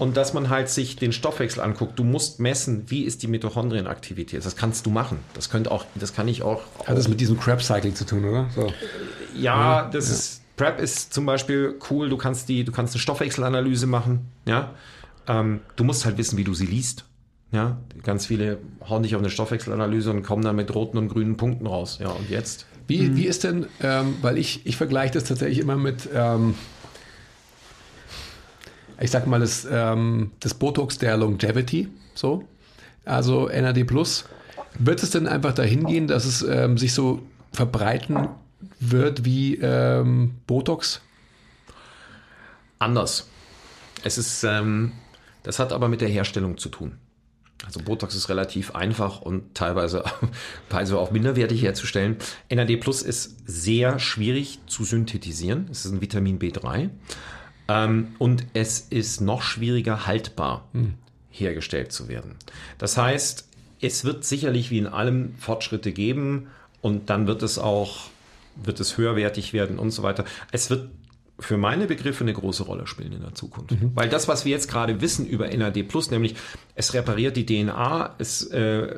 und 0.00 0.16
dass 0.16 0.32
man 0.32 0.48
halt 0.48 0.70
sich 0.70 0.96
den 0.96 1.12
Stoffwechsel 1.12 1.62
anguckt. 1.62 1.98
Du 1.98 2.04
musst 2.04 2.40
messen, 2.40 2.84
wie 2.86 3.04
ist 3.04 3.22
die 3.22 3.28
Mitochondrienaktivität. 3.28 4.44
Das 4.44 4.56
kannst 4.56 4.86
du 4.86 4.90
machen. 4.90 5.18
Das 5.34 5.50
könnte 5.50 5.70
auch, 5.70 5.84
das 5.94 6.14
kann 6.14 6.26
ich 6.26 6.42
auch. 6.42 6.62
Hat 6.86 6.96
das 6.96 7.06
mit 7.06 7.20
diesem 7.20 7.38
Crab-Cycling 7.38 7.94
zu 7.94 8.06
tun, 8.06 8.24
oder? 8.24 8.48
So. 8.54 8.72
Ja, 9.36 9.90
das 9.92 10.08
ja. 10.08 10.14
ist 10.14 10.40
Prep 10.56 10.80
ist 10.80 11.12
zum 11.12 11.26
Beispiel 11.26 11.74
cool. 11.90 12.08
Du 12.08 12.16
kannst 12.16 12.48
die, 12.48 12.64
du 12.64 12.72
kannst 12.72 12.94
eine 12.94 13.00
Stoffwechselanalyse 13.00 13.86
machen. 13.86 14.26
Ja, 14.46 14.74
ähm, 15.28 15.60
du 15.76 15.84
musst 15.84 16.06
halt 16.06 16.16
wissen, 16.16 16.38
wie 16.38 16.44
du 16.44 16.54
sie 16.54 16.66
liest. 16.66 17.04
Ja, 17.52 17.78
ganz 18.02 18.26
viele 18.26 18.58
hauen 18.88 19.02
dich 19.02 19.14
auf 19.14 19.20
eine 19.20 19.30
Stoffwechselanalyse 19.30 20.10
und 20.10 20.22
kommen 20.22 20.42
dann 20.42 20.56
mit 20.56 20.74
roten 20.74 20.96
und 20.96 21.08
grünen 21.08 21.36
Punkten 21.36 21.66
raus. 21.66 21.98
Ja, 22.00 22.08
und 22.08 22.30
jetzt? 22.30 22.64
Wie, 22.86 23.00
hm. 23.00 23.16
wie 23.16 23.26
ist 23.26 23.44
denn, 23.44 23.66
ähm, 23.82 24.16
weil 24.22 24.38
ich, 24.38 24.64
ich 24.64 24.76
vergleiche 24.76 25.12
das 25.12 25.24
tatsächlich 25.24 25.58
immer 25.58 25.76
mit, 25.76 26.08
ähm, 26.14 26.54
ich 29.00 29.10
sag 29.10 29.26
mal, 29.26 29.40
das, 29.40 29.66
ähm, 29.70 30.32
das 30.40 30.54
Botox 30.54 30.98
der 30.98 31.16
Longevity, 31.16 31.88
so, 32.14 32.44
also 33.04 33.48
NAD 33.48 33.84
Plus. 33.84 34.24
Wird 34.78 35.02
es 35.02 35.10
denn 35.10 35.26
einfach 35.26 35.52
dahin 35.52 35.84
gehen, 35.86 36.06
dass 36.06 36.24
es 36.24 36.42
ähm, 36.42 36.78
sich 36.78 36.94
so 36.94 37.22
verbreiten 37.52 38.28
wird 38.78 39.24
wie 39.24 39.56
ähm, 39.56 40.36
Botox? 40.46 41.00
Anders. 42.78 43.28
Es 44.04 44.16
ist, 44.16 44.44
ähm, 44.44 44.92
das 45.42 45.58
hat 45.58 45.72
aber 45.72 45.88
mit 45.88 46.00
der 46.00 46.08
Herstellung 46.08 46.56
zu 46.56 46.68
tun. 46.68 46.98
Also 47.66 47.80
Botox 47.80 48.14
ist 48.14 48.28
relativ 48.30 48.74
einfach 48.74 49.20
und 49.20 49.54
teilweise, 49.54 50.04
teilweise 50.68 50.98
auch 50.98 51.10
minderwertig 51.10 51.62
herzustellen. 51.62 52.16
NAD 52.50 52.76
Plus 52.78 53.02
ist 53.02 53.36
sehr 53.46 53.98
schwierig 53.98 54.60
zu 54.66 54.84
synthetisieren. 54.84 55.68
Es 55.70 55.84
ist 55.84 55.92
ein 55.92 56.00
Vitamin 56.00 56.38
B3. 56.38 56.90
Ähm, 57.70 58.08
und 58.18 58.44
es 58.52 58.80
ist 58.90 59.20
noch 59.20 59.42
schwieriger 59.42 60.06
haltbar 60.06 60.66
hm. 60.72 60.94
hergestellt 61.30 61.92
zu 61.92 62.08
werden. 62.08 62.34
Das 62.78 62.96
heißt, 62.96 63.48
es 63.80 64.04
wird 64.04 64.24
sicherlich 64.24 64.70
wie 64.70 64.78
in 64.78 64.88
allem 64.88 65.34
Fortschritte 65.38 65.92
geben 65.92 66.48
und 66.80 67.10
dann 67.10 67.26
wird 67.26 67.42
es 67.42 67.58
auch 67.58 68.10
wird 68.56 68.80
es 68.80 68.98
höherwertig 68.98 69.52
werden 69.52 69.78
und 69.78 69.92
so 69.92 70.02
weiter. 70.02 70.24
Es 70.50 70.70
wird 70.70 70.90
für 71.38 71.56
meine 71.56 71.86
Begriffe 71.86 72.24
eine 72.24 72.34
große 72.34 72.64
Rolle 72.64 72.86
spielen 72.86 73.12
in 73.12 73.22
der 73.22 73.34
Zukunft. 73.34 73.70
Mhm. 73.70 73.92
Weil 73.94 74.08
das, 74.08 74.28
was 74.28 74.44
wir 74.44 74.52
jetzt 74.52 74.68
gerade 74.68 75.00
wissen 75.00 75.26
über 75.26 75.48
NAD+, 75.48 75.86
nämlich 76.10 76.34
es 76.80 76.94
repariert 76.94 77.36
die 77.36 77.44
DNA, 77.44 78.14
es 78.18 78.44
äh, 78.46 78.88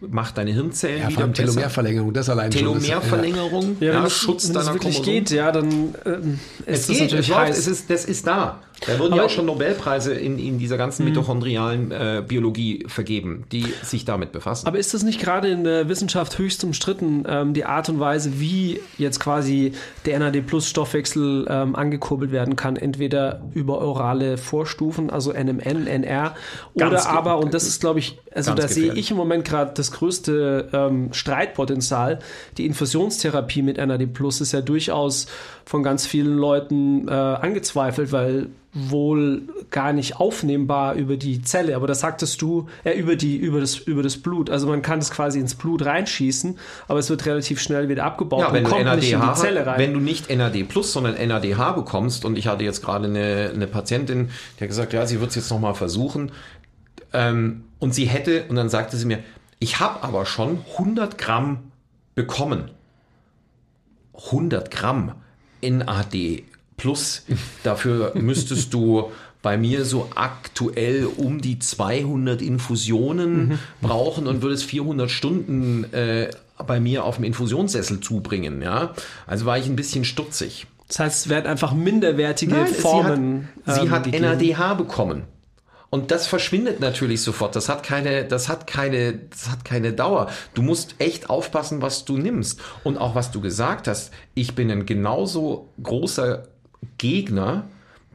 macht 0.00 0.36
deine 0.38 0.52
Hirnzellen 0.52 1.02
ja, 1.02 1.08
wieder 1.08 1.26
besser. 1.26 1.44
Telomerverlängerung, 1.44 2.12
das 2.12 2.28
allein 2.28 2.50
Telomerverlängerung, 2.50 3.76
ja, 3.80 3.94
ja, 3.94 4.10
Schutz 4.10 4.48
wenn 4.48 4.54
deiner 4.54 4.74
wirklich 4.74 5.02
geht, 5.02 5.30
ja, 5.30 5.50
dann 5.50 5.94
ähm, 6.04 6.38
ist 6.66 6.82
es 6.82 6.86
geht, 6.88 7.00
natürlich 7.00 7.30
es 7.30 7.34
heiß. 7.34 7.58
Es 7.58 7.66
ist, 7.66 7.90
das 7.90 8.04
ist 8.04 8.26
da. 8.26 8.60
Da 8.86 8.98
wurden 8.98 9.14
ja 9.14 9.24
auch 9.24 9.30
schon 9.30 9.46
Nobelpreise 9.46 10.12
in, 10.14 10.38
in 10.38 10.58
dieser 10.58 10.76
ganzen 10.76 11.04
mhm. 11.04 11.10
mitochondrialen 11.10 11.90
äh, 11.92 12.22
Biologie 12.26 12.84
vergeben, 12.88 13.44
die 13.52 13.72
sich 13.82 14.04
damit 14.04 14.32
befassen. 14.32 14.66
Aber 14.66 14.78
ist 14.78 14.92
das 14.94 15.02
nicht 15.02 15.20
gerade 15.20 15.48
in 15.48 15.64
der 15.64 15.88
Wissenschaft 15.88 16.38
höchst 16.38 16.64
umstritten, 16.64 17.24
ähm, 17.26 17.54
die 17.54 17.64
Art 17.64 17.88
und 17.88 18.00
Weise, 18.00 18.40
wie 18.40 18.80
jetzt 18.98 19.20
quasi 19.20 19.72
der 20.06 20.18
NAD-Plus-Stoffwechsel 20.18 21.46
ähm, 21.48 21.76
angekurbelt 21.76 22.32
werden 22.32 22.56
kann? 22.56 22.76
Entweder 22.76 23.42
über 23.54 23.78
orale 23.78 24.36
Vorstufen, 24.36 25.10
also 25.10 25.32
NMN, 25.32 25.86
NR, 25.86 26.34
oder 26.74 27.06
aber, 27.22 27.38
und 27.38 27.54
das 27.54 27.66
ist, 27.66 27.80
glaube 27.80 28.00
ich, 28.00 28.18
also 28.34 28.54
da 28.54 28.66
sehe 28.66 28.92
ich 28.94 29.10
im 29.10 29.16
Moment 29.16 29.44
gerade 29.44 29.72
das 29.74 29.92
größte 29.92 30.68
ähm, 30.72 31.12
Streitpotenzial, 31.12 32.18
die 32.58 32.66
Infusionstherapie 32.66 33.62
mit 33.62 33.76
NAD-Plus 33.76 34.40
ist 34.40 34.52
ja 34.52 34.60
durchaus 34.60 35.26
von 35.64 35.82
ganz 35.82 36.06
vielen 36.06 36.36
Leuten 36.36 37.06
äh, 37.08 37.12
angezweifelt, 37.12 38.10
weil 38.10 38.48
wohl 38.74 39.42
gar 39.70 39.92
nicht 39.92 40.16
aufnehmbar 40.16 40.94
über 40.94 41.18
die 41.18 41.42
Zelle, 41.42 41.76
aber 41.76 41.86
das 41.86 42.00
sagtest 42.00 42.40
du, 42.40 42.68
äh, 42.84 42.92
über, 42.92 43.16
die, 43.16 43.36
über, 43.36 43.60
das, 43.60 43.76
über 43.76 44.02
das 44.02 44.16
Blut. 44.16 44.48
Also 44.48 44.66
man 44.66 44.80
kann 44.80 44.98
es 44.98 45.10
quasi 45.10 45.38
ins 45.38 45.54
Blut 45.54 45.84
reinschießen, 45.84 46.58
aber 46.88 46.98
es 46.98 47.10
wird 47.10 47.26
relativ 47.26 47.60
schnell 47.60 47.90
wieder 47.90 48.04
abgebaut 48.04 48.40
ja, 48.40 48.52
wenn 48.52 48.64
und 48.64 48.70
kommt 48.70 48.84
NADH, 48.84 48.96
nicht 48.96 49.12
in 49.12 49.20
die 49.20 49.34
Zelle 49.34 49.66
rein. 49.66 49.78
Wenn 49.78 49.92
du 49.92 50.00
nicht 50.00 50.34
NAD 50.34 50.64
Plus, 50.68 50.92
sondern 50.92 51.14
NADH 51.14 51.72
bekommst, 51.72 52.24
und 52.24 52.38
ich 52.38 52.46
hatte 52.46 52.64
jetzt 52.64 52.82
gerade 52.82 53.06
eine, 53.06 53.50
eine 53.54 53.66
Patientin, 53.66 54.30
die 54.58 54.64
hat 54.64 54.68
gesagt, 54.68 54.94
ja, 54.94 55.04
sie 55.04 55.20
wird 55.20 55.30
es 55.30 55.36
jetzt 55.36 55.50
nochmal 55.50 55.74
versuchen, 55.74 56.32
ähm, 57.12 57.64
und 57.78 57.94
sie 57.94 58.06
hätte, 58.06 58.44
und 58.48 58.56
dann 58.56 58.68
sagte 58.68 58.96
sie 58.96 59.06
mir, 59.06 59.20
ich 59.58 59.80
habe 59.80 60.02
aber 60.02 60.26
schon 60.26 60.58
100 60.72 61.18
Gramm 61.18 61.70
bekommen. 62.14 62.70
100 64.14 64.70
Gramm 64.70 65.14
NAD 65.62 66.42
Plus. 66.76 67.24
Dafür 67.62 68.12
müsstest 68.20 68.74
du 68.74 69.12
bei 69.40 69.56
mir 69.56 69.84
so 69.84 70.08
aktuell 70.14 71.06
um 71.16 71.40
die 71.40 71.58
200 71.58 72.42
Infusionen 72.42 73.48
mhm. 73.48 73.58
brauchen 73.80 74.26
und 74.26 74.42
würdest 74.42 74.64
400 74.64 75.10
Stunden 75.10 75.84
äh, 75.92 76.30
bei 76.66 76.80
mir 76.80 77.04
auf 77.04 77.16
dem 77.16 77.24
Infusionssessel 77.24 78.00
zubringen. 78.00 78.62
Ja, 78.62 78.94
also 79.26 79.46
war 79.46 79.58
ich 79.58 79.66
ein 79.66 79.76
bisschen 79.76 80.04
stutzig. 80.04 80.66
Das 80.88 80.98
heißt, 80.98 81.26
es 81.26 81.28
werden 81.28 81.46
einfach 81.46 81.72
minderwertige 81.72 82.54
Nein, 82.54 82.66
Formen. 82.66 83.48
Sie 83.64 83.90
hat, 83.90 84.06
ähm, 84.06 84.12
sie 84.12 84.20
hat 84.20 84.52
NADH 84.52 84.74
bekommen. 84.74 85.24
Und 85.94 86.10
das 86.10 86.26
verschwindet 86.26 86.80
natürlich 86.80 87.20
sofort. 87.20 87.54
Das 87.54 87.68
hat 87.68 87.82
keine, 87.82 88.24
das 88.24 88.48
hat 88.48 88.66
keine, 88.66 89.12
das 89.12 89.50
hat 89.50 89.62
keine 89.66 89.92
Dauer. 89.92 90.30
Du 90.54 90.62
musst 90.62 90.94
echt 90.98 91.28
aufpassen, 91.28 91.82
was 91.82 92.06
du 92.06 92.16
nimmst. 92.16 92.62
Und 92.82 92.96
auch 92.96 93.14
was 93.14 93.30
du 93.30 93.42
gesagt 93.42 93.88
hast. 93.88 94.10
Ich 94.32 94.54
bin 94.54 94.70
ein 94.70 94.86
genauso 94.86 95.68
großer 95.82 96.44
Gegner, 96.96 97.68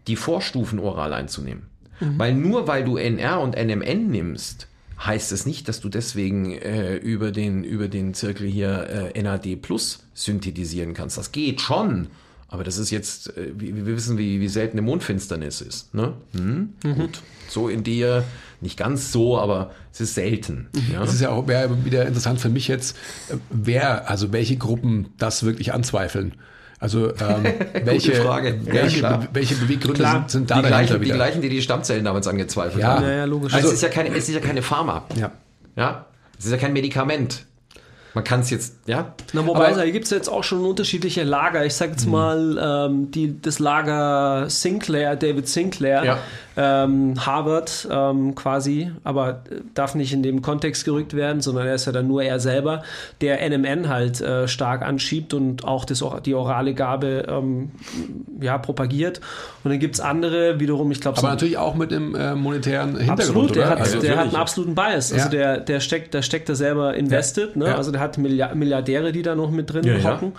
die 0.07 0.15
Vorstufen 0.15 0.79
oral 0.79 1.13
einzunehmen. 1.13 1.67
Mhm. 1.99 2.17
Weil 2.17 2.33
nur 2.33 2.67
weil 2.67 2.83
du 2.83 2.97
NR 2.97 3.41
und 3.41 3.55
NMN 3.55 4.07
nimmst, 4.07 4.67
heißt 4.99 5.31
es 5.31 5.45
nicht, 5.45 5.67
dass 5.67 5.79
du 5.79 5.89
deswegen 5.89 6.53
äh, 6.53 6.95
über, 6.95 7.29
den, 7.29 7.63
über 7.63 7.89
den 7.89 8.15
Zirkel 8.15 8.47
hier 8.47 9.13
äh, 9.13 9.21
NAD 9.21 9.61
Plus 9.61 9.99
synthetisieren 10.15 10.95
kannst. 10.95 11.19
Das 11.19 11.31
geht 11.31 11.61
schon. 11.61 12.07
Aber 12.49 12.63
das 12.63 12.77
ist 12.77 12.91
jetzt, 12.91 13.35
äh, 13.37 13.51
wir 13.55 13.85
wissen, 13.85 14.17
wie, 14.17 14.39
wie 14.39 14.47
selten 14.47 14.77
eine 14.77 14.81
Mondfinsternis 14.85 15.61
ist. 15.61 15.93
Ne? 15.93 16.13
Hm? 16.33 16.73
Mhm. 16.83 16.95
Gut. 16.95 17.21
So 17.49 17.67
in 17.67 17.83
dir, 17.83 18.23
nicht 18.61 18.77
ganz 18.77 19.11
so, 19.11 19.37
aber 19.37 19.71
es 19.91 20.01
ist 20.01 20.15
selten. 20.15 20.67
Mhm. 20.73 20.93
Ja? 20.93 21.03
Es 21.03 21.13
ist 21.13 21.21
ja 21.21 21.29
auch 21.29 21.47
wieder 21.47 22.05
interessant 22.05 22.39
für 22.39 22.49
mich 22.49 22.67
jetzt, 22.67 22.95
äh, 23.29 23.35
wer, 23.49 24.09
also 24.09 24.31
welche 24.31 24.57
Gruppen 24.57 25.09
das 25.17 25.43
wirklich 25.43 25.73
anzweifeln. 25.73 26.35
Also 26.79 27.09
ähm, 27.09 27.43
welche, 27.83 28.23
welche, 28.65 28.99
ja, 28.99 29.27
welche 29.33 29.55
Beweggründe 29.55 30.07
sind, 30.07 30.29
sind, 30.29 30.51
da 30.51 30.61
die 30.61 30.67
gleichen, 30.67 31.01
die 31.01 31.09
gleichen, 31.09 31.41
die 31.41 31.49
die 31.49 31.61
Stammzellen 31.61 32.05
damals 32.05 32.27
angezweifelt 32.27 32.81
ja. 32.81 32.95
haben. 32.95 33.03
Ja, 33.03 33.11
ja, 33.11 33.25
logisch. 33.25 33.53
Also, 33.53 33.69
also 33.69 33.69
es 33.69 33.81
ist 33.81 33.81
ja 33.81 33.89
keine, 33.89 34.15
es 34.15 34.29
ist 34.29 34.35
ja 34.35 34.41
keine 34.41 34.61
Pharma. 34.61 35.05
Ja. 35.15 35.31
Ja. 35.75 36.05
Es 36.37 36.45
ist 36.45 36.51
ja 36.51 36.57
kein 36.57 36.73
Medikament. 36.73 37.45
Man 38.13 38.23
kann 38.23 38.39
es 38.39 38.49
jetzt, 38.49 38.77
ja. 38.87 39.13
Na, 39.33 39.45
wobei, 39.45 39.73
da 39.73 39.85
gibt 39.85 40.05
es 40.05 40.11
jetzt 40.11 40.27
auch 40.27 40.43
schon 40.43 40.65
unterschiedliche 40.65 41.23
Lager. 41.23 41.65
Ich 41.65 41.75
sage 41.75 41.91
jetzt 41.91 42.05
hm. 42.05 42.11
mal, 42.11 42.87
ähm, 42.89 43.11
die, 43.11 43.39
das 43.41 43.59
Lager 43.59 44.49
Sinclair, 44.49 45.15
David 45.15 45.47
Sinclair, 45.47 46.03
ja 46.03 46.17
ähm, 46.57 47.13
Harvard 47.23 47.87
ähm, 47.89 48.33
quasi, 48.33 48.91
aber 49.03 49.43
darf 49.75 49.93
nicht 49.93 50.11
in 50.11 50.23
dem 50.23 50.41
Kontext 50.41 50.85
gerückt 50.85 51.13
werden, 51.13 51.39
sondern 51.39 51.67
er 51.67 51.75
ist 51.75 51.85
ja 51.85 51.91
dann 51.91 52.07
nur 52.07 52.23
er 52.23 52.39
selber, 52.39 52.81
der 53.21 53.47
NMN 53.47 53.87
halt 53.87 54.19
äh, 54.21 54.47
stark 54.47 54.81
anschiebt 54.81 55.35
und 55.35 55.63
auch 55.63 55.85
das, 55.85 56.03
die 56.25 56.33
orale 56.33 56.73
Gabe 56.73 57.27
ähm, 57.29 57.71
ja, 58.41 58.57
propagiert. 58.57 59.21
Und 59.63 59.69
dann 59.69 59.79
gibt 59.79 59.95
es 59.95 60.01
andere, 60.01 60.59
wiederum, 60.59 60.89
ich 60.91 60.99
glaube... 60.99 61.19
Aber 61.19 61.27
so 61.27 61.31
natürlich 61.31 61.57
auch 61.57 61.75
mit 61.75 61.91
dem 61.91 62.15
äh, 62.15 62.33
monetären 62.33 62.97
Hintergrund, 62.97 63.19
Absolut, 63.19 63.55
der, 63.55 63.69
hat, 63.69 63.79
also 63.79 63.99
der 63.99 64.17
hat 64.17 64.27
einen 64.27 64.35
absoluten 64.35 64.73
Bias. 64.73 65.13
Also 65.13 65.25
ja. 65.25 65.29
der, 65.29 65.57
der 65.59 65.79
steckt, 65.79 66.15
da 66.15 66.23
steckt 66.23 66.49
er 66.49 66.55
selber 66.55 66.95
invested, 66.95 67.55
ne? 67.55 67.67
ja. 67.67 67.75
also 67.75 67.91
der 67.91 68.01
hat 68.01 68.17
Milliardäre, 68.17 69.11
die 69.11 69.21
da 69.21 69.35
noch 69.35 69.51
mit 69.51 69.71
drin 69.71 69.83
ja, 69.83 70.03
hocken. 70.03 70.33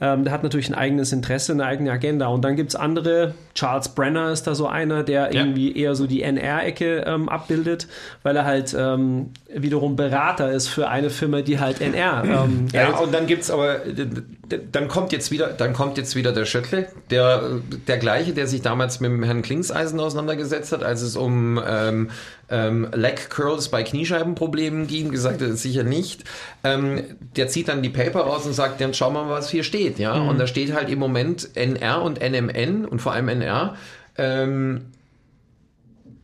Ähm, 0.00 0.22
der 0.24 0.32
hat 0.32 0.42
natürlich 0.44 0.68
ein 0.68 0.74
eigenes 0.74 1.12
Interesse, 1.12 1.52
eine 1.52 1.64
eigene 1.66 1.90
Agenda. 1.90 2.28
Und 2.28 2.44
dann 2.44 2.54
gibt 2.54 2.70
es 2.70 2.76
andere, 2.76 3.34
Charles 3.54 3.88
Brenner 3.88 4.30
ist 4.30 4.44
da 4.46 4.54
so 4.54 4.68
einer, 4.68 5.02
der 5.02 5.32
Ja. 5.32 5.40
irgendwie 5.40 5.76
eher 5.76 5.94
so 5.96 6.06
die 6.06 6.22
NR-Ecke 6.22 7.04
ähm, 7.06 7.28
abbildet, 7.28 7.88
weil 8.22 8.36
er 8.36 8.44
halt 8.44 8.76
ähm, 8.78 9.30
wiederum 9.52 9.96
Berater 9.96 10.52
ist 10.52 10.68
für 10.68 10.88
eine 10.88 11.10
Firma, 11.10 11.40
die 11.42 11.58
halt 11.58 11.80
NR. 11.80 12.22
Ähm, 12.24 12.66
Ja, 12.72 12.96
und 12.98 13.12
dann 13.12 13.26
gibt's 13.26 13.50
aber, 13.50 13.78
d- 13.78 14.04
d- 14.06 14.22
dann 14.48 14.88
kommt 14.88 15.12
jetzt 15.12 15.30
wieder, 15.30 15.48
dann 15.48 15.72
kommt 15.72 15.98
jetzt 15.98 16.16
wieder 16.16 16.32
der 16.32 16.44
Schöttle, 16.44 16.88
der, 17.10 17.60
der 17.86 17.98
gleiche, 17.98 18.32
der 18.32 18.46
sich 18.46 18.62
damals 18.62 19.00
mit 19.00 19.10
dem 19.10 19.22
Herrn 19.22 19.42
Klingseisen 19.42 20.00
auseinandergesetzt 20.00 20.72
hat, 20.72 20.82
als 20.82 21.02
es 21.02 21.16
um 21.16 21.60
ähm, 21.66 22.10
ähm, 22.48 22.88
Leg 22.94 23.30
Curls 23.30 23.68
bei 23.68 23.82
Kniescheibenproblemen 23.82 24.86
ging, 24.86 25.10
gesagt 25.10 25.42
hat, 25.42 25.56
sicher 25.58 25.82
nicht. 25.82 26.24
Ähm, 26.64 27.04
der 27.36 27.48
zieht 27.48 27.68
dann 27.68 27.82
die 27.82 27.90
Paper 27.90 28.20
raus 28.20 28.46
und 28.46 28.54
sagt, 28.54 28.80
dann 28.80 28.94
schauen 28.94 29.14
wir 29.14 29.24
mal, 29.24 29.30
was 29.30 29.50
hier 29.50 29.64
steht, 29.64 29.98
ja. 29.98 30.14
Und 30.14 30.38
da 30.38 30.46
steht 30.46 30.72
halt 30.72 30.88
im 30.88 30.98
Moment 30.98 31.50
NR 31.54 32.02
und 32.02 32.20
NMN 32.20 32.84
und 32.84 33.00
vor 33.00 33.12
allem 33.12 33.28
NR. 33.28 33.76
Ähm, 34.16 34.86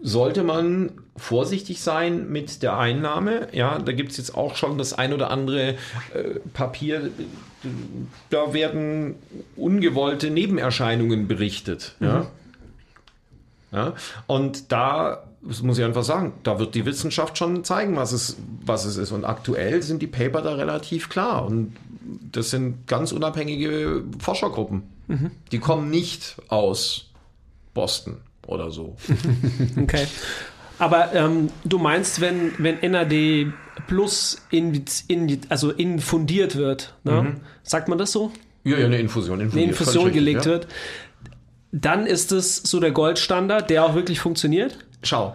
sollte 0.01 0.43
man 0.43 0.93
vorsichtig 1.16 1.80
sein 1.80 2.30
mit 2.30 2.62
der 2.62 2.76
Einnahme. 2.76 3.48
Ja, 3.52 3.78
da 3.78 3.92
gibt 3.92 4.12
es 4.12 4.16
jetzt 4.16 4.34
auch 4.34 4.56
schon 4.56 4.78
das 4.78 4.92
ein 4.92 5.12
oder 5.12 5.30
andere 5.30 5.70
äh, 5.70 5.74
Papier. 6.52 7.10
Da 8.30 8.52
werden 8.52 9.16
ungewollte 9.56 10.30
Nebenerscheinungen 10.30 11.28
berichtet. 11.28 11.94
Ja. 12.00 12.26
Ja, 13.72 13.94
und 14.28 14.70
da 14.70 15.24
das 15.46 15.62
muss 15.62 15.78
ich 15.78 15.84
einfach 15.84 16.04
sagen, 16.04 16.32
da 16.42 16.58
wird 16.58 16.74
die 16.74 16.86
Wissenschaft 16.86 17.36
schon 17.36 17.64
zeigen, 17.64 17.96
was 17.96 18.12
es, 18.12 18.36
was 18.64 18.84
es 18.84 18.96
ist. 18.96 19.12
Und 19.12 19.24
aktuell 19.24 19.82
sind 19.82 20.00
die 20.00 20.06
Paper 20.06 20.40
da 20.40 20.54
relativ 20.54 21.10
klar. 21.10 21.44
Und 21.44 21.76
das 22.32 22.50
sind 22.50 22.86
ganz 22.86 23.12
unabhängige 23.12 24.04
Forschergruppen. 24.18 24.84
Die 25.52 25.58
kommen 25.58 25.90
nicht 25.90 26.36
aus 26.48 27.10
Boston 27.74 28.18
oder 28.46 28.70
so. 28.70 28.96
Okay. 29.80 30.06
Aber 30.85 31.14
ähm, 31.14 31.49
du 31.64 31.78
meinst, 31.78 32.20
wenn, 32.20 32.53
wenn 32.59 32.78
NAD 32.91 33.55
Plus 33.87 34.43
in, 34.51 34.85
in, 35.09 35.41
also 35.49 35.70
infundiert 35.70 36.57
wird, 36.57 36.95
ne? 37.05 37.37
sagt 37.62 37.89
man 37.89 37.97
das 37.97 38.12
so? 38.12 38.32
Ja, 38.64 38.76
ja, 38.76 38.85
eine 38.85 38.99
Infusion. 38.99 39.41
Eine 39.41 39.62
Infusion 39.62 40.05
richtig, 40.05 40.20
gelegt 40.20 40.45
ja. 40.45 40.53
wird, 40.53 40.68
dann 41.72 42.07
ist 42.07 42.32
es 42.32 42.57
so 42.57 42.80
der 42.80 42.91
Goldstandard, 42.93 43.70
der 43.70 43.85
auch 43.87 43.95
wirklich 43.95 44.20
funktioniert? 44.20 44.76
Schau, 45.03 45.35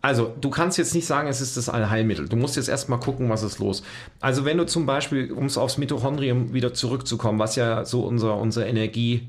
also 0.00 0.34
du 0.40 0.48
kannst 0.48 0.78
jetzt 0.78 0.94
nicht 0.94 1.06
sagen, 1.06 1.28
es 1.28 1.42
ist 1.42 1.58
das 1.58 1.68
Allheilmittel. 1.68 2.26
Du 2.26 2.36
musst 2.36 2.56
jetzt 2.56 2.68
erstmal 2.68 2.98
gucken, 2.98 3.28
was 3.28 3.42
ist 3.42 3.58
los. 3.58 3.82
Also 4.20 4.46
wenn 4.46 4.56
du 4.56 4.64
zum 4.64 4.86
Beispiel, 4.86 5.30
um 5.30 5.44
es 5.44 5.58
aufs 5.58 5.76
Mitochondrium 5.76 6.54
wieder 6.54 6.72
zurückzukommen, 6.72 7.38
was 7.38 7.56
ja 7.56 7.84
so 7.84 8.00
unser, 8.00 8.38
unser 8.38 8.66
Energiegiver 8.66 9.26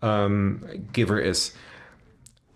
ähm, 0.00 0.62
Giver 0.92 1.20
ist, 1.20 1.56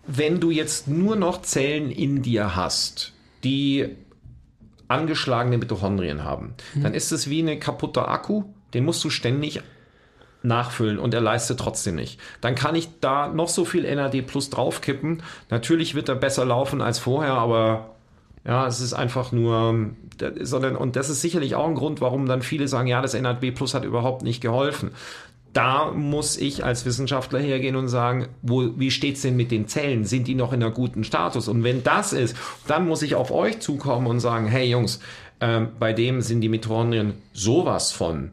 wenn 0.05 0.39
du 0.39 0.51
jetzt 0.51 0.87
nur 0.87 1.15
noch 1.15 1.41
Zellen 1.41 1.91
in 1.91 2.21
dir 2.21 2.55
hast, 2.55 3.13
die 3.43 3.95
angeschlagene 4.87 5.57
Mitochondrien 5.57 6.23
haben, 6.23 6.53
dann 6.75 6.93
ist 6.93 7.11
es 7.11 7.29
wie 7.29 7.41
ein 7.41 7.59
kaputter 7.59 8.09
Akku, 8.09 8.43
den 8.73 8.85
musst 8.85 9.03
du 9.03 9.09
ständig 9.09 9.61
nachfüllen 10.43 10.99
und 10.99 11.13
er 11.13 11.21
leistet 11.21 11.59
trotzdem 11.59 11.95
nicht. 11.95 12.19
Dann 12.41 12.55
kann 12.55 12.75
ich 12.75 12.89
da 12.99 13.29
noch 13.29 13.47
so 13.47 13.65
viel 13.65 13.83
NAD 13.95 14.27
plus 14.27 14.49
draufkippen. 14.49 15.23
Natürlich 15.49 15.95
wird 15.95 16.09
er 16.09 16.15
besser 16.15 16.45
laufen 16.45 16.81
als 16.81 16.99
vorher, 16.99 17.33
aber 17.33 17.95
ja, 18.45 18.67
es 18.67 18.81
ist 18.81 18.93
einfach 18.93 19.31
nur, 19.31 19.91
sondern, 20.41 20.75
und 20.75 20.97
das 20.97 21.09
ist 21.09 21.21
sicherlich 21.21 21.55
auch 21.55 21.67
ein 21.67 21.75
Grund, 21.75 22.01
warum 22.01 22.25
dann 22.25 22.41
viele 22.41 22.67
sagen, 22.67 22.87
ja, 22.87 23.01
das 23.01 23.13
NAD 23.13 23.51
plus 23.55 23.73
hat 23.73 23.85
überhaupt 23.85 24.21
nicht 24.21 24.41
geholfen. 24.41 24.91
Da 25.53 25.91
muss 25.91 26.35
ich 26.37 26.65
als 26.65 26.85
Wissenschaftler 26.85 27.39
hergehen 27.39 27.75
und 27.75 27.87
sagen, 27.87 28.27
wo, 28.41 28.71
wie 28.77 28.89
steht's 28.89 29.21
denn 29.21 29.35
mit 29.35 29.51
den 29.51 29.67
Zellen? 29.67 30.03
Sind 30.03 30.27
die 30.27 30.35
noch 30.35 30.51
in 30.51 30.63
einer 30.63 30.73
guten 30.73 31.03
Status? 31.03 31.47
Und 31.47 31.63
wenn 31.63 31.83
das 31.83 32.11
ist, 32.11 32.35
dann 32.67 32.87
muss 32.87 33.03
ich 33.03 33.13
auf 33.15 33.31
euch 33.31 33.59
zukommen 33.59 34.07
und 34.07 34.19
sagen, 34.19 34.47
hey 34.47 34.67
Jungs, 34.67 34.99
ähm, 35.39 35.69
bei 35.79 35.93
dem 35.93 36.21
sind 36.21 36.41
die 36.41 36.49
Mitochondrien 36.49 37.13
sowas 37.33 37.91
von 37.91 38.31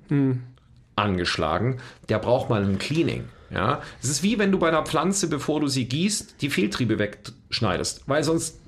angeschlagen, 0.97 1.79
der 2.09 2.19
braucht 2.19 2.49
mal 2.51 2.63
ein 2.63 2.79
Cleaning. 2.79 3.25
Ja, 3.53 3.83
es 4.01 4.09
ist 4.09 4.23
wie 4.23 4.39
wenn 4.39 4.53
du 4.53 4.59
bei 4.59 4.69
einer 4.69 4.85
Pflanze, 4.85 5.29
bevor 5.29 5.61
du 5.61 5.67
sie 5.67 5.87
gießt, 5.87 6.41
die 6.41 6.51
Fehltriebe 6.51 7.01
wegschneidest, 7.01 8.05
weil 8.07 8.23
sonst 8.23 8.61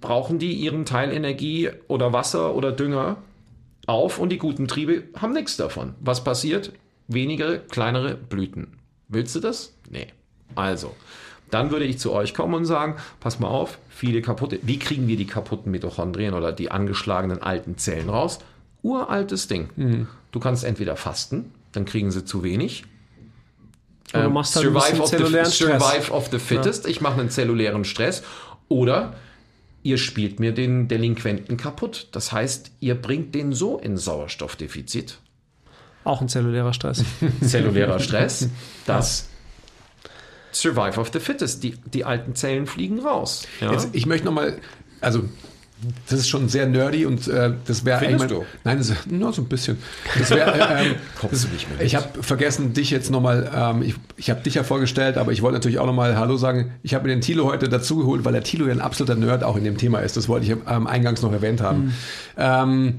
brauchen 0.00 0.40
die 0.40 0.52
ihren 0.52 0.84
Teil 0.84 1.12
Energie 1.12 1.70
oder 1.86 2.12
Wasser 2.12 2.54
oder 2.56 2.72
Dünger 2.72 3.18
auf 3.86 4.18
und 4.18 4.30
die 4.30 4.38
guten 4.38 4.66
Triebe 4.66 5.04
haben 5.16 5.32
nichts 5.32 5.56
davon. 5.56 5.94
Was 6.00 6.24
passiert? 6.24 6.72
Weniger 7.12 7.58
kleinere 7.58 8.14
Blüten. 8.14 8.78
Willst 9.08 9.34
du 9.34 9.40
das? 9.40 9.74
Nee. 9.90 10.06
Also, 10.54 10.94
dann 11.50 11.70
würde 11.72 11.84
ich 11.84 11.98
zu 11.98 12.12
euch 12.12 12.34
kommen 12.34 12.54
und 12.54 12.64
sagen, 12.64 12.96
pass 13.18 13.40
mal 13.40 13.48
auf, 13.48 13.78
viele 13.88 14.22
kaputte, 14.22 14.60
wie 14.62 14.78
kriegen 14.78 15.08
wir 15.08 15.16
die 15.16 15.26
kaputten 15.26 15.72
Mitochondrien 15.72 16.34
oder 16.34 16.52
die 16.52 16.70
angeschlagenen 16.70 17.42
alten 17.42 17.76
Zellen 17.76 18.08
raus? 18.08 18.38
Uraltes 18.82 19.48
Ding. 19.48 20.06
Du 20.30 20.40
kannst 20.40 20.64
entweder 20.64 20.96
fasten, 20.96 21.52
dann 21.72 21.84
kriegen 21.84 22.10
sie 22.12 22.24
zu 22.24 22.44
wenig. 22.44 22.84
Oder 24.12 24.22
du 24.22 24.28
Ähm, 24.28 24.32
machst 24.34 24.54
halt 24.56 24.66
survive, 24.66 25.02
of 25.02 25.10
the, 25.10 25.16
survive 25.50 26.12
of 26.12 26.28
the 26.30 26.38
fittest. 26.38 26.86
Ich 26.86 27.00
mache 27.00 27.20
einen 27.20 27.30
zellulären 27.30 27.84
Stress. 27.84 28.22
Oder 28.68 29.14
ihr 29.82 29.98
spielt 29.98 30.40
mir 30.40 30.52
den 30.52 30.88
Delinquenten 30.88 31.56
kaputt. 31.56 32.08
Das 32.12 32.32
heißt, 32.32 32.70
ihr 32.80 32.94
bringt 32.94 33.34
den 33.34 33.52
so 33.52 33.78
in 33.78 33.96
Sauerstoffdefizit. 33.96 35.18
Auch 36.04 36.20
ein 36.20 36.28
zellulärer 36.28 36.72
Stress. 36.72 37.04
Zellulärer 37.42 38.00
Stress, 38.00 38.48
dass 38.86 39.28
Survive 40.52 40.98
of 40.98 41.10
the 41.12 41.20
fittest. 41.20 41.62
Die, 41.62 41.76
die 41.92 42.04
alten 42.04 42.34
Zellen 42.34 42.66
fliegen 42.66 43.00
raus. 43.00 43.46
Ja? 43.60 43.72
Jetzt, 43.72 43.90
ich 43.92 44.06
möchte 44.06 44.26
nochmal, 44.26 44.58
also 45.00 45.22
das 46.08 46.20
ist 46.20 46.28
schon 46.28 46.48
sehr 46.48 46.66
nerdy 46.66 47.06
und 47.06 47.26
äh, 47.28 47.54
das 47.66 47.84
wäre 47.84 48.00
eigentlich. 48.00 48.28
du? 48.28 48.44
Nein, 48.64 48.78
das 48.78 48.92
nur 49.06 49.32
so 49.32 49.40
ein 49.40 49.48
bisschen. 49.48 49.78
Das 50.18 50.30
wär, 50.30 50.46
äh, 50.80 50.94
das, 51.30 51.46
ich 51.80 51.94
habe 51.94 52.22
vergessen, 52.22 52.74
dich 52.74 52.90
jetzt 52.90 53.10
nochmal, 53.10 53.50
ähm, 53.54 53.82
ich, 53.82 53.94
ich 54.16 54.28
habe 54.28 54.42
dich 54.42 54.54
ja 54.54 54.62
vorgestellt, 54.62 55.16
aber 55.16 55.32
ich 55.32 55.40
wollte 55.40 55.54
natürlich 55.54 55.78
auch 55.78 55.86
nochmal 55.86 56.16
Hallo 56.16 56.36
sagen. 56.36 56.72
Ich 56.82 56.92
habe 56.92 57.04
mir 57.04 57.14
den 57.14 57.22
Tilo 57.22 57.46
heute 57.46 57.68
dazugeholt, 57.68 58.24
weil 58.24 58.32
der 58.32 58.42
Tilo 58.42 58.66
ja 58.66 58.72
ein 58.72 58.80
absoluter 58.80 59.14
Nerd 59.14 59.42
auch 59.42 59.56
in 59.56 59.64
dem 59.64 59.78
Thema 59.78 60.00
ist. 60.00 60.16
Das 60.16 60.28
wollte 60.28 60.46
ich 60.46 60.52
ähm, 60.68 60.86
eingangs 60.86 61.22
noch 61.22 61.32
erwähnt 61.32 61.62
haben. 61.62 61.94
Ähm, 62.36 62.96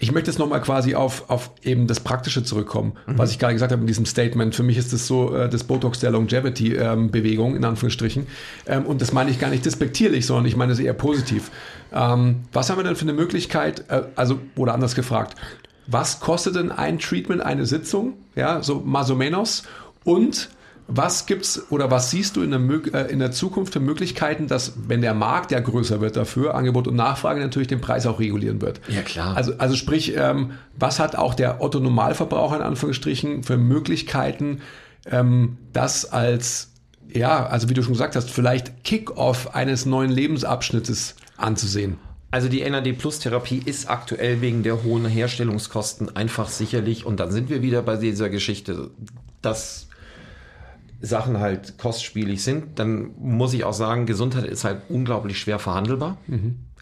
ich 0.00 0.12
möchte 0.12 0.30
jetzt 0.30 0.38
nochmal 0.38 0.62
quasi 0.62 0.94
auf, 0.94 1.28
auf 1.28 1.50
eben 1.62 1.86
das 1.86 2.00
Praktische 2.00 2.42
zurückkommen, 2.42 2.94
was 3.06 3.32
ich 3.32 3.38
gerade 3.38 3.52
gesagt 3.52 3.70
habe 3.70 3.82
in 3.82 3.86
diesem 3.86 4.06
Statement. 4.06 4.54
Für 4.54 4.62
mich 4.62 4.78
ist 4.78 4.94
das 4.94 5.06
so 5.06 5.34
äh, 5.36 5.48
das 5.48 5.64
Botox 5.64 6.00
der 6.00 6.10
Longevity-Bewegung, 6.10 7.54
in 7.54 7.64
Anführungsstrichen. 7.64 8.26
Ähm, 8.66 8.86
und 8.86 9.02
das 9.02 9.12
meine 9.12 9.30
ich 9.30 9.38
gar 9.38 9.50
nicht 9.50 9.66
despektierlich, 9.66 10.24
sondern 10.24 10.46
ich 10.46 10.56
meine 10.56 10.72
es 10.72 10.78
eher 10.78 10.94
positiv. 10.94 11.50
Ähm, 11.92 12.36
was 12.52 12.70
haben 12.70 12.78
wir 12.78 12.84
denn 12.84 12.96
für 12.96 13.02
eine 13.02 13.12
Möglichkeit, 13.12 13.84
äh, 13.88 14.04
also, 14.16 14.40
oder 14.56 14.72
anders 14.72 14.94
gefragt, 14.94 15.36
was 15.86 16.20
kostet 16.20 16.56
denn 16.56 16.72
ein 16.72 16.98
Treatment, 16.98 17.42
eine 17.42 17.66
Sitzung? 17.66 18.14
Ja, 18.36 18.62
so 18.62 18.76
más 18.76 19.10
o 19.10 19.14
menos. 19.14 19.64
Und 20.04 20.48
was 20.92 21.26
gibt's 21.26 21.70
oder 21.70 21.90
was 21.90 22.10
siehst 22.10 22.36
du 22.36 22.42
in 22.42 22.50
der, 22.50 22.60
äh, 22.94 23.12
in 23.12 23.20
der 23.20 23.30
Zukunft 23.30 23.72
für 23.72 23.80
Möglichkeiten, 23.80 24.48
dass, 24.48 24.72
wenn 24.88 25.00
der 25.00 25.14
Markt 25.14 25.52
ja 25.52 25.60
größer 25.60 26.00
wird 26.00 26.16
dafür, 26.16 26.54
Angebot 26.54 26.88
und 26.88 26.96
Nachfrage 26.96 27.40
natürlich 27.40 27.68
den 27.68 27.80
Preis 27.80 28.06
auch 28.06 28.18
regulieren 28.18 28.60
wird? 28.60 28.80
Ja, 28.88 29.02
klar. 29.02 29.36
Also, 29.36 29.54
also 29.58 29.76
sprich, 29.76 30.14
ähm, 30.16 30.52
was 30.76 30.98
hat 30.98 31.16
auch 31.16 31.34
der 31.34 31.62
Otto 31.62 31.78
Normalverbraucher 31.78 32.56
in 32.56 32.62
Anführungsstrichen 32.62 33.44
für 33.44 33.56
Möglichkeiten, 33.56 34.62
ähm, 35.06 35.58
das 35.72 36.06
als, 36.10 36.72
ja, 37.08 37.46
also 37.46 37.68
wie 37.68 37.74
du 37.74 37.82
schon 37.82 37.92
gesagt 37.92 38.16
hast, 38.16 38.28
vielleicht 38.28 38.82
Kick-off 38.82 39.54
eines 39.54 39.86
neuen 39.86 40.10
Lebensabschnittes 40.10 41.14
anzusehen? 41.36 41.98
Also 42.32 42.48
die 42.48 42.68
NAD-Plus-Therapie 42.68 43.62
ist 43.64 43.88
aktuell 43.88 44.40
wegen 44.40 44.62
der 44.62 44.82
hohen 44.82 45.04
Herstellungskosten 45.06 46.14
einfach 46.14 46.48
sicherlich, 46.48 47.04
und 47.06 47.20
dann 47.20 47.30
sind 47.30 47.48
wir 47.48 47.62
wieder 47.62 47.82
bei 47.82 47.96
dieser 47.96 48.28
Geschichte, 48.28 48.90
dass 49.42 49.88
Sachen 51.00 51.38
halt 51.38 51.78
kostspielig 51.78 52.42
sind, 52.42 52.78
dann 52.78 53.12
muss 53.18 53.54
ich 53.54 53.64
auch 53.64 53.72
sagen, 53.72 54.06
Gesundheit 54.06 54.44
ist 54.44 54.64
halt 54.64 54.82
unglaublich 54.88 55.38
schwer 55.38 55.58
verhandelbar. 55.58 56.18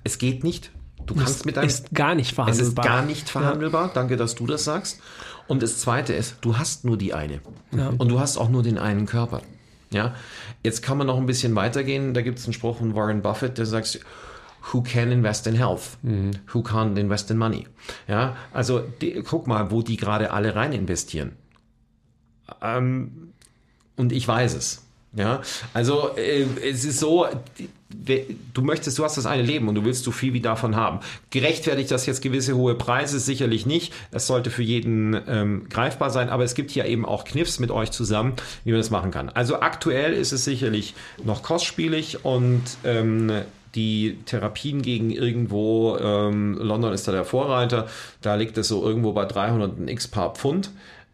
Es 0.04 0.18
geht 0.18 0.44
nicht. 0.44 0.70
Du 1.06 1.14
kannst 1.14 1.46
mit 1.46 1.56
deinem 1.56 1.68
ist 1.68 1.94
gar 1.94 2.14
nicht 2.14 2.30
es 2.30 2.34
verhandelbar. 2.34 2.84
ist 2.84 2.90
gar 2.90 3.02
nicht 3.02 3.30
verhandelbar. 3.30 3.90
Danke, 3.94 4.16
dass 4.16 4.34
du 4.34 4.46
das 4.46 4.64
sagst. 4.64 5.00
Und 5.46 5.62
das 5.62 5.78
Zweite 5.78 6.12
ist, 6.12 6.36
du 6.42 6.58
hast 6.58 6.84
nur 6.84 6.98
die 6.98 7.14
eine. 7.14 7.40
Und 7.72 8.08
du 8.08 8.20
hast 8.20 8.36
auch 8.36 8.50
nur 8.50 8.62
den 8.62 8.76
einen 8.78 9.06
Körper. 9.06 9.40
Ja. 9.90 10.14
Jetzt 10.62 10.82
kann 10.82 10.98
man 10.98 11.06
noch 11.06 11.16
ein 11.16 11.24
bisschen 11.26 11.54
weitergehen. 11.54 12.12
Da 12.12 12.20
gibt 12.20 12.38
es 12.38 12.44
einen 12.44 12.52
Spruch 12.52 12.78
von 12.78 12.94
Warren 12.94 13.22
Buffett, 13.22 13.56
der 13.56 13.64
sagt, 13.66 14.00
Who 14.72 14.82
can 14.82 15.10
invest 15.12 15.46
in 15.46 15.54
health? 15.54 15.96
Who 16.02 16.58
can't 16.60 16.98
invest 16.98 17.30
in 17.30 17.38
money? 17.38 17.66
Ja, 18.06 18.36
also 18.52 18.80
die, 18.80 19.22
guck 19.24 19.46
mal, 19.46 19.70
wo 19.70 19.82
die 19.82 19.96
gerade 19.96 20.30
alle 20.32 20.54
rein 20.54 20.72
investieren. 20.72 21.36
Ähm, 22.60 23.32
und 23.98 24.12
ich 24.12 24.26
weiß 24.26 24.54
es. 24.54 24.82
Ja, 25.16 25.40
also 25.72 26.10
äh, 26.16 26.44
es 26.62 26.84
ist 26.84 27.00
so, 27.00 27.26
du 28.52 28.62
möchtest, 28.62 28.98
du 28.98 29.04
hast 29.04 29.16
das 29.16 29.24
eine 29.24 29.42
Leben 29.42 29.66
und 29.66 29.74
du 29.74 29.84
willst 29.84 30.04
so 30.04 30.10
viel 30.10 30.34
wie 30.34 30.40
davon 30.40 30.76
haben. 30.76 31.00
Gerechtfertigt 31.30 31.90
das 31.90 32.04
jetzt 32.04 32.20
gewisse 32.20 32.56
hohe 32.56 32.74
Preise? 32.74 33.18
Sicherlich 33.18 33.64
nicht. 33.64 33.94
Das 34.10 34.26
sollte 34.26 34.50
für 34.50 34.62
jeden 34.62 35.18
ähm, 35.26 35.66
greifbar 35.70 36.10
sein, 36.10 36.28
aber 36.28 36.44
es 36.44 36.54
gibt 36.54 36.70
hier 36.70 36.84
eben 36.84 37.06
auch 37.06 37.24
Kniffs 37.24 37.58
mit 37.58 37.70
euch 37.70 37.90
zusammen, 37.90 38.34
wie 38.64 38.70
man 38.70 38.80
das 38.80 38.90
machen 38.90 39.10
kann. 39.10 39.30
Also 39.30 39.60
aktuell 39.60 40.12
ist 40.12 40.32
es 40.32 40.44
sicherlich 40.44 40.94
noch 41.24 41.42
kostspielig 41.42 42.24
und 42.26 42.62
ähm, 42.84 43.32
die 43.74 44.18
Therapien 44.26 44.82
gegen 44.82 45.10
irgendwo, 45.10 45.96
ähm, 45.96 46.58
London 46.60 46.92
ist 46.92 47.08
da 47.08 47.12
der 47.12 47.24
Vorreiter, 47.24 47.86
da 48.20 48.34
liegt 48.34 48.58
es 48.58 48.68
so 48.68 48.84
irgendwo 48.84 49.12
bei 49.12 49.24
300 49.24 49.78
ein 49.78 49.88
x 49.88 50.08
Paar 50.08 50.34
Pfund. 50.34 50.70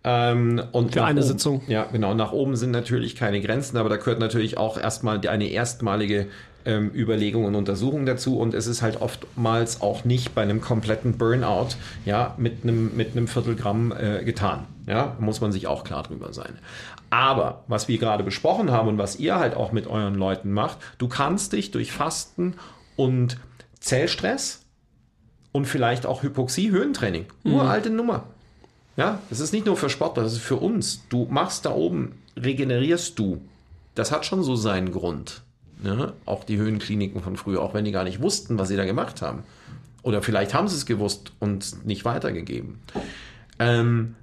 Ähm, 0.07 0.63
und 0.73 0.93
Für 0.93 1.05
eine 1.05 1.21
oben- 1.21 1.29
Sitzung. 1.29 1.63
Ja, 1.67 1.87
genau. 1.91 2.13
Nach 2.15 2.33
oben 2.33 2.57
sind 2.57 2.71
natürlich 2.71 3.17
keine 3.17 3.41
Grenzen, 3.41 3.77
aber 3.79 3.89
da 3.89 3.97
gehört 3.97 4.19
natürlich 4.21 4.59
auch 4.59 4.77
erstmal 4.79 5.27
eine 5.27 5.47
erstmalige 5.49 6.27
ähm, 6.67 6.91
Überlegung 6.95 7.45
und 7.47 7.55
Untersuchung 7.55 8.05
dazu. 8.07 8.39
Und 8.39 8.53
es 8.55 8.67
ist 8.67 8.83
halt 8.83 9.01
oftmals 9.01 9.81
auch 9.81 10.05
nicht 10.05 10.35
bei 10.35 10.43
einem 10.43 10.61
kompletten 10.61 11.17
Burnout 11.17 11.69
ja, 12.05 12.35
mit 12.37 12.65
einem, 12.65 12.95
mit 12.97 13.13
einem 13.13 13.29
Viertelgramm 13.29 13.93
äh, 13.93 14.25
getan. 14.25 14.67
Ja, 14.87 15.17
muss 15.19 15.41
man 15.41 15.53
sich 15.53 15.67
auch 15.67 15.85
klar 15.85 16.03
drüber 16.03 16.33
sein. 16.35 16.59
Aber 17.09 17.65
was 17.69 17.89
wir 17.89 17.97
gerade 17.99 18.25
besprochen 18.25 18.71
haben 18.71 18.89
und 18.89 18.99
was 18.99 19.17
ihr 19.19 19.37
halt 19.37 19.55
auch 19.55 19.73
mit 19.73 19.87
euren 19.87 20.15
Leuten 20.17 20.53
macht, 20.53 20.79
du 20.99 21.09
kannst 21.09 21.53
dich 21.55 21.71
durch 21.71 21.93
Fasten 21.93 22.55
und 22.97 23.39
Zellstress 23.81 24.63
und 25.53 25.67
vielleicht 25.67 26.05
auch 26.07 26.23
Hypoxie, 26.23 26.71
Höhentraining, 26.71 27.27
uralte 27.45 27.89
Nummer. 27.91 28.25
Ja, 28.97 29.21
das 29.29 29.41
ist 29.41 29.53
nicht 29.53 29.67
nur 29.67 29.77
für 29.77 29.91
Sportler, 29.91 30.23
das 30.23 30.35
ist 30.35 30.43
für 30.43 30.57
uns. 30.57 31.03
Du 31.09 31.27
machst 31.31 31.67
da 31.67 31.71
oben, 31.73 32.13
regenerierst 32.37 33.19
du. 33.19 33.41
Das 33.95 34.13
hat 34.13 34.25
schon 34.25 34.43
so 34.43 34.57
seinen 34.57 34.93
Grund. 34.93 35.43
Ne? 35.83 36.13
Auch 36.25 36.45
die 36.45 36.57
Höhenkliniken 36.57 37.21
von 37.23 37.37
früher, 37.37 37.61
auch 37.61 37.75
wenn 37.75 37.85
die 37.85 37.93
gar 37.93 38.05
nicht 38.05 38.23
wussten, 38.23 38.59
was 38.59 38.69
sie 38.69 38.77
da 38.77 38.85
gemacht 38.85 39.23
haben. 39.23 39.43
Oder 40.03 40.23
vielleicht 40.23 40.55
haben 40.55 40.69
sie 40.69 40.77
es 40.77 40.87
gewusst 40.87 41.33
und 41.41 41.87
nicht 41.87 42.05
weitergegeben. 42.05 42.79
Ähm, 43.59 44.15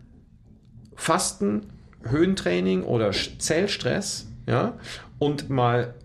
Fasten, 0.96 1.64
Höhentraining 2.04 2.84
oder 2.84 3.12
Zellstress, 3.12 4.28
ja, 4.48 4.74
und 5.20 5.50
mal 5.50 5.96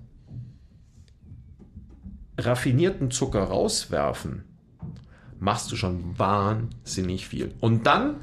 raffinierten 2.38 3.10
Zucker 3.10 3.44
rauswerfen, 3.44 4.44
machst 5.38 5.70
du 5.72 5.76
schon 5.76 6.18
wahnsinnig 6.18 7.26
viel. 7.28 7.52
Und 7.60 7.86
dann 7.86 8.16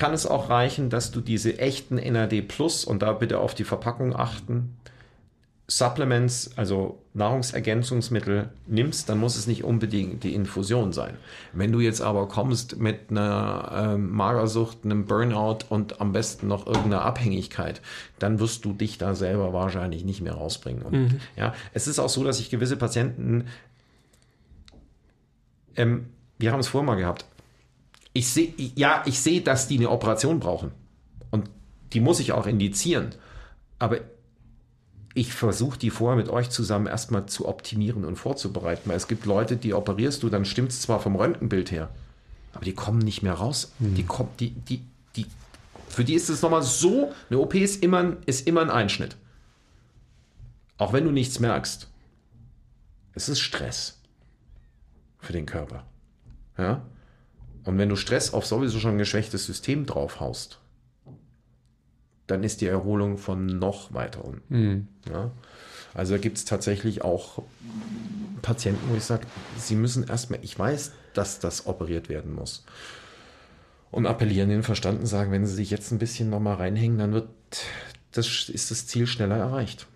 kann 0.00 0.14
es 0.14 0.24
auch 0.24 0.48
reichen, 0.48 0.88
dass 0.88 1.10
du 1.10 1.20
diese 1.20 1.58
echten 1.58 1.96
NAD 1.96 2.48
Plus 2.48 2.86
und 2.86 3.02
da 3.02 3.12
bitte 3.12 3.38
auf 3.38 3.54
die 3.54 3.64
Verpackung 3.64 4.16
achten, 4.16 4.78
Supplements, 5.68 6.52
also 6.56 7.02
Nahrungsergänzungsmittel 7.12 8.48
nimmst, 8.66 9.10
dann 9.10 9.18
muss 9.18 9.36
es 9.36 9.46
nicht 9.46 9.62
unbedingt 9.62 10.24
die 10.24 10.34
Infusion 10.34 10.94
sein. 10.94 11.18
Wenn 11.52 11.70
du 11.70 11.80
jetzt 11.80 12.00
aber 12.00 12.28
kommst 12.28 12.78
mit 12.78 13.10
einer 13.10 13.92
ähm, 13.94 14.10
Magersucht, 14.10 14.78
einem 14.84 15.04
Burnout 15.04 15.66
und 15.68 16.00
am 16.00 16.12
besten 16.12 16.48
noch 16.48 16.66
irgendeiner 16.66 17.02
Abhängigkeit, 17.02 17.82
dann 18.18 18.40
wirst 18.40 18.64
du 18.64 18.72
dich 18.72 18.96
da 18.96 19.14
selber 19.14 19.52
wahrscheinlich 19.52 20.02
nicht 20.02 20.22
mehr 20.22 20.32
rausbringen. 20.32 20.82
Und, 20.82 21.20
ja, 21.36 21.52
es 21.74 21.86
ist 21.86 21.98
auch 21.98 22.08
so, 22.08 22.24
dass 22.24 22.40
ich 22.40 22.48
gewisse 22.48 22.78
Patienten 22.78 23.48
ähm, 25.76 26.06
wir 26.40 26.52
haben 26.52 26.60
es 26.60 26.68
vorher 26.68 26.86
mal 26.86 26.96
gehabt. 26.96 27.26
Ich 28.12 28.28
sehe, 28.28 28.52
ja, 28.74 29.02
ich 29.06 29.20
sehe, 29.20 29.40
dass 29.40 29.68
die 29.68 29.76
eine 29.78 29.90
Operation 29.90 30.40
brauchen. 30.40 30.72
Und 31.30 31.48
die 31.92 32.00
muss 32.00 32.20
ich 32.20 32.32
auch 32.32 32.46
indizieren. 32.46 33.14
Aber 33.78 33.98
ich 35.14 35.32
versuche 35.32 35.78
die 35.78 35.90
vorher 35.90 36.16
mit 36.16 36.28
euch 36.28 36.50
zusammen 36.50 36.86
erstmal 36.86 37.26
zu 37.26 37.48
optimieren 37.48 38.04
und 38.04 38.16
vorzubereiten. 38.16 38.88
Weil 38.90 38.96
es 38.96 39.08
gibt 39.08 39.26
Leute, 39.26 39.56
die 39.56 39.74
operierst 39.74 40.22
du, 40.22 40.28
dann 40.28 40.44
stimmt 40.44 40.70
es 40.70 40.82
zwar 40.82 41.00
vom 41.00 41.16
Röntgenbild 41.16 41.70
her, 41.70 41.88
aber 42.52 42.64
die 42.64 42.74
kommen 42.74 42.98
nicht 42.98 43.22
mehr 43.22 43.34
raus. 43.34 43.72
Die 43.78 44.04
kommen, 44.04 44.28
die, 44.38 44.50
die, 44.50 44.82
die, 45.16 45.26
für 45.88 46.04
die 46.04 46.14
ist 46.14 46.28
es 46.30 46.42
nochmal 46.42 46.62
so, 46.62 47.12
eine 47.28 47.38
OP 47.40 47.54
ist 47.54 47.82
immer, 47.82 47.98
ein- 47.98 48.16
ist 48.26 48.46
immer 48.46 48.60
ein 48.62 48.70
Einschnitt. 48.70 49.16
Auch 50.78 50.92
wenn 50.92 51.04
du 51.04 51.10
nichts 51.10 51.40
merkst. 51.40 51.88
Es 53.14 53.28
ist 53.28 53.40
Stress 53.40 53.98
für 55.18 55.32
den 55.32 55.46
Körper. 55.46 55.84
Ja? 56.56 56.82
Und 57.64 57.78
wenn 57.78 57.88
du 57.88 57.96
Stress 57.96 58.32
auf 58.32 58.46
sowieso 58.46 58.78
schon 58.78 58.92
ein 58.92 58.98
geschwächtes 58.98 59.46
System 59.46 59.86
draufhaust, 59.86 60.58
dann 62.26 62.44
ist 62.44 62.60
die 62.60 62.66
Erholung 62.66 63.18
von 63.18 63.46
noch 63.46 63.92
weiter 63.92 64.24
unten. 64.24 64.88
Ja? 65.10 65.30
Also 65.94 66.18
gibt 66.18 66.38
es 66.38 66.44
tatsächlich 66.44 67.02
auch 67.02 67.42
Patienten, 68.42 68.88
wo 68.90 68.96
ich 68.96 69.04
sage, 69.04 69.26
sie 69.58 69.74
müssen 69.74 70.06
erstmal, 70.06 70.38
ich 70.42 70.58
weiß, 70.58 70.92
dass 71.14 71.40
das 71.40 71.66
operiert 71.66 72.08
werden 72.08 72.32
muss. 72.32 72.64
Und 73.90 74.06
appellieren 74.06 74.48
den 74.48 74.62
Verstand 74.62 75.00
und 75.00 75.06
sagen, 75.06 75.32
wenn 75.32 75.46
sie 75.46 75.54
sich 75.54 75.70
jetzt 75.70 75.90
ein 75.90 75.98
bisschen 75.98 76.30
nochmal 76.30 76.56
reinhängen, 76.56 76.98
dann 76.98 77.12
wird 77.12 77.28
das, 78.12 78.48
ist 78.48 78.70
das 78.70 78.86
Ziel 78.86 79.08
schneller 79.08 79.36
erreicht. 79.36 79.86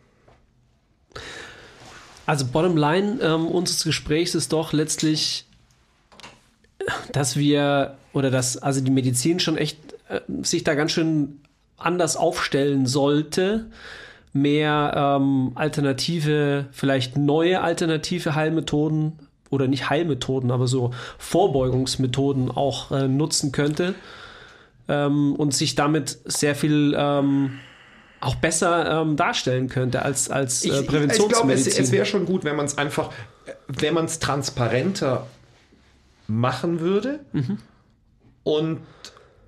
Also 2.27 2.47
bottom 2.47 2.77
line 2.77 3.21
ähm, 3.23 3.47
unseres 3.47 3.85
Gesprächs 3.85 4.35
ist 4.35 4.53
doch 4.53 4.73
letztlich, 4.73 5.47
dass 7.13 7.37
wir 7.37 7.97
oder 8.13 8.31
dass 8.31 8.57
also 8.57 8.81
die 8.81 8.91
Medizin 8.91 9.41
schon 9.41 9.57
echt 9.57 9.79
äh, 10.09 10.21
sich 10.43 10.65
da 10.65 10.75
ganz 10.75 10.93
schön 10.93 11.41
anders 11.77 12.17
aufstellen 12.17 12.87
sollte, 12.87 13.67
mehr 14.33 15.19
ähm, 15.21 15.53
alternative, 15.55 16.67
vielleicht 16.73 17.17
neue 17.17 17.61
alternative 17.61 18.35
Heilmethoden 18.35 19.19
oder 19.51 19.69
nicht 19.69 19.91
Heilmethoden, 19.91 20.51
aber 20.51 20.67
so 20.67 20.93
Vorbeugungsmethoden 21.19 22.51
auch 22.51 22.91
äh, 22.91 23.09
nutzen 23.09 23.53
könnte 23.53 23.95
ähm, 24.89 25.35
und 25.37 25.55
sich 25.55 25.75
damit 25.75 26.19
sehr 26.25 26.55
viel 26.55 26.95
ähm, 26.97 27.59
auch 28.21 28.37
besser 28.37 29.03
ähm, 29.03 29.17
darstellen 29.17 29.69
könnte 29.69 30.03
als, 30.03 30.31
als 30.31 30.65
äh, 30.65 30.69
Ich, 30.69 30.81
ich 30.81 30.87
glaube, 30.89 31.05
es, 31.05 31.19
Präventionsmedizin. 31.19 31.85
es 31.85 31.93
wäre 31.93 32.07
schon 32.07 32.27
gut, 32.27 32.45
wenn 32.45 32.57
man 32.57 32.67
es 32.67 32.79
einfach, 32.79 33.11
äh, 33.47 33.53
wenn 33.69 33.95
man 33.95 34.07
es 34.07 34.19
transparenter 34.19 35.27
machen 36.27 36.81
würde 36.81 37.21
und 38.43 38.81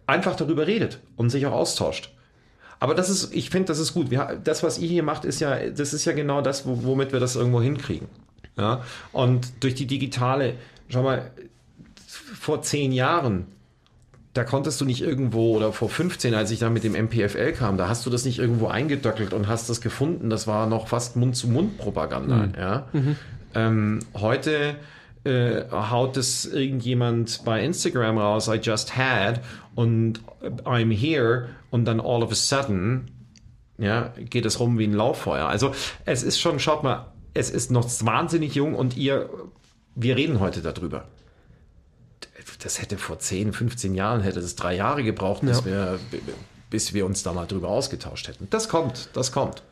einfach 0.06 0.36
darüber 0.36 0.66
redet 0.66 1.00
und 1.16 1.30
sich 1.30 1.46
auch 1.46 1.52
austauscht. 1.52 2.12
Aber 2.78 2.94
das 2.94 3.08
ist, 3.08 3.34
ich 3.34 3.50
finde, 3.50 3.66
das 3.68 3.78
ist 3.78 3.94
gut. 3.94 4.10
Wir, 4.10 4.38
das, 4.42 4.62
was 4.62 4.78
ihr 4.78 4.88
hier 4.88 5.02
macht, 5.02 5.24
ist 5.24 5.40
ja, 5.40 5.70
das 5.70 5.94
ist 5.94 6.04
ja 6.04 6.12
genau 6.12 6.42
das, 6.42 6.66
wo, 6.66 6.84
womit 6.84 7.12
wir 7.12 7.20
das 7.20 7.36
irgendwo 7.36 7.62
hinkriegen. 7.62 8.08
Ja? 8.58 8.84
Und 9.12 9.64
durch 9.64 9.74
die 9.74 9.86
digitale, 9.86 10.54
schau 10.88 11.02
mal, 11.02 11.30
vor 12.06 12.62
zehn 12.62 12.92
Jahren, 12.92 13.46
da 14.34 14.44
konntest 14.44 14.80
du 14.80 14.84
nicht 14.84 15.00
irgendwo, 15.00 15.56
oder 15.56 15.72
vor 15.72 15.88
15, 15.88 16.34
als 16.34 16.50
ich 16.50 16.58
da 16.58 16.68
mit 16.68 16.84
dem 16.84 16.92
MPFL 16.92 17.52
kam, 17.52 17.78
da 17.78 17.88
hast 17.88 18.04
du 18.04 18.10
das 18.10 18.26
nicht 18.26 18.38
irgendwo 18.38 18.66
eingedöckelt 18.66 19.32
und 19.32 19.48
hast 19.48 19.70
das 19.70 19.80
gefunden. 19.80 20.28
Das 20.28 20.46
war 20.46 20.66
noch 20.66 20.88
fast 20.88 21.16
Mund-zu-Mund-Propaganda. 21.16 22.48
Ja? 22.58 22.88
Ähm, 23.54 24.00
heute 24.14 24.76
äh, 25.26 25.66
haut 25.70 26.16
es 26.16 26.46
irgendjemand 26.46 27.44
bei 27.44 27.64
Instagram 27.64 28.18
raus, 28.18 28.48
I 28.48 28.56
just 28.56 28.96
had 28.96 29.40
und 29.74 30.20
I'm 30.64 30.94
here 30.94 31.50
und 31.70 31.84
dann 31.84 32.00
all 32.00 32.22
of 32.22 32.30
a 32.30 32.34
sudden 32.34 33.10
ja, 33.78 34.14
geht 34.18 34.46
es 34.46 34.58
rum 34.60 34.78
wie 34.78 34.86
ein 34.86 34.92
Lauffeuer. 34.92 35.46
Also 35.46 35.74
es 36.04 36.22
ist 36.22 36.40
schon, 36.40 36.58
schaut 36.58 36.82
mal, 36.82 37.12
es 37.34 37.50
ist 37.50 37.70
noch 37.70 37.88
wahnsinnig 38.02 38.54
jung 38.54 38.74
und 38.74 38.96
ihr, 38.96 39.28
wir 39.94 40.16
reden 40.16 40.40
heute 40.40 40.62
darüber. 40.62 41.06
Das 42.62 42.80
hätte 42.80 42.96
vor 42.96 43.18
10, 43.18 43.52
15 43.52 43.94
Jahren, 43.94 44.22
hätte 44.22 44.40
es 44.40 44.56
drei 44.56 44.74
Jahre 44.74 45.02
gebraucht, 45.04 45.42
bis, 45.42 45.64
wir, 45.64 45.98
bis 46.70 46.94
wir 46.94 47.04
uns 47.04 47.22
da 47.22 47.32
mal 47.32 47.46
drüber 47.46 47.68
ausgetauscht 47.68 48.28
hätten. 48.28 48.48
Das 48.50 48.68
kommt, 48.68 49.10
das 49.12 49.30
kommt. 49.30 49.62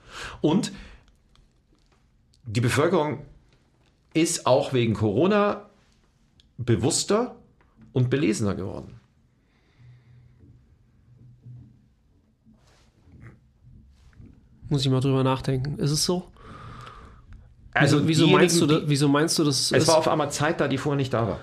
Und 0.43 0.71
die 2.45 2.61
Bevölkerung 2.61 3.25
ist 4.15 4.47
auch 4.47 4.73
wegen 4.73 4.95
Corona 4.95 5.69
bewusster 6.57 7.37
und 7.93 8.11
belesener 8.11 8.55
geworden. 8.55 8.99
Muss 14.69 14.83
ich 14.85 14.91
mal 14.91 15.01
drüber 15.01 15.25
nachdenken. 15.25 15.79
Ist 15.79 15.91
es 15.91 16.05
so? 16.05 16.25
Also 17.73 18.07
wieso, 18.07 18.29
meinst 18.29 18.61
du, 18.61 18.67
die- 18.67 18.83
wieso 18.87 19.09
meinst 19.09 19.39
du 19.39 19.45
das? 19.45 19.73
Es 19.73 19.83
ist- 19.83 19.89
war 19.89 19.99
auf 19.99 20.09
einmal 20.09 20.31
Zeit 20.31 20.61
da, 20.61 20.69
die 20.69 20.79
vorher 20.79 20.97
nicht 20.97 21.12
da 21.12 21.27
war. 21.29 21.41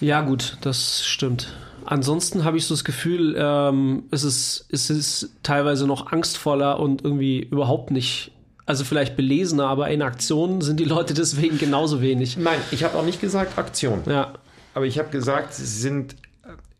ja, 0.00 0.22
gut, 0.22 0.56
das 0.62 1.04
stimmt. 1.04 1.52
Ansonsten 1.84 2.44
habe 2.44 2.56
ich 2.56 2.66
so 2.66 2.72
das 2.74 2.84
Gefühl, 2.84 3.34
ähm, 3.36 4.04
es, 4.10 4.22
ist, 4.24 4.66
es 4.70 4.88
ist 4.90 5.36
teilweise 5.42 5.86
noch 5.86 6.10
angstvoller 6.12 6.78
und 6.78 7.04
irgendwie 7.04 7.40
überhaupt 7.40 7.90
nicht, 7.90 8.32
also 8.66 8.84
vielleicht 8.84 9.16
belesener, 9.16 9.66
aber 9.66 9.90
in 9.90 10.02
Aktion 10.02 10.60
sind 10.60 10.78
die 10.78 10.84
Leute 10.84 11.14
deswegen 11.14 11.58
genauso 11.58 12.00
wenig. 12.00 12.36
Nein, 12.36 12.58
ich 12.70 12.84
habe 12.84 12.96
auch 12.96 13.04
nicht 13.04 13.20
gesagt 13.20 13.58
Aktion. 13.58 14.02
Ja, 14.06 14.34
Aber 14.74 14.86
ich 14.86 14.98
habe 14.98 15.10
gesagt, 15.10 15.54
sie 15.54 15.64
sind, 15.64 16.16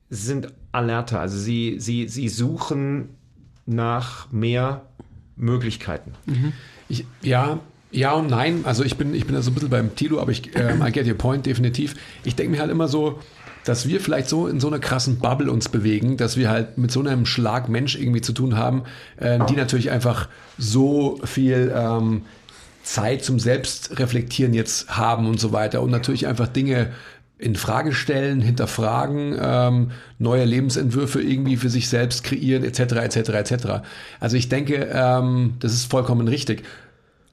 sind 0.08 0.48
alerter. 0.72 1.20
Also 1.20 1.38
sie, 1.38 1.76
sie, 1.78 2.08
sie 2.08 2.28
suchen 2.28 3.10
nach 3.66 4.30
mehr 4.30 4.82
Möglichkeiten. 5.36 6.12
Ich, 6.88 7.04
ja, 7.22 7.58
ja 7.90 8.12
und 8.12 8.28
nein. 8.28 8.60
Also 8.64 8.84
ich 8.84 8.96
bin, 8.96 9.14
ich 9.14 9.26
bin 9.26 9.34
da 9.34 9.42
so 9.42 9.50
ein 9.50 9.54
bisschen 9.54 9.70
beim 9.70 9.94
Tilo, 9.94 10.20
aber 10.20 10.32
ich, 10.32 10.54
ähm, 10.56 10.84
I 10.86 10.92
get 10.92 11.06
your 11.06 11.14
point, 11.14 11.46
definitiv. 11.46 11.94
Ich 12.24 12.36
denke 12.36 12.52
mir 12.52 12.60
halt 12.60 12.70
immer 12.70 12.88
so, 12.88 13.20
dass 13.64 13.88
wir 13.88 14.00
vielleicht 14.00 14.28
so 14.28 14.46
in 14.46 14.60
so 14.60 14.68
einer 14.68 14.78
krassen 14.78 15.18
Bubble 15.18 15.50
uns 15.50 15.68
bewegen, 15.68 16.16
dass 16.16 16.36
wir 16.36 16.50
halt 16.50 16.78
mit 16.78 16.90
so 16.90 17.00
einem 17.00 17.26
Schlag 17.26 17.68
Mensch 17.68 17.96
irgendwie 17.96 18.20
zu 18.20 18.32
tun 18.32 18.56
haben, 18.56 18.84
ähm, 19.20 19.46
die 19.46 19.56
natürlich 19.56 19.90
einfach 19.90 20.28
so 20.58 21.20
viel 21.24 21.72
ähm, 21.74 22.22
Zeit 22.82 23.24
zum 23.24 23.38
Selbstreflektieren 23.38 24.54
jetzt 24.54 24.96
haben 24.96 25.26
und 25.26 25.38
so 25.38 25.52
weiter 25.52 25.82
und 25.82 25.90
natürlich 25.90 26.26
einfach 26.26 26.48
Dinge 26.48 26.90
in 27.40 27.56
Frage 27.56 27.92
stellen, 27.92 28.40
hinterfragen, 28.40 29.36
ähm, 29.40 29.90
neue 30.18 30.44
Lebensentwürfe 30.44 31.22
irgendwie 31.22 31.56
für 31.56 31.70
sich 31.70 31.88
selbst 31.88 32.22
kreieren, 32.22 32.64
etc., 32.64 32.80
etc., 32.80 33.16
etc. 33.30 33.54
Also 34.20 34.36
ich 34.36 34.48
denke, 34.48 34.90
ähm, 34.92 35.54
das 35.60 35.72
ist 35.72 35.90
vollkommen 35.90 36.28
richtig. 36.28 36.64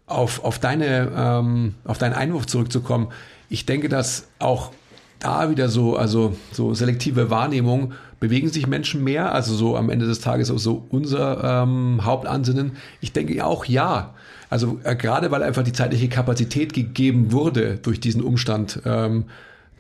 Auf, 0.06 0.46
auf, 0.46 0.60
deine, 0.60 1.12
ähm, 1.14 1.76
auf 1.84 1.98
deinen 1.98 2.14
Einwurf 2.14 2.46
zurückzukommen, 2.46 3.10
ich 3.50 3.66
denke, 3.66 3.90
dass 3.90 4.28
auch 4.40 4.72
da 5.20 5.50
wieder 5.50 5.70
so, 5.70 5.96
also 5.96 6.36
so 6.52 6.74
selektive 6.74 7.30
Wahrnehmung, 7.30 7.94
bewegen 8.20 8.50
sich 8.50 8.68
Menschen 8.68 9.04
mehr, 9.04 9.34
also 9.34 9.54
so 9.54 9.78
am 9.78 9.90
Ende 9.90 10.08
des 10.08 10.22
Tages 10.22 10.50
auch 10.50 10.58
so 10.58 10.86
unser 10.90 11.64
ähm, 11.64 12.02
Hauptansinnen. 12.04 12.74
Ich 13.02 13.14
denke 13.14 13.46
auch 13.46 13.66
ja. 13.66 14.16
Also 14.50 14.80
äh, 14.84 14.96
gerade 14.96 15.30
weil 15.32 15.44
einfach 15.44 15.64
die 15.64 15.74
zeitliche 15.74 16.10
Kapazität 16.10 16.74
gegeben 16.74 17.32
wurde 17.32 17.78
durch 17.82 18.00
diesen 18.00 18.24
Umstand, 18.24 18.82
ähm, 18.86 19.26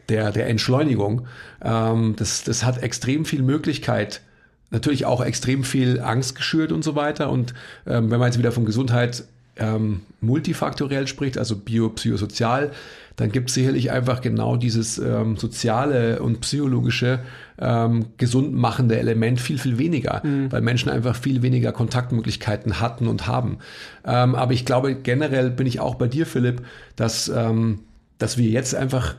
der, 0.09 0.31
der 0.31 0.47
Entschleunigung. 0.47 1.27
Ähm, 1.63 2.15
das, 2.17 2.43
das 2.43 2.63
hat 2.63 2.83
extrem 2.83 3.25
viel 3.25 3.41
Möglichkeit, 3.41 4.21
natürlich 4.69 5.05
auch 5.05 5.21
extrem 5.21 5.63
viel 5.63 5.99
Angst 5.99 6.35
geschürt 6.35 6.71
und 6.71 6.83
so 6.83 6.95
weiter. 6.95 7.29
Und 7.29 7.53
ähm, 7.85 8.11
wenn 8.11 8.19
man 8.19 8.27
jetzt 8.27 8.38
wieder 8.38 8.51
von 8.51 8.65
Gesundheit 8.65 9.23
ähm, 9.60 10.01
multifaktoriell 10.22 11.08
spricht, 11.08 11.38
also 11.38 11.55
biopsychosozial, 11.55 12.72
dann 13.18 13.32
gibt 13.32 13.49
es 13.49 13.55
sicherlich 13.55 13.91
einfach 13.91 14.22
genau 14.22 14.58
dieses 14.58 14.99
ähm, 14.99 15.38
soziale 15.38 16.22
und 16.22 16.39
psychologische 16.41 17.20
ähm, 17.60 18.05
gesund 18.18 18.53
machende 18.53 18.99
Element 18.99 19.41
viel, 19.41 19.58
viel 19.58 19.80
weniger, 19.80 20.22
mhm. 20.24 20.51
weil 20.51 20.62
Menschen 20.62 20.89
einfach 20.89 21.16
viel 21.16 21.41
weniger 21.41 21.72
Kontaktmöglichkeiten 21.72 22.80
hatten 22.80 23.08
und 23.08 23.26
haben. 23.26 23.58
Ähm, 24.05 24.36
aber 24.36 24.53
ich 24.53 24.66
glaube, 24.66 24.93
generell 24.95 25.49
bin 25.49 25.66
ich 25.66 25.80
auch 25.80 25.95
bei 25.95 26.08
dir, 26.08 26.28
Philipp, 26.28 26.62
dass, 26.95 27.28
ähm, 27.28 27.80
dass 28.20 28.38
wir 28.38 28.49
jetzt 28.49 28.76
einfach 28.76 29.16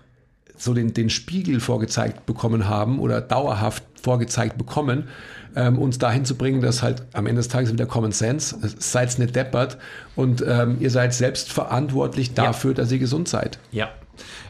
so 0.56 0.74
den, 0.74 0.94
den 0.94 1.10
Spiegel 1.10 1.58
vorgezeigt 1.58 2.24
bekommen 2.24 2.68
haben 2.68 3.00
oder 3.00 3.20
dauerhaft 3.20 3.82
vorgezeigt 4.00 4.58
bekommen, 4.58 5.08
ähm, 5.56 5.78
uns 5.78 5.98
dahin 5.98 6.24
zu 6.24 6.36
bringen, 6.36 6.60
dass 6.60 6.82
halt 6.82 7.02
am 7.12 7.26
Ende 7.26 7.40
des 7.40 7.48
Tages 7.48 7.72
wieder 7.72 7.86
Common 7.86 8.12
Sense, 8.12 8.56
seid 8.78 9.18
nicht 9.18 9.34
deppert 9.34 9.78
und 10.16 10.44
ähm, 10.46 10.76
ihr 10.80 10.90
seid 10.90 11.14
selbst 11.14 11.52
verantwortlich 11.52 12.34
dafür, 12.34 12.70
ja. 12.72 12.74
dass 12.76 12.92
ihr 12.92 12.98
gesund 12.98 13.28
seid. 13.28 13.58
Ja. 13.70 13.90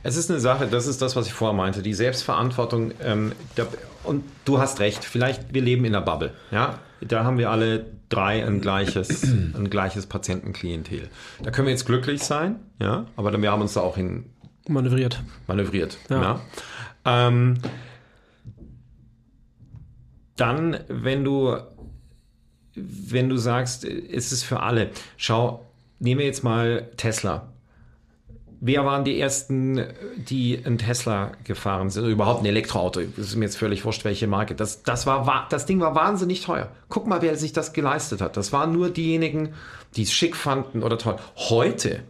Es 0.03 0.16
ist 0.16 0.30
eine 0.30 0.40
Sache, 0.40 0.66
das 0.66 0.86
ist 0.86 1.03
das, 1.03 1.16
was 1.16 1.26
ich 1.26 1.32
vorher 1.32 1.57
meinte, 1.57 1.82
die 1.82 1.92
Selbstverantwortung. 1.92 2.92
Ähm, 3.03 3.32
der, 3.57 3.66
und 4.05 4.24
du 4.44 4.59
hast 4.59 4.80
recht, 4.80 5.05
vielleicht, 5.05 5.53
wir 5.53 5.61
leben 5.61 5.84
in 5.84 5.92
der 5.92 6.01
Bubble. 6.01 6.32
Ja? 6.51 6.78
Da 7.01 7.24
haben 7.24 7.36
wir 7.36 7.51
alle 7.51 7.84
drei 8.09 8.44
ein 8.44 8.61
gleiches, 8.61 9.22
ein 9.22 9.68
gleiches 9.70 10.07
Patientenklientel. 10.07 11.09
Da 11.42 11.51
können 11.51 11.66
wir 11.66 11.72
jetzt 11.72 11.86
glücklich 11.86 12.22
sein, 12.22 12.57
ja, 12.80 13.07
aber 13.16 13.40
wir 13.40 13.51
haben 13.51 13.62
uns 13.62 13.74
da 13.74 13.80
auch 13.80 13.96
hin 13.96 14.26
manövriert. 14.68 15.22
Manövriert, 15.46 15.99
ja. 16.09 16.22
ja. 16.22 16.40
Ähm, 17.05 17.59
dann, 20.39 20.80
wenn 20.89 21.24
du, 21.24 21.57
wenn 22.74 23.28
du 23.28 23.36
sagst, 23.36 23.84
ist 23.84 24.32
es 24.32 24.43
für 24.43 24.61
alle, 24.61 24.91
schau, 25.16 25.66
nehmen 25.99 26.20
wir 26.20 26.26
jetzt 26.26 26.45
mal 26.45 26.89
Tesla. 26.97 27.49
Wer 28.61 28.84
waren 28.84 29.05
die 29.05 29.20
ersten, 29.20 29.84
die 30.16 30.61
ein 30.64 30.78
Tesla 30.78 31.32
gefahren 31.45 31.91
sind? 31.91 32.03
Oder 32.03 32.12
überhaupt 32.12 32.43
ein 32.43 32.47
Elektroauto? 32.47 33.01
Das 33.16 33.26
ist 33.26 33.36
mir 33.36 33.45
jetzt 33.45 33.57
völlig 33.57 33.84
wurscht, 33.84 34.05
welche 34.05 34.26
Marke. 34.26 34.57
Das, 34.57 34.82
das, 34.82 35.07
war, 35.07 35.47
das 35.49 35.64
Ding 35.64 35.78
war 35.78 35.95
wahnsinnig 35.95 36.43
teuer. 36.43 36.68
Guck 36.89 37.07
mal, 37.07 37.22
wer 37.22 37.36
sich 37.36 37.53
das 37.53 37.72
geleistet 37.72 38.20
hat. 38.20 38.36
Das 38.36 38.53
waren 38.53 38.72
nur 38.72 38.91
diejenigen, 38.91 39.55
die 39.95 40.03
es 40.03 40.12
schick 40.12 40.34
fanden 40.34 40.82
oder 40.82 40.99
toll. 40.99 41.16
Heute 41.36 42.03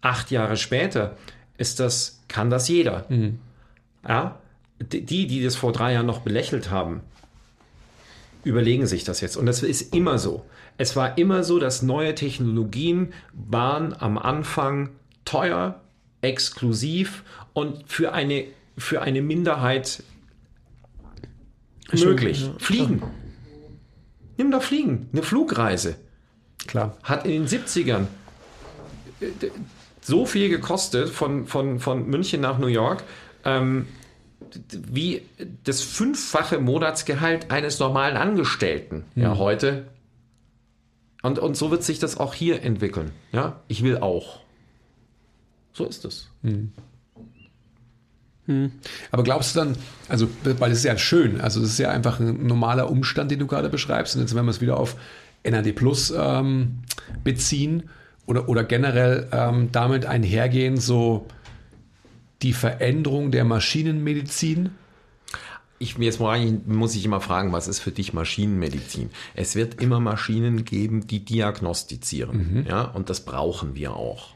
acht 0.00 0.30
Jahre 0.30 0.56
später 0.56 1.16
ist 1.58 1.78
das, 1.78 2.22
kann 2.28 2.48
das 2.48 2.68
jeder. 2.68 3.04
Mhm. 3.10 3.38
Ja? 4.06 4.38
Die, 4.80 5.26
die 5.26 5.42
das 5.42 5.56
vor 5.56 5.72
drei 5.72 5.94
Jahren 5.94 6.06
noch 6.06 6.20
belächelt 6.20 6.70
haben, 6.70 7.00
überlegen 8.44 8.86
sich 8.86 9.04
das 9.04 9.20
jetzt. 9.20 9.36
Und 9.36 9.46
das 9.46 9.62
ist 9.62 9.94
immer 9.94 10.18
so. 10.18 10.44
Es 10.78 10.96
war 10.96 11.16
immer 11.18 11.42
so, 11.42 11.58
dass 11.58 11.82
neue 11.82 12.14
Technologien 12.14 13.12
waren 13.32 13.94
am 13.98 14.18
Anfang 14.18 14.90
teuer, 15.24 15.80
exklusiv 16.20 17.24
und 17.54 17.84
für 17.90 18.12
eine, 18.12 18.44
für 18.76 19.02
eine 19.02 19.22
Minderheit 19.22 20.02
möglich. 21.92 22.42
Ja, 22.42 22.52
Fliegen. 22.58 22.98
Klar. 22.98 23.10
Nimm 24.36 24.50
doch 24.50 24.62
Fliegen. 24.62 25.08
Eine 25.12 25.22
Flugreise. 25.22 25.96
Klar. 26.66 26.96
Hat 27.02 27.24
in 27.24 27.32
den 27.32 27.46
70ern 27.46 28.06
so 30.00 30.26
viel 30.26 30.48
gekostet 30.48 31.08
von, 31.08 31.46
von, 31.46 31.80
von 31.80 32.06
München 32.06 32.40
nach 32.40 32.58
New 32.58 32.66
York, 32.66 33.02
ähm, 33.44 33.86
wie 34.70 35.22
das 35.64 35.82
fünffache 35.82 36.58
Monatsgehalt 36.58 37.50
eines 37.50 37.78
normalen 37.78 38.16
Angestellten. 38.16 39.04
Mhm. 39.14 39.22
Ja, 39.22 39.38
heute. 39.38 39.86
Und, 41.22 41.38
und 41.38 41.56
so 41.56 41.70
wird 41.70 41.82
sich 41.82 41.98
das 41.98 42.18
auch 42.18 42.34
hier 42.34 42.62
entwickeln. 42.62 43.10
Ja, 43.32 43.60
ich 43.68 43.82
will 43.82 43.98
auch. 43.98 44.40
So 45.72 45.84
ist 45.84 46.04
es. 46.04 46.28
Mhm. 46.42 46.72
Hm. 48.46 48.70
Aber 49.10 49.24
glaubst 49.24 49.54
du 49.54 49.60
dann, 49.60 49.76
also, 50.08 50.28
weil 50.44 50.70
es 50.70 50.78
ist 50.78 50.84
ja 50.84 50.96
schön, 50.96 51.40
also 51.40 51.60
es 51.60 51.70
ist 51.70 51.78
ja 51.78 51.90
einfach 51.90 52.20
ein 52.20 52.46
normaler 52.46 52.88
Umstand, 52.88 53.32
den 53.32 53.40
du 53.40 53.48
gerade 53.48 53.68
beschreibst. 53.68 54.14
Und 54.14 54.22
jetzt, 54.22 54.36
wenn 54.36 54.44
wir 54.44 54.52
es 54.52 54.60
wieder 54.60 54.78
auf 54.78 54.96
NAD 55.44 55.72
Plus 55.74 56.14
ähm, 56.16 56.78
beziehen, 57.24 57.90
oder, 58.26 58.48
oder 58.48 58.64
generell 58.64 59.28
ähm, 59.32 59.70
damit 59.72 60.04
einhergehen, 60.04 60.76
so 60.76 61.26
die 62.42 62.52
Veränderung 62.52 63.30
der 63.30 63.44
Maschinenmedizin? 63.44 64.70
Ich, 65.78 65.98
jetzt 65.98 66.20
muss 66.20 66.94
ich 66.94 67.04
immer 67.04 67.20
fragen, 67.20 67.52
was 67.52 67.68
ist 67.68 67.80
für 67.80 67.90
dich 67.90 68.14
Maschinenmedizin? 68.14 69.10
Es 69.34 69.56
wird 69.56 69.82
immer 69.82 70.00
Maschinen 70.00 70.64
geben, 70.64 71.06
die 71.06 71.24
diagnostizieren. 71.24 72.60
Mhm. 72.60 72.66
Ja, 72.66 72.82
und 72.82 73.10
das 73.10 73.24
brauchen 73.24 73.74
wir 73.74 73.94
auch. 73.94 74.35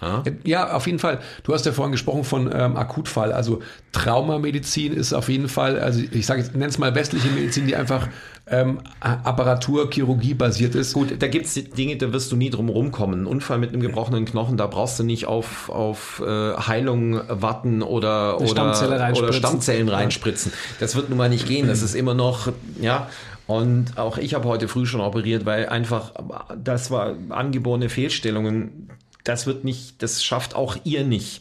Ja? 0.00 0.22
ja, 0.44 0.72
auf 0.72 0.86
jeden 0.86 0.98
Fall. 0.98 1.20
Du 1.42 1.52
hast 1.52 1.66
ja 1.66 1.72
vorhin 1.72 1.92
gesprochen 1.92 2.24
von 2.24 2.50
ähm, 2.52 2.76
Akutfall. 2.76 3.32
Also 3.32 3.60
Traumamedizin 3.92 4.92
ist 4.92 5.12
auf 5.12 5.28
jeden 5.28 5.48
Fall, 5.48 5.78
also 5.78 6.00
ich 6.10 6.26
sage 6.26 6.40
jetzt, 6.40 6.52
nenne 6.54 6.66
es 6.66 6.78
mal 6.78 6.94
westliche 6.94 7.28
Medizin, 7.28 7.66
die 7.66 7.76
einfach 7.76 8.08
ähm, 8.46 8.80
Apparatur, 9.00 9.90
Chirurgie 9.90 10.34
basiert 10.34 10.74
ist. 10.74 10.94
Gut, 10.94 11.14
da 11.20 11.28
gibt 11.28 11.46
es 11.46 11.54
Dinge, 11.54 11.96
da 11.96 12.12
wirst 12.12 12.32
du 12.32 12.36
nie 12.36 12.50
drum 12.50 12.68
rumkommen. 12.68 13.22
Ein 13.22 13.26
Unfall 13.26 13.58
mit 13.58 13.72
einem 13.72 13.80
gebrochenen 13.80 14.24
Knochen, 14.24 14.56
da 14.56 14.66
brauchst 14.66 14.98
du 14.98 15.04
nicht 15.04 15.26
auf, 15.26 15.68
auf 15.68 16.22
äh, 16.26 16.54
Heilung 16.56 17.20
warten 17.28 17.82
oder, 17.82 18.40
oder, 18.40 18.48
Stammzelle 18.48 19.12
oder 19.12 19.32
Stammzellen 19.32 19.88
reinspritzen. 19.88 20.52
Das 20.80 20.96
wird 20.96 21.10
nun 21.10 21.18
mal 21.18 21.28
nicht 21.28 21.46
gehen. 21.46 21.68
Das 21.68 21.82
ist 21.82 21.94
immer 21.94 22.14
noch, 22.14 22.52
ja, 22.80 23.08
und 23.46 23.98
auch 23.98 24.16
ich 24.16 24.34
habe 24.34 24.46
heute 24.48 24.68
früh 24.68 24.86
schon 24.86 25.00
operiert, 25.00 25.44
weil 25.44 25.68
einfach 25.68 26.12
das 26.56 26.90
war 26.92 27.14
angeborene 27.30 27.88
Fehlstellungen 27.88 28.90
das 29.30 29.46
wird 29.46 29.64
nicht, 29.64 30.02
das 30.02 30.24
schafft 30.24 30.56
auch 30.56 30.76
ihr 30.82 31.04
nicht, 31.04 31.40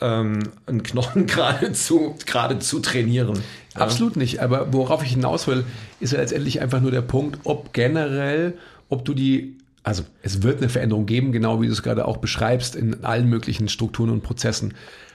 ähm, 0.00 0.40
einen 0.66 0.82
Knochen 0.82 1.26
gerade 1.28 1.72
zu, 1.72 2.16
gerade 2.26 2.58
zu 2.58 2.80
trainieren. 2.80 3.42
Ja. 3.74 3.82
Absolut 3.82 4.16
nicht. 4.16 4.40
Aber 4.40 4.72
worauf 4.72 5.04
ich 5.04 5.10
hinaus 5.10 5.46
will, 5.46 5.64
ist 6.00 6.12
ja 6.12 6.18
letztendlich 6.18 6.60
einfach 6.60 6.80
nur 6.80 6.90
der 6.90 7.02
Punkt, 7.02 7.38
ob 7.44 7.72
generell, 7.72 8.58
ob 8.88 9.04
du 9.04 9.14
die, 9.14 9.56
also 9.84 10.02
es 10.22 10.42
wird 10.42 10.58
eine 10.58 10.68
Veränderung 10.68 11.06
geben, 11.06 11.30
genau 11.30 11.60
wie 11.60 11.66
du 11.66 11.72
es 11.72 11.82
gerade 11.82 12.06
auch 12.06 12.16
beschreibst, 12.16 12.74
in 12.74 13.04
allen 13.04 13.28
möglichen 13.28 13.68
Strukturen 13.68 14.10
und 14.10 14.22
Prozessen. 14.22 14.74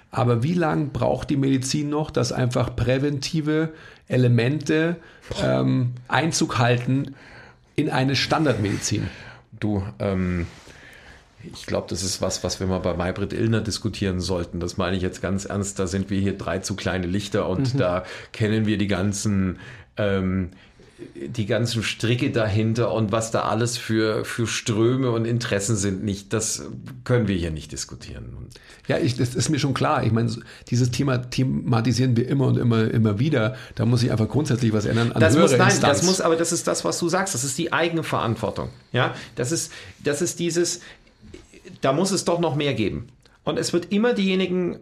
Aber 0.09 0.43
wie 0.43 0.53
lange 0.53 0.85
braucht 0.85 1.29
die 1.29 1.37
Medizin 1.37 1.89
noch, 1.89 2.09
dass 2.09 2.31
einfach 2.31 2.75
präventive 2.75 3.73
Elemente 4.07 4.95
ähm, 5.43 5.93
Einzug 6.07 6.57
halten 6.59 7.15
in 7.75 7.89
eine 7.89 8.15
Standardmedizin? 8.15 9.09
Du, 9.59 9.83
ähm, 9.99 10.45
ich 11.51 11.65
glaube, 11.65 11.87
das 11.89 12.03
ist 12.03 12.21
was, 12.21 12.43
was 12.43 12.59
wir 12.59 12.67
mal 12.67 12.79
bei 12.79 12.93
Maybrit 12.93 13.33
Illner 13.33 13.61
diskutieren 13.61 14.19
sollten. 14.21 14.59
Das 14.59 14.77
meine 14.77 14.95
ich 14.95 15.03
jetzt 15.03 15.21
ganz 15.21 15.45
ernst. 15.45 15.79
Da 15.79 15.87
sind 15.87 16.09
wir 16.09 16.19
hier 16.19 16.37
drei 16.37 16.59
zu 16.59 16.75
kleine 16.75 17.07
Lichter 17.07 17.49
und 17.49 17.73
mhm. 17.73 17.77
da 17.77 18.03
kennen 18.31 18.65
wir 18.65 18.77
die 18.77 18.87
ganzen 18.87 19.59
ähm, 19.97 20.51
die 21.15 21.45
ganzen 21.45 21.83
Stricke 21.83 22.31
dahinter 22.31 22.93
und 22.93 23.11
was 23.11 23.31
da 23.31 23.41
alles 23.43 23.77
für, 23.77 24.25
für 24.25 24.47
Ströme 24.47 25.11
und 25.11 25.25
Interessen 25.25 25.75
sind, 25.75 26.03
nicht, 26.03 26.33
das 26.33 26.63
können 27.03 27.27
wir 27.27 27.35
hier 27.35 27.51
nicht 27.51 27.71
diskutieren. 27.71 28.49
Ja, 28.87 28.97
ich, 28.97 29.17
das 29.17 29.33
ist 29.33 29.49
mir 29.49 29.59
schon 29.59 29.73
klar. 29.73 30.03
Ich 30.03 30.11
meine, 30.11 30.31
dieses 30.69 30.91
Thema 30.91 31.17
thematisieren 31.17 32.17
wir 32.17 32.27
immer 32.27 32.47
und 32.47 32.57
immer, 32.57 32.89
immer 32.89 33.17
wieder. 33.17 33.55
Da 33.75 33.85
muss 33.85 34.01
sich 34.01 34.11
einfach 34.11 34.27
grundsätzlich 34.27 34.73
was 34.73 34.85
ändern 34.85 35.11
an 35.13 35.21
das 35.21 35.37
muss, 35.37 35.51
nein, 35.51 35.69
Instanz. 35.69 35.99
das 35.99 36.05
muss, 36.05 36.21
aber 36.21 36.35
das 36.35 36.51
ist 36.51 36.67
das, 36.67 36.83
was 36.83 36.99
du 36.99 37.09
sagst. 37.09 37.33
Das 37.33 37.43
ist 37.43 37.57
die 37.57 37.71
eigene 37.71 38.03
Verantwortung. 38.03 38.69
Ja, 38.91 39.15
das 39.35 39.51
ist, 39.51 39.71
das 40.03 40.21
ist 40.21 40.39
dieses, 40.39 40.81
da 41.83 41.91
muss 41.91 42.11
es 42.11 42.23
doch 42.23 42.39
noch 42.39 42.55
mehr 42.55 42.73
geben. 42.73 43.09
Und 43.43 43.59
es 43.59 43.73
wird 43.73 43.91
immer 43.91 44.13
diejenigen 44.13 44.79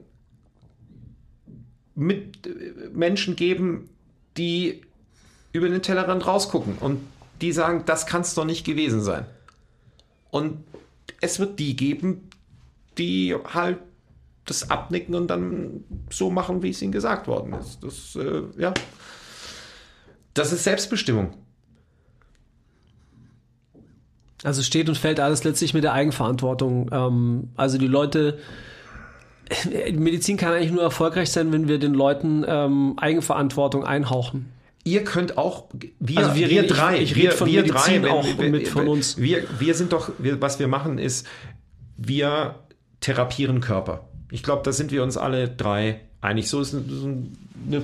mit 1.95 2.45
äh, 2.45 2.89
Menschen 2.93 3.35
geben, 3.35 3.89
die 4.37 4.81
über 5.51 5.67
den 5.67 5.81
Tellerrand 5.81 6.25
rausgucken 6.27 6.77
und 6.79 7.01
die 7.41 7.51
sagen, 7.51 7.83
das 7.87 8.05
kann 8.05 8.21
es 8.21 8.35
doch 8.35 8.45
nicht 8.45 8.65
gewesen 8.65 9.01
sein. 9.01 9.25
Und 10.29 10.63
es 11.21 11.39
wird 11.39 11.59
die 11.59 11.75
geben, 11.75 12.29
die 12.99 13.35
halt 13.45 13.79
das 14.45 14.69
abnicken 14.69 15.15
und 15.15 15.27
dann 15.27 15.83
so 16.11 16.29
machen, 16.29 16.61
wie 16.61 16.69
es 16.69 16.83
ihnen 16.83 16.91
gesagt 16.91 17.27
worden 17.27 17.53
ist. 17.53 17.79
Das, 17.83 18.15
äh, 18.15 18.43
ja. 18.57 18.73
Das 20.35 20.53
ist 20.53 20.63
Selbstbestimmung. 20.63 21.33
Also 24.43 24.63
steht 24.63 24.89
und 24.89 24.97
fällt 24.97 25.19
alles 25.19 25.43
letztlich 25.43 25.73
mit 25.73 25.83
der 25.83 25.93
Eigenverantwortung. 25.93 26.89
Ähm, 26.91 27.49
also 27.55 27.77
die 27.77 27.87
Leute, 27.87 28.39
Medizin 29.93 30.37
kann 30.37 30.53
eigentlich 30.53 30.71
nur 30.71 30.81
erfolgreich 30.81 31.29
sein, 31.31 31.51
wenn 31.51 31.67
wir 31.67 31.77
den 31.77 31.93
Leuten 31.93 32.43
ähm, 32.47 32.93
Eigenverantwortung 32.97 33.83
einhauchen. 33.83 34.47
Ihr 34.83 35.03
könnt 35.03 35.37
auch, 35.37 35.65
wir, 35.99 36.17
Also 36.19 36.33
wir 36.35 36.49
wir 36.49 36.49
reden- 36.49 36.65
ich- 36.65 36.71
drei, 36.71 36.97
ich 36.99 37.15
wir, 37.15 37.23
rede 37.25 37.33
von 37.35 37.47
wir 37.49 37.61
Medizin 37.61 38.01
drei, 38.03 38.09
auch 38.11 38.37
mit 38.37 38.67
von 38.67 38.87
uns. 38.87 39.17
Wir, 39.17 39.43
wir 39.59 39.75
sind 39.75 39.93
doch, 39.93 40.11
wir, 40.17 40.41
was 40.41 40.57
wir 40.57 40.67
machen 40.67 40.97
ist, 40.97 41.27
wir 41.97 42.55
therapieren 43.01 43.59
Körper. 43.59 44.07
Ich 44.31 44.41
glaube, 44.41 44.63
da 44.63 44.71
sind 44.71 44.91
wir 44.91 45.03
uns 45.03 45.17
alle 45.17 45.49
drei 45.49 45.99
einig. 46.21 46.47
So 46.49 46.61
ist 46.61 46.73
eine, 46.73 47.83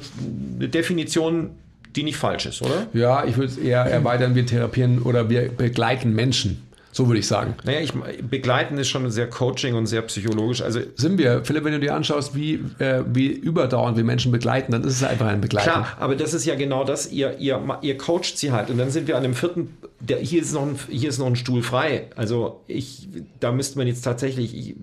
eine 0.56 0.70
Definition, 0.70 1.52
die 1.98 2.04
nicht 2.04 2.18
falsch 2.18 2.46
ist, 2.46 2.62
oder? 2.62 2.88
ja, 2.94 3.26
ich 3.26 3.38
würde 3.38 3.52
es 3.52 3.58
eher 3.58 3.82
erweitern, 3.82 4.36
wir 4.36 4.46
therapieren 4.46 5.02
oder 5.02 5.30
wir 5.30 5.50
begleiten 5.50 6.14
Menschen. 6.14 6.64
So 6.98 7.08
würde 7.08 7.20
ich 7.20 7.28
sagen. 7.28 7.54
Naja, 7.64 7.80
ich, 7.82 7.94
begleiten 8.28 8.76
ist 8.80 8.88
schon 8.88 9.12
sehr 9.12 9.30
Coaching 9.30 9.76
und 9.76 9.86
sehr 9.86 10.02
psychologisch. 10.02 10.64
Also 10.64 10.80
Sind 10.96 11.20
wir, 11.20 11.46
Philipp, 11.46 11.64
wenn 11.64 11.74
du 11.74 11.80
dir 11.80 11.94
anschaust, 11.94 12.34
wie, 12.34 12.56
äh, 12.80 13.04
wie 13.06 13.28
überdauernd 13.28 13.98
wir 13.98 14.04
Menschen 14.04 14.32
begleiten, 14.32 14.72
dann 14.72 14.84
ist 14.84 14.94
es 14.94 15.04
einfach 15.04 15.28
ein 15.28 15.40
Begleiten. 15.40 15.70
Klar, 15.70 15.96
aber 16.00 16.16
das 16.16 16.34
ist 16.34 16.46
ja 16.46 16.56
genau 16.56 16.86
das, 16.86 17.12
ihr, 17.12 17.38
ihr, 17.38 17.62
ihr 17.82 17.98
coacht 18.00 18.36
sie 18.38 18.52
halt 18.52 18.72
und 18.72 18.80
dann 18.80 18.90
sind 18.90 19.08
wir 19.08 19.16
an 19.16 19.22
dem 19.22 19.36
vierten, 19.36 19.78
der, 20.00 20.18
hier, 20.18 20.42
ist 20.42 20.54
noch 20.54 20.64
ein, 20.64 20.80
hier 20.90 21.10
ist 21.10 21.20
noch 21.20 21.28
ein 21.28 21.36
Stuhl 21.36 21.62
frei. 21.62 22.08
Also 22.16 22.64
ich, 22.66 23.08
da 23.40 23.52
müsste 23.52 23.78
man 23.78 23.86
jetzt 23.86 24.02
tatsächlich, 24.02 24.58
ich, 24.58 24.76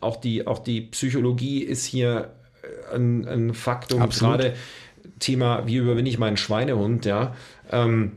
auch, 0.00 0.18
die, 0.20 0.46
auch 0.46 0.60
die 0.60 0.82
Psychologie 0.82 1.64
ist 1.64 1.84
hier 1.84 2.30
äh, 2.62 2.94
ein, 2.94 3.26
ein 3.26 3.54
Faktum, 3.54 4.02
Absolut. 4.02 4.38
gerade 4.38 4.54
Thema, 5.20 5.66
wie 5.66 5.76
überwinde 5.76 6.10
ich 6.10 6.18
meinen 6.18 6.36
Schweinehund, 6.36 7.04
ja. 7.04 7.34
Ähm, 7.70 8.12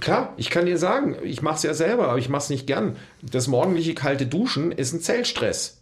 Klar, 0.00 0.34
ich 0.36 0.50
kann 0.50 0.66
dir 0.66 0.78
sagen, 0.78 1.16
ich 1.24 1.42
mache 1.42 1.56
es 1.56 1.62
ja 1.62 1.74
selber, 1.74 2.08
aber 2.08 2.18
ich 2.18 2.28
mache 2.28 2.42
es 2.42 2.50
nicht 2.50 2.66
gern. 2.66 2.96
Das 3.22 3.48
morgendliche 3.48 3.94
kalte 3.94 4.26
Duschen 4.26 4.70
ist 4.72 4.92
ein 4.92 5.00
Zellstress. 5.00 5.78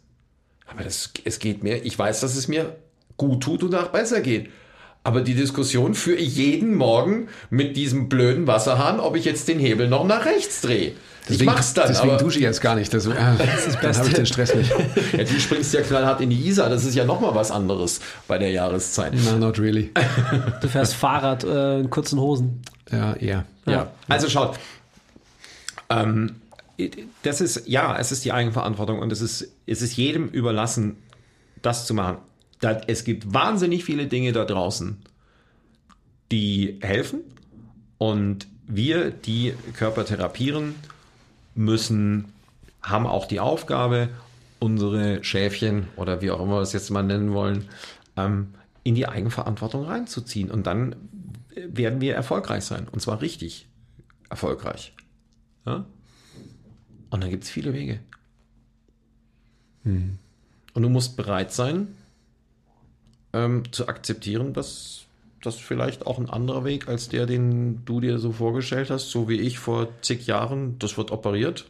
Aber 0.66 0.82
das, 0.82 1.12
es 1.24 1.38
geht 1.38 1.62
mir, 1.62 1.84
ich 1.84 1.98
weiß, 1.98 2.20
dass 2.20 2.36
es 2.36 2.48
mir 2.48 2.76
gut 3.16 3.42
tut 3.42 3.62
und 3.62 3.74
auch 3.74 3.88
besser 3.88 4.20
geht. 4.20 4.50
Aber 5.06 5.20
die 5.20 5.36
Diskussion 5.36 5.94
führe 5.94 6.16
ich 6.16 6.34
jeden 6.34 6.74
Morgen 6.74 7.28
mit 7.48 7.76
diesem 7.76 8.08
blöden 8.08 8.48
Wasserhahn, 8.48 8.98
ob 8.98 9.14
ich 9.14 9.24
jetzt 9.24 9.46
den 9.46 9.60
Hebel 9.60 9.88
noch 9.88 10.04
nach 10.04 10.24
rechts 10.24 10.62
drehe. 10.62 10.94
ich 11.28 11.44
mach's 11.44 11.74
dann, 11.74 11.86
deswegen 11.86 12.10
aber 12.10 12.18
dusche 12.20 12.38
ich 12.38 12.42
jetzt 12.42 12.60
gar 12.60 12.74
nicht. 12.74 12.92
Das, 12.92 13.06
äh, 13.06 13.14
dann 13.14 13.96
habe 13.96 14.08
ich 14.08 14.14
den 14.14 14.26
Stress 14.26 14.52
nicht. 14.56 14.68
ja, 15.12 15.22
du 15.22 15.38
springst 15.38 15.74
ja 15.74 15.82
knallhart 15.82 16.22
in 16.22 16.30
die 16.30 16.48
Isar. 16.48 16.68
Das 16.70 16.84
ist 16.84 16.96
ja 16.96 17.04
nochmal 17.04 17.36
was 17.36 17.52
anderes 17.52 18.00
bei 18.26 18.36
der 18.36 18.50
Jahreszeit. 18.50 19.14
No, 19.14 19.38
not 19.38 19.60
really. 19.60 19.92
Du 20.60 20.66
fährst 20.66 20.94
Fahrrad 20.94 21.44
äh, 21.44 21.78
in 21.78 21.88
kurzen 21.88 22.18
Hosen. 22.18 22.62
Ja, 22.90 23.12
eher. 23.12 23.44
Ja, 23.64 23.92
also 24.08 24.28
schaut. 24.28 24.58
Ähm, 25.88 26.34
das 27.22 27.40
ist, 27.40 27.68
ja, 27.68 27.96
es 27.96 28.10
ist 28.10 28.24
die 28.24 28.32
Eigenverantwortung 28.32 28.98
und 28.98 29.12
es 29.12 29.20
ist, 29.20 29.52
es 29.66 29.82
ist 29.82 29.96
jedem 29.96 30.30
überlassen, 30.30 30.96
das 31.62 31.86
zu 31.86 31.94
machen. 31.94 32.16
Da, 32.60 32.80
es 32.86 33.04
gibt 33.04 33.32
wahnsinnig 33.32 33.84
viele 33.84 34.06
Dinge 34.06 34.32
da 34.32 34.44
draußen, 34.44 34.96
die 36.32 36.78
helfen 36.80 37.20
und 37.98 38.46
wir, 38.66 39.10
die 39.10 39.54
Körper 39.74 40.04
therapieren, 40.04 40.74
müssen, 41.54 42.32
haben 42.82 43.06
auch 43.06 43.26
die 43.26 43.40
Aufgabe, 43.40 44.08
unsere 44.58 45.22
Schäfchen 45.22 45.88
oder 45.96 46.20
wie 46.22 46.30
auch 46.30 46.40
immer 46.40 46.56
wir 46.56 46.62
es 46.62 46.72
jetzt 46.72 46.90
mal 46.90 47.02
nennen 47.02 47.32
wollen, 47.32 47.68
ähm, 48.16 48.54
in 48.82 48.94
die 48.94 49.08
Eigenverantwortung 49.08 49.84
reinzuziehen. 49.84 50.50
Und 50.50 50.66
dann 50.66 50.96
werden 51.54 52.00
wir 52.00 52.14
erfolgreich 52.14 52.64
sein. 52.64 52.88
Und 52.90 53.00
zwar 53.00 53.20
richtig 53.20 53.68
erfolgreich. 54.30 54.94
Ja? 55.66 55.86
Und 57.10 57.22
dann 57.22 57.30
gibt 57.30 57.44
es 57.44 57.50
viele 57.50 57.72
Wege. 57.72 58.00
Und 59.84 60.82
du 60.82 60.88
musst 60.88 61.16
bereit 61.16 61.52
sein, 61.52 61.96
ähm, 63.36 63.70
zu 63.72 63.88
akzeptieren, 63.88 64.52
dass 64.52 65.02
das 65.42 65.56
vielleicht 65.56 66.06
auch 66.06 66.18
ein 66.18 66.30
anderer 66.30 66.64
Weg 66.64 66.88
als 66.88 67.08
der, 67.08 67.26
den 67.26 67.84
du 67.84 68.00
dir 68.00 68.18
so 68.18 68.32
vorgestellt 68.32 68.90
hast, 68.90 69.10
so 69.10 69.28
wie 69.28 69.38
ich 69.38 69.58
vor 69.58 69.88
zig 70.00 70.26
Jahren, 70.26 70.78
das 70.78 70.96
wird 70.96 71.10
operiert. 71.10 71.66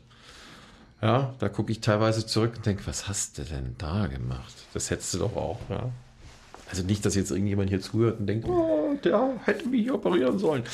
Ja, 1.02 1.34
da 1.40 1.48
gucke 1.48 1.72
ich 1.72 1.80
teilweise 1.80 2.24
zurück 2.24 2.52
und 2.56 2.64
denke, 2.64 2.86
was 2.86 3.06
hast 3.06 3.36
du 3.36 3.42
denn 3.42 3.74
da 3.76 4.06
gemacht? 4.06 4.54
Das 4.72 4.90
hättest 4.90 5.12
du 5.14 5.18
doch 5.18 5.36
auch, 5.36 5.58
ja. 5.68 5.90
Also 6.70 6.82
nicht, 6.82 7.04
dass 7.04 7.14
jetzt 7.14 7.30
irgendjemand 7.30 7.68
hier 7.68 7.80
zuhört 7.80 8.18
und 8.18 8.26
denkt, 8.26 8.48
oh, 8.48 8.96
der 9.04 9.38
hätte 9.44 9.68
mich 9.68 9.90
operieren 9.90 10.38
sollen. 10.38 10.64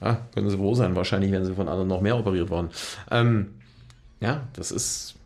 Ja, 0.00 0.26
können 0.32 0.48
Sie 0.48 0.56
froh 0.56 0.74
sein, 0.74 0.94
wahrscheinlich 0.94 1.32
wären 1.32 1.44
Sie 1.44 1.54
von 1.54 1.68
anderen 1.68 1.88
noch 1.88 2.00
mehr 2.00 2.16
operiert 2.16 2.50
worden. 2.50 2.70
Ähm, 3.10 3.54
ja, 4.20 4.46
das 4.54 4.70
ist, 4.70 5.16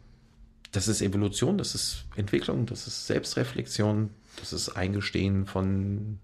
das 0.73 0.89
ist 0.89 1.03
Evolution, 1.03 1.59
das 1.59 1.75
ist 1.75 2.05
Entwicklung, 2.17 2.67
das 2.67 2.87
ist 2.87 3.07
Selbstreflexion, 3.07 4.11
das 4.41 4.53
ist 4.53 4.71
Eingestehen 4.71 5.47
von 5.47 6.19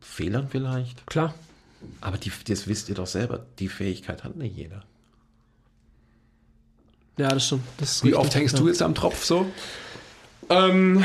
Fehlern 0.00 0.48
vielleicht. 0.50 1.06
Klar. 1.06 1.34
Aber 2.00 2.18
die, 2.18 2.30
das 2.48 2.66
wisst 2.66 2.88
ihr 2.88 2.94
doch 2.94 3.06
selber, 3.06 3.40
die 3.58 3.68
Fähigkeit 3.68 4.24
hat 4.24 4.36
nicht 4.36 4.56
jeder. 4.56 4.82
Ja, 7.16 7.28
das 7.28 7.46
stimmt. 7.46 7.64
Das 7.78 8.02
Wie 8.02 8.08
richtig. 8.08 8.24
oft 8.24 8.34
hängst 8.34 8.58
du 8.58 8.68
jetzt 8.68 8.82
am 8.82 8.94
Tropf 8.94 9.24
so? 9.24 9.46
Ähm, 10.48 11.04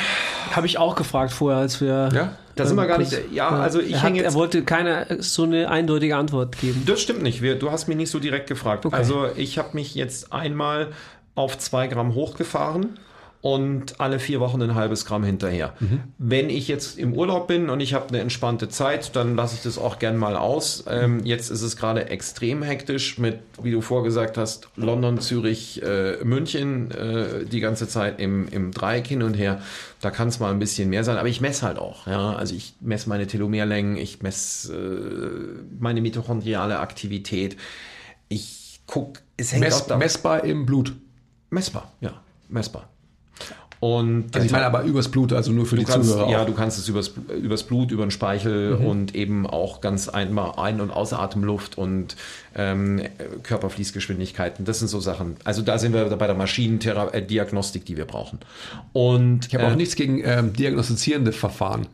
Habe 0.51 0.65
ich 0.65 0.77
auch 0.77 0.95
gefragt 0.95 1.31
vorher, 1.31 1.59
als 1.59 1.81
wir. 1.81 2.09
Ja? 2.13 2.37
Da 2.55 2.65
sind 2.65 2.77
wir 2.77 2.87
gar 2.87 2.97
nicht- 2.97 3.13
ja, 3.33 3.49
also 3.49 3.81
ich 3.81 3.93
er, 3.93 4.03
häng 4.03 4.13
hat, 4.13 4.15
jetzt- 4.15 4.25
er 4.25 4.33
wollte 4.33 4.63
keine 4.63 5.21
so 5.21 5.43
eine 5.43 5.69
eindeutige 5.69 6.15
Antwort 6.15 6.57
geben. 6.57 6.83
Das 6.85 7.01
stimmt 7.01 7.21
nicht. 7.21 7.41
Wir, 7.41 7.59
du 7.59 7.69
hast 7.69 7.87
mich 7.87 7.97
nicht 7.97 8.09
so 8.09 8.19
direkt 8.19 8.47
gefragt. 8.47 8.85
Okay. 8.85 8.95
Also 8.95 9.27
ich 9.35 9.57
habe 9.57 9.69
mich 9.73 9.93
jetzt 9.93 10.31
einmal 10.31 10.93
auf 11.35 11.57
zwei 11.57 11.87
Gramm 11.87 12.15
hochgefahren 12.15 12.97
und 13.45 13.99
alle 13.99 14.17
vier 14.17 14.39
Wochen 14.39 14.59
ein 14.63 14.73
halbes 14.73 15.05
Gramm 15.05 15.23
hinterher. 15.23 15.73
Wenn 16.17 16.49
ich 16.49 16.67
jetzt 16.67 16.97
im 16.97 17.13
Urlaub 17.13 17.47
bin 17.47 17.69
und 17.69 17.79
ich 17.79 17.93
habe 17.93 18.07
eine 18.09 18.17
entspannte 18.19 18.69
Zeit, 18.69 19.15
dann 19.15 19.35
lasse 19.35 19.53
ich 19.53 19.61
das 19.61 19.77
auch 19.77 19.99
gern 19.99 20.17
mal 20.17 20.35
aus. 20.35 20.83
Ähm, 20.89 21.23
jetzt 21.23 21.51
ist 21.51 21.61
es 21.61 21.77
gerade 21.77 22.09
extrem 22.09 22.63
hektisch 22.63 23.19
mit, 23.19 23.37
wie 23.61 23.69
du 23.69 23.81
vorgesagt 23.81 24.39
hast, 24.39 24.67
London, 24.77 25.19
Zürich, 25.21 25.83
äh, 25.83 26.23
München 26.23 26.89
äh, 26.89 27.45
die 27.45 27.59
ganze 27.59 27.87
Zeit 27.87 28.19
im, 28.19 28.47
im 28.47 28.71
Dreieck 28.71 29.05
hin 29.05 29.21
und 29.21 29.35
her. 29.35 29.61
Da 30.01 30.09
kann 30.09 30.27
es 30.29 30.39
mal 30.39 30.49
ein 30.51 30.57
bisschen 30.57 30.89
mehr 30.89 31.03
sein, 31.03 31.17
aber 31.17 31.27
ich 31.27 31.39
messe 31.39 31.67
halt 31.67 31.77
auch. 31.77 32.07
Ja? 32.07 32.33
Also 32.33 32.55
ich 32.55 32.73
messe 32.81 33.09
meine 33.09 33.27
Telomerlängen, 33.27 33.95
ich 33.95 34.23
messe 34.23 34.73
äh, 34.73 35.63
meine 35.79 36.01
mitochondriale 36.01 36.79
Aktivität. 36.79 37.57
Ich 38.27 38.81
gucke, 38.87 39.21
es 39.37 39.51
hängt 39.53 39.65
auch 39.65 39.69
Mess, 39.69 39.85
da- 39.85 39.97
messbar 39.97 40.43
im 40.45 40.65
Blut. 40.65 40.93
messbar, 41.51 41.91
ja, 42.01 42.11
messbar. 42.49 42.89
Und 43.81 44.33
Also 44.33 44.45
ich 44.45 44.51
meine 44.51 44.65
aber 44.65 44.83
übers 44.83 45.09
Blut, 45.09 45.33
also 45.33 45.51
nur 45.51 45.65
für 45.65 45.75
die 45.75 45.83
kannst, 45.83 46.09
Zuhörer. 46.09 46.29
ja, 46.31 46.41
auch. 46.41 46.45
du 46.45 46.53
kannst 46.53 46.79
es 46.79 46.87
übers, 46.87 47.11
übers 47.41 47.63
Blut, 47.63 47.91
über 47.91 48.05
den 48.05 48.11
Speichel 48.11 48.77
Mhm. 48.79 48.85
und 48.85 49.15
eben 49.15 49.45
auch 49.45 49.81
ganz 49.81 50.09
einmal 50.09 50.53
Ein- 50.57 50.81
und 50.81 50.91
Außeratemluft 50.91 51.77
und 51.77 52.15
ähm, 52.55 53.01
Körperfließgeschwindigkeiten. 53.43 54.65
Das 54.65 54.79
sind 54.79 54.87
so 54.87 54.99
Sachen. 54.99 55.35
Also 55.43 55.61
da 55.61 55.77
sind 55.77 55.93
wir 55.93 56.05
bei 56.05 56.27
der 56.27 56.35
Maschinendiagnostik, 56.35 57.85
die 57.85 57.97
wir 57.97 58.05
brauchen. 58.05 58.39
Und 58.93 59.47
Ich 59.47 59.53
habe 59.55 59.65
äh, 59.65 59.71
auch 59.71 59.75
nichts 59.75 59.95
gegen 59.95 60.21
ähm, 60.23 60.53
diagnostizierende 60.53 61.31
Verfahren. 61.31 61.87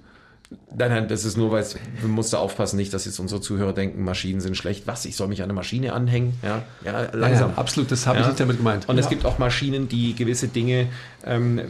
Nein, 0.75 0.89
nein, 0.89 1.07
das 1.07 1.23
ist 1.25 1.37
nur, 1.37 1.51
weil 1.51 1.61
es, 1.61 1.75
wir 1.99 2.09
mussten 2.09 2.35
aufpassen, 2.35 2.75
nicht, 2.77 2.93
dass 2.93 3.05
jetzt 3.05 3.19
unsere 3.19 3.39
Zuhörer 3.39 3.71
denken, 3.73 4.03
Maschinen 4.03 4.41
sind 4.41 4.55
schlecht. 4.57 4.87
Was? 4.87 5.05
Ich 5.05 5.15
soll 5.15 5.27
mich 5.27 5.41
an 5.41 5.45
eine 5.45 5.53
Maschine 5.53 5.93
anhängen? 5.93 6.33
Ja, 6.41 6.63
ja 6.83 7.09
langsam. 7.13 7.51
Ja, 7.51 7.57
absolut, 7.57 7.91
das 7.91 8.05
habe 8.07 8.19
ich 8.19 8.27
nicht 8.27 8.39
damit 8.39 8.57
gemeint. 8.57 8.87
Und 8.89 8.97
es 8.97 9.05
Ja. 9.05 9.09
gibt 9.09 9.25
auch 9.25 9.37
Maschinen, 9.37 9.87
die 9.87 10.13
gewisse 10.15 10.49
Dinge, 10.49 10.87
ähm, 11.25 11.61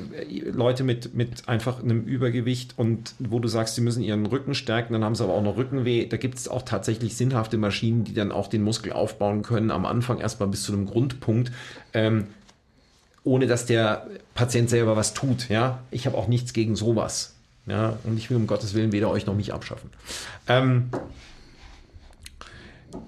Leute 0.51 0.83
mit, 0.83 1.13
mit 1.13 1.47
einfach 1.47 1.81
einem 1.81 2.03
Übergewicht 2.05 2.73
und 2.77 3.13
wo 3.19 3.39
du 3.39 3.47
sagst, 3.47 3.75
sie 3.75 3.81
müssen 3.81 4.01
ihren 4.01 4.25
Rücken 4.25 4.55
stärken, 4.55 4.93
dann 4.93 5.03
haben 5.03 5.15
sie 5.15 5.23
aber 5.23 5.33
auch 5.33 5.43
noch 5.43 5.57
Rückenweh. 5.57 6.07
Da 6.07 6.17
gibt 6.17 6.37
es 6.37 6.47
auch 6.47 6.63
tatsächlich 6.63 7.15
sinnhafte 7.15 7.57
Maschinen, 7.57 8.03
die 8.03 8.13
dann 8.13 8.31
auch 8.31 8.47
den 8.47 8.63
Muskel 8.63 8.93
aufbauen 8.93 9.43
können, 9.43 9.69
am 9.71 9.85
Anfang 9.85 10.19
erstmal 10.19 10.49
bis 10.49 10.63
zu 10.63 10.73
einem 10.73 10.85
Grundpunkt. 10.87 11.51
Ähm, 11.93 12.27
ohne 13.23 13.45
dass 13.45 13.65
der 13.67 14.07
Patient 14.33 14.69
selber 14.69 14.95
was 14.95 15.13
tut. 15.13 15.49
Ja, 15.49 15.79
ich 15.91 16.07
habe 16.07 16.17
auch 16.17 16.27
nichts 16.27 16.53
gegen 16.53 16.75
sowas. 16.75 17.35
Ja, 17.67 17.97
und 18.03 18.17
ich 18.17 18.29
will 18.29 18.37
um 18.37 18.47
Gottes 18.47 18.73
Willen 18.73 18.91
weder 18.91 19.09
euch 19.09 19.25
noch 19.25 19.35
mich 19.35 19.53
abschaffen. 19.53 19.89
Ähm, 20.47 20.89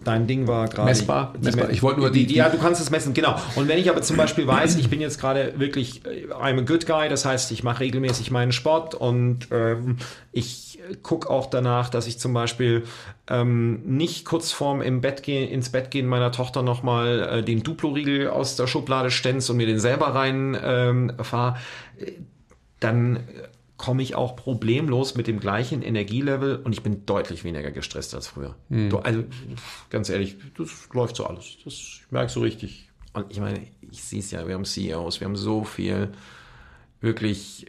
dein 0.03 0.27
Ding 0.27 0.47
war 0.47 0.67
gerade 0.67 0.85
Messbar, 0.89 1.33
messbar. 1.41 1.69
Ich 1.71 1.81
wollte 1.83 1.99
nur 1.99 2.11
die- 2.11 2.33
ja, 2.33 2.49
du 2.49 2.57
kannst 2.57 2.79
es 2.81 2.89
messen, 2.89 3.13
genau. 3.13 3.35
Und 3.55 3.67
wenn 3.67 3.77
ich 3.79 3.89
aber 3.89 4.01
zum 4.01 4.15
Beispiel 4.15 4.47
weiß, 4.47 4.77
ich 4.77 4.89
bin 4.89 5.01
jetzt 5.01 5.19
gerade 5.19 5.59
wirklich, 5.59 6.05
äh, 6.05 6.27
I'm 6.31 6.59
a 6.59 6.61
good 6.61 6.85
guy, 6.85 7.09
das 7.09 7.25
heißt, 7.25 7.51
ich 7.51 7.63
mache 7.63 7.81
regelmäßig 7.81 8.31
meinen 8.31 8.51
Sport 8.51 8.95
und 8.95 9.47
ähm, 9.51 9.97
ich 10.31 10.79
gucke 11.01 11.29
auch 11.29 11.47
danach, 11.49 11.89
dass 11.89 12.07
ich 12.07 12.19
zum 12.19 12.33
Beispiel 12.33 12.83
ähm, 13.27 13.81
nicht 13.85 14.25
kurz 14.25 14.51
vorm 14.51 14.81
im 14.81 15.01
Bett 15.01 15.23
gehen, 15.23 15.49
ins 15.49 15.69
Bett 15.69 15.91
gehen 15.91 16.07
meiner 16.07 16.31
Tochter 16.31 16.61
nochmal 16.61 17.39
äh, 17.39 17.43
den 17.43 17.63
Duplo-Riegel 17.63 18.29
aus 18.29 18.55
der 18.55 18.67
Schublade 18.67 19.09
stänz 19.11 19.49
und 19.49 19.57
mir 19.57 19.65
den 19.65 19.79
selber 19.79 20.07
rein 20.13 20.57
ähm, 20.61 21.11
fahre, 21.21 21.57
dann 22.79 23.19
komme 23.84 24.01
ich 24.01 24.15
auch 24.15 24.38
problemlos 24.38 25.15
mit 25.15 25.27
dem 25.27 25.41
gleichen 25.41 25.81
Energielevel 25.81 26.55
und 26.55 26.71
ich 26.71 26.84
bin 26.84 27.05
deutlich 27.05 27.43
weniger 27.43 27.69
gestresst 27.69 28.15
als 28.15 28.27
früher. 28.27 28.55
Du, 28.88 28.99
also 28.99 29.25
ganz 29.89 30.07
ehrlich, 30.07 30.38
das 30.57 30.88
läuft 30.93 31.17
so 31.17 31.25
alles. 31.25 31.57
Das 31.65 31.73
ich 31.73 32.05
merke 32.09 32.31
so 32.31 32.39
richtig. 32.39 32.89
Und 33.11 33.25
ich 33.29 33.41
meine, 33.41 33.59
ich 33.81 34.01
sehe 34.01 34.19
es 34.19 34.31
ja, 34.31 34.47
wir 34.47 34.55
haben 34.55 34.63
CEOs, 34.63 35.19
wir 35.19 35.25
haben 35.25 35.36
so 35.36 35.65
viel 35.65 36.13
wirklich 37.01 37.65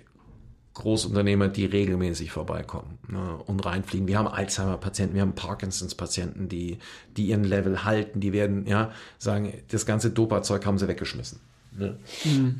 Großunternehmer, 0.75 1.49
die 1.49 1.65
regelmäßig 1.65 2.31
vorbeikommen 2.31 2.97
ne, 3.09 3.37
und 3.47 3.67
reinfliegen. 3.67 4.07
Wir 4.07 4.19
haben 4.19 4.29
Alzheimer-Patienten, 4.29 5.17
wir 5.17 5.23
haben 5.23 5.35
Parkinsons-Patienten, 5.35 6.49
die, 6.49 6.79
die 7.17 7.27
ihren 7.27 7.43
Level 7.43 7.83
halten, 7.83 8.21
die 8.21 8.33
werden 8.33 8.69
ja 8.69 8.93
sagen, 9.19 9.53
das 9.69 9.85
ganze 9.85 10.11
Dopa-Zeug 10.11 10.65
haben 10.65 10.79
sie 10.79 10.87
weggeschmissen. 10.87 11.41
Ne? 11.77 11.99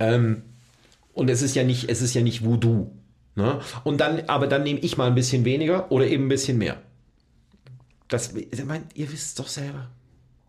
Ähm, 0.01 0.43
und 1.13 1.31
es 1.31 1.41
ist 1.41 1.55
ja 1.55 1.63
nicht, 1.63 1.89
es 1.89 2.03
ist 2.03 2.15
ja 2.15 2.23
nicht 2.23 2.45
Voodoo. 2.45 2.91
Ne? 3.37 3.61
Und 3.83 4.01
dann, 4.01 4.23
aber 4.29 4.47
dann 4.47 4.63
nehme 4.63 4.81
ich 4.81 4.97
mal 4.97 5.09
ein 5.09 5.15
bisschen 5.15 5.45
weniger 5.45 5.91
oder 5.91 6.07
eben 6.07 6.27
ein 6.27 6.29
bisschen 6.29 6.59
mehr. 6.59 6.77
Das, 8.09 8.35
ich 8.35 8.65
meine, 8.65 8.85
ihr 8.95 9.11
wisst 9.11 9.27
es 9.27 9.35
doch 9.35 9.49
selber. 9.49 9.89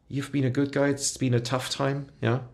You've 0.10 0.32
been 0.32 0.46
a 0.46 0.50
good 0.50 0.72
guy, 0.72 0.92
it's 0.92 1.18
been 1.18 1.34
a 1.34 1.40
tough 1.40 1.70
time, 1.70 2.06
ja. 2.22 2.48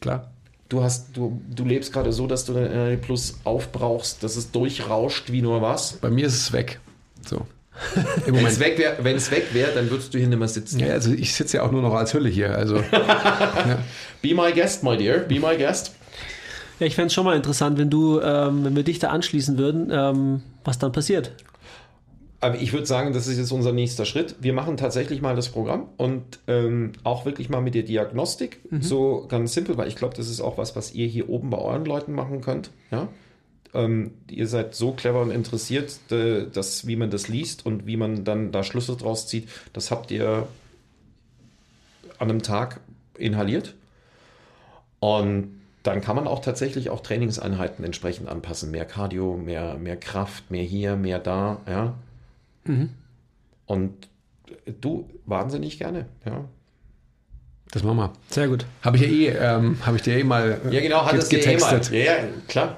Klar. 0.00 0.32
Du 0.68 0.82
hast, 0.82 1.16
du, 1.16 1.40
du 1.48 1.64
lebst 1.64 1.92
gerade 1.92 2.12
so, 2.12 2.26
dass 2.26 2.44
du 2.44 2.52
dein 2.52 2.66
NRD 2.66 3.00
Plus 3.02 3.38
aufbrauchst, 3.44 4.22
dass 4.22 4.36
es 4.36 4.50
durchrauscht 4.50 5.30
wie 5.30 5.42
nur 5.42 5.62
was. 5.62 5.94
Bei 5.94 6.10
mir 6.10 6.26
ist 6.26 6.36
es 6.36 6.52
weg. 6.52 6.80
So. 7.28 7.46
Wenn 8.26 8.46
es 8.46 8.60
weg 8.60 8.78
wäre, 8.78 8.96
wenn 9.02 9.16
es 9.16 9.30
weg 9.30 9.54
wäre, 9.54 9.72
dann 9.72 9.88
würdest 9.90 10.12
du 10.12 10.18
hier 10.18 10.26
nicht 10.26 10.38
mehr 10.38 10.48
sitzen. 10.48 10.80
Ja, 10.80 10.88
also 10.88 11.12
ich 11.12 11.34
sitze 11.34 11.58
ja 11.58 11.62
auch 11.62 11.70
nur 11.70 11.80
noch 11.80 11.94
als 11.94 12.12
Hülle 12.12 12.28
hier. 12.28 12.54
Also 12.54 12.76
Be 14.22 14.34
my 14.34 14.52
guest, 14.52 14.82
my 14.82 14.96
dear. 14.98 15.20
Be 15.20 15.40
my 15.40 15.56
guest. 15.56 15.94
Ja, 16.80 16.86
ich 16.86 16.94
fände 16.94 17.08
es 17.08 17.12
schon 17.12 17.26
mal 17.26 17.36
interessant, 17.36 17.78
wenn 17.78 17.90
du, 17.90 18.20
ähm, 18.20 18.64
wenn 18.64 18.74
wir 18.74 18.82
dich 18.82 18.98
da 18.98 19.10
anschließen 19.10 19.58
würden, 19.58 19.90
ähm, 19.92 20.42
was 20.64 20.78
dann 20.78 20.92
passiert. 20.92 21.32
Aber 22.40 22.56
ich 22.56 22.72
würde 22.72 22.86
sagen, 22.86 23.12
das 23.12 23.26
ist 23.26 23.36
jetzt 23.36 23.52
unser 23.52 23.72
nächster 23.72 24.06
Schritt. 24.06 24.36
Wir 24.40 24.54
machen 24.54 24.78
tatsächlich 24.78 25.20
mal 25.20 25.36
das 25.36 25.50
Programm 25.50 25.88
und 25.98 26.38
ähm, 26.46 26.92
auch 27.04 27.26
wirklich 27.26 27.50
mal 27.50 27.60
mit 27.60 27.74
der 27.74 27.82
Diagnostik. 27.82 28.60
So 28.80 29.26
ganz 29.28 29.52
simpel, 29.52 29.76
weil 29.76 29.88
ich 29.88 29.96
glaube, 29.96 30.16
das 30.16 30.30
ist 30.30 30.40
auch 30.40 30.56
was, 30.56 30.74
was 30.74 30.94
ihr 30.94 31.06
hier 31.06 31.28
oben 31.28 31.50
bei 31.50 31.58
euren 31.58 31.84
Leuten 31.84 32.14
machen 32.14 32.40
könnt. 32.40 32.70
Ja? 32.90 33.08
Ähm, 33.74 34.12
ihr 34.30 34.46
seid 34.46 34.74
so 34.74 34.92
clever 34.92 35.20
und 35.20 35.30
interessiert, 35.30 35.98
äh, 36.10 36.46
dass, 36.50 36.86
wie 36.86 36.96
man 36.96 37.10
das 37.10 37.28
liest 37.28 37.66
und 37.66 37.86
wie 37.86 37.98
man 37.98 38.24
dann 38.24 38.52
da 38.52 38.64
Schlüsse 38.64 38.96
draus 38.96 39.26
zieht. 39.26 39.46
Das 39.74 39.90
habt 39.90 40.10
ihr 40.10 40.48
an 42.18 42.30
einem 42.30 42.40
Tag 42.40 42.80
inhaliert. 43.18 43.74
Und 44.98 45.59
dann 45.82 46.00
kann 46.00 46.16
man 46.16 46.26
auch 46.26 46.40
tatsächlich 46.40 46.90
auch 46.90 47.00
Trainingseinheiten 47.00 47.84
entsprechend 47.84 48.28
anpassen. 48.28 48.70
Mehr 48.70 48.84
Cardio, 48.84 49.36
mehr, 49.36 49.74
mehr 49.76 49.96
Kraft, 49.96 50.50
mehr 50.50 50.62
hier, 50.62 50.96
mehr 50.96 51.18
da. 51.18 51.58
Ja. 51.68 51.94
Und 53.66 53.92
du 54.80 55.08
wahnsinnig 55.26 55.78
gerne. 55.78 56.06
Ja, 56.26 56.44
das 57.72 57.82
machen 57.82 57.96
wir. 57.98 58.12
Sehr 58.28 58.48
gut. 58.48 58.66
Habe 58.82 58.96
ich 58.98 59.02
ja 59.02 59.08
eh, 59.08 59.28
ähm, 59.56 59.78
habe 59.86 59.96
ich 59.96 60.02
dir 60.02 60.16
eh 60.18 60.24
mal 60.24 60.60
äh, 60.66 60.74
ja 60.74 60.80
genau, 60.80 61.04
hat 61.06 61.14
eh 61.14 61.16
mal. 61.16 61.28
getextet. 61.28 61.90
Ja, 61.92 61.98
ja, 61.98 62.14
klar. 62.48 62.76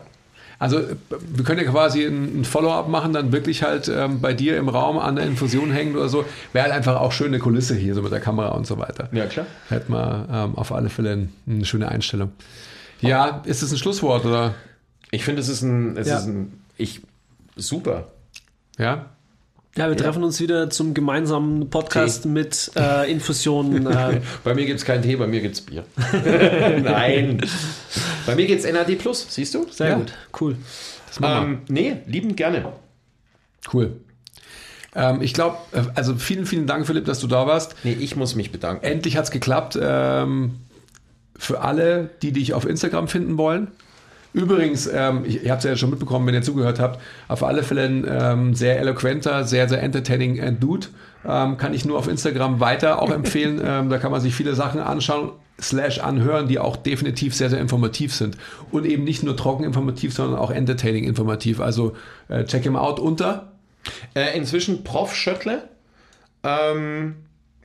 Also 0.59 0.80
wir 1.11 1.44
können 1.44 1.61
ja 1.64 1.68
quasi 1.68 2.05
ein 2.05 2.44
Follow-up 2.44 2.86
machen, 2.88 3.12
dann 3.12 3.32
wirklich 3.32 3.64
halt 3.64 3.88
ähm, 3.88 4.20
bei 4.20 4.32
dir 4.32 4.57
im 4.59 4.68
Raum 4.68 4.96
an 4.96 5.16
der 5.16 5.26
Infusion 5.26 5.72
hängen 5.72 5.96
oder 5.96 6.09
so. 6.09 6.24
Wäre 6.53 6.66
halt 6.66 6.72
einfach 6.74 7.00
auch 7.00 7.11
schöne 7.11 7.40
Kulisse 7.40 7.74
hier, 7.74 7.96
so 7.96 8.03
mit 8.03 8.12
der 8.12 8.20
Kamera 8.20 8.50
und 8.50 8.64
so 8.64 8.78
weiter. 8.78 9.09
Ja, 9.11 9.26
klar. 9.26 9.46
Hätten 9.70 9.92
wir 9.92 10.28
ähm, 10.30 10.57
auf 10.57 10.70
alle 10.70 10.88
Fälle 10.88 11.11
ein- 11.14 11.32
eine 11.48 11.64
schöne 11.64 11.88
Einstellung. 11.88 12.30
Ja, 13.03 13.42
ist 13.44 13.62
das 13.62 13.70
ein 13.72 13.78
Schlusswort 13.78 14.24
oder? 14.24 14.55
Ich 15.11 15.24
finde, 15.24 15.40
es 15.42 15.48
ist 15.48 15.62
ein, 15.62 15.96
es 15.96 16.09
Ja. 16.09 16.18
ist 16.18 16.26
ein, 16.26 16.61
ich, 16.78 17.00
super. 17.57 18.09
Ja? 18.78 19.07
Ja, 19.76 19.88
wir 19.88 19.96
treffen 19.96 20.22
uns 20.22 20.38
wieder 20.40 20.68
zum 20.68 20.92
gemeinsamen 20.92 21.70
Podcast 21.70 22.26
mit 22.26 22.70
äh, 22.76 23.11
Infusionen. 23.11 23.86
Äh, 23.92 24.20
Bei 24.44 24.55
mir 24.55 24.66
gibt 24.66 24.78
es 24.80 24.84
keinen 24.84 25.03
Tee, 25.03 25.16
bei 25.16 25.26
mir 25.26 25.40
gibt 25.40 25.55
es 25.55 25.61
Bier. 25.62 25.84
Nein. 26.82 27.40
Bei 28.26 28.34
mir 28.36 28.46
gibt 28.46 28.64
es 28.64 28.70
NAD 28.70 28.96
Plus, 28.98 29.26
siehst 29.30 29.55
du? 29.55 29.66
sehr 29.70 29.88
Ja. 29.90 29.94
gut, 29.96 30.12
cool. 30.40 30.57
Das. 31.09 31.18
Ähm, 31.22 31.62
nee, 31.68 31.96
liebend 32.07 32.36
gerne. 32.36 32.72
Cool. 33.72 33.96
Ähm, 34.94 35.22
ich 35.22 35.32
glaube, 35.32 35.57
äh, 35.72 35.82
also 35.94 36.16
vielen, 36.16 36.44
vielen 36.46 36.66
Dank, 36.66 36.86
Philipp, 36.86 37.07
dass 37.07 37.20
du 37.20 37.26
da 37.26 37.46
warst. 37.46 37.74
Nee, 37.82 37.96
ich 37.98 38.14
muss 38.16 38.34
mich 38.34 38.53
bedanken. 38.53 38.84
Endlich 38.84 39.16
hat 39.16 39.24
es 39.24 39.30
geklappt. 39.30 39.78
Ähm, 39.80 40.57
für 41.43 41.61
alle, 41.61 42.11
die 42.22 42.32
dich 42.32 42.55
auf 42.55 42.66
Instagram 42.66 43.09
finden 43.09 43.36
wollen. 43.36 43.68
Übrigens, 44.32 44.86
ähm, 44.86 45.24
ich, 45.26 45.45
ihr 45.45 45.51
habt 45.51 45.64
es 45.64 45.68
ja 45.68 45.76
schon 45.76 45.90
mitbekommen, 45.90 46.26
wenn 46.26 46.34
ihr 46.34 46.43
zugehört 46.43 46.80
habt, 46.80 47.01
auf 47.28 47.43
alle 47.43 47.62
Fälle 47.62 47.82
ein 47.82 48.07
ähm, 48.09 48.55
sehr 48.55 48.78
eloquenter, 48.78 49.45
sehr, 49.45 49.68
sehr 49.68 49.82
entertaining 49.82 50.38
äh, 50.38 50.53
Dude. 50.53 50.86
Ähm, 51.26 51.57
kann 51.59 51.74
ich 51.74 51.84
nur 51.84 51.99
auf 51.99 52.09
Instagram 52.09 52.61
weiter 52.61 53.03
auch 53.03 53.11
empfehlen. 53.14 53.61
ähm, 53.62 53.90
da 53.90 53.99
kann 53.99 54.11
man 54.11 54.20
sich 54.20 54.34
viele 54.34 54.55
Sachen 54.55 54.80
anschauen, 54.80 55.32
slash 55.61 55.99
anhören, 55.99 56.49
die 56.49 56.59
auch 56.59 56.76
definitiv 56.76 57.34
sehr, 57.34 57.51
sehr 57.51 57.61
informativ 57.61 58.14
sind. 58.14 58.38
Und 58.70 58.86
eben 58.86 59.05
nicht 59.05 59.22
nur 59.22 59.36
trocken 59.36 59.64
informativ, 59.64 60.14
sondern 60.14 60.38
auch 60.38 60.51
entertaining 60.51 61.05
informativ. 61.05 61.61
Also 61.61 61.95
äh, 62.28 62.45
check 62.45 62.62
him 62.62 62.76
out 62.76 63.01
unter. 63.01 63.53
Äh, 64.14 64.36
inzwischen 64.36 64.82
Prof. 64.84 65.14
Schöttle. 65.14 65.68
Ähm, 66.43 67.16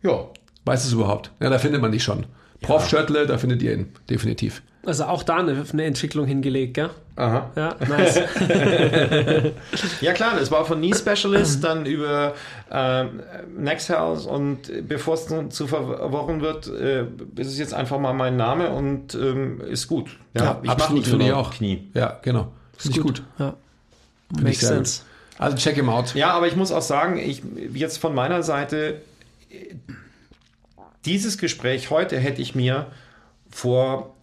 ja. 0.03 0.28
Weißt 0.65 0.84
du 0.84 0.88
es 0.88 0.93
überhaupt? 0.93 1.32
Ja, 1.39 1.49
da 1.49 1.59
findet 1.59 1.82
man 1.82 1.91
dich 1.91 2.03
schon. 2.03 2.25
Prof. 2.61 2.87
Schöttle, 2.89 3.25
da 3.27 3.37
findet 3.37 3.61
ihr 3.61 3.73
ihn. 3.73 3.93
Definitiv. 4.09 4.61
Also 4.85 5.03
auch 5.03 5.23
da 5.23 5.37
eine, 5.37 5.65
eine 5.73 5.83
Entwicklung 5.83 6.25
hingelegt, 6.25 6.75
gell? 6.75 6.89
Aha. 7.17 7.51
Ja, 7.57 7.75
nice. 7.89 8.21
Ja 10.01 10.13
klar, 10.13 10.35
das 10.39 10.49
war 10.49 10.63
von 10.65 10.77
Knee 10.79 10.93
Specialist 10.93 11.61
dann 11.63 11.85
über 11.85 12.35
ähm, 12.71 13.21
Next 13.57 13.89
House 13.89 14.25
und 14.25 14.87
bevor 14.87 15.15
es 15.15 15.29
nun 15.29 15.51
zu 15.51 15.67
verworren 15.67 16.39
wird, 16.41 16.67
äh, 16.67 17.01
ist 17.35 17.47
es 17.47 17.59
jetzt 17.59 17.73
einfach 17.73 17.99
mal 17.99 18.13
mein 18.13 18.37
Name 18.37 18.69
und 18.69 19.13
ähm, 19.15 19.59
ist 19.61 19.87
gut. 19.87 20.11
Ja, 20.35 20.59
ich 20.61 20.67
mach 20.67 20.75
absolut, 20.75 20.99
nicht 20.99 21.09
finde 21.09 21.25
ich 21.25 21.33
auch. 21.33 21.51
Knie. 21.51 21.89
Ja, 21.93 22.19
genau. 22.21 22.51
Finde 22.77 22.97
ich 22.97 23.03
gut. 23.03 23.23
Ja. 23.39 23.55
Finde 24.29 24.43
Makes 24.43 24.61
ich 24.61 24.67
sense. 24.67 25.01
gut. 25.01 25.41
Also 25.41 25.57
check 25.57 25.75
him 25.75 25.89
out. 25.89 26.15
Ja, 26.15 26.31
aber 26.31 26.47
ich 26.47 26.55
muss 26.55 26.71
auch 26.71 26.81
sagen, 26.81 27.17
ich 27.17 27.41
jetzt 27.73 27.97
von 27.97 28.15
meiner 28.15 28.41
Seite 28.41 29.01
äh, 29.49 29.75
dieses 31.07 31.37
Gespräch 31.37 31.89
heute 31.89 32.19
hätte 32.19 32.41
ich 32.41 32.53
mir 32.55 32.87
vor 33.49 34.13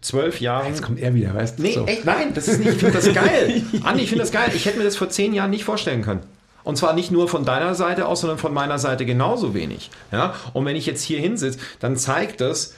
zwölf 0.00 0.40
Jahren 0.40 0.68
Jetzt 0.68 0.82
kommt 0.82 0.98
er 0.98 1.14
wieder, 1.14 1.34
weißt 1.34 1.58
du? 1.58 1.62
Nee, 1.62 1.72
So. 1.74 1.86
echt, 1.86 2.04
nein, 2.04 2.32
das 2.34 2.48
ist 2.48 2.58
nicht, 2.58 2.72
ich 2.72 2.78
finde 2.78 2.94
das 2.94 3.12
geil. 3.14 3.62
Andi, 3.84 4.02
ich 4.02 4.08
finde 4.08 4.24
das 4.24 4.32
geil. 4.32 4.50
Ich 4.54 4.64
hätte 4.64 4.78
mir 4.78 4.84
das 4.84 4.96
vor 4.96 5.10
zehn 5.10 5.34
Jahren 5.34 5.50
nicht 5.50 5.64
vorstellen 5.64 6.02
können. 6.02 6.20
Und 6.64 6.76
zwar 6.76 6.92
nicht 6.94 7.10
nur 7.10 7.28
von 7.28 7.44
deiner 7.44 7.74
Seite 7.74 8.06
aus, 8.06 8.20
sondern 8.20 8.38
von 8.38 8.52
meiner 8.52 8.78
Seite 8.78 9.06
genauso 9.06 9.54
wenig. 9.54 9.90
Ja? 10.12 10.34
Und 10.52 10.64
wenn 10.66 10.76
ich 10.76 10.86
jetzt 10.86 11.02
hier 11.02 11.18
hinsitze, 11.20 11.58
dann 11.80 11.96
zeigt 11.96 12.40
das, 12.40 12.74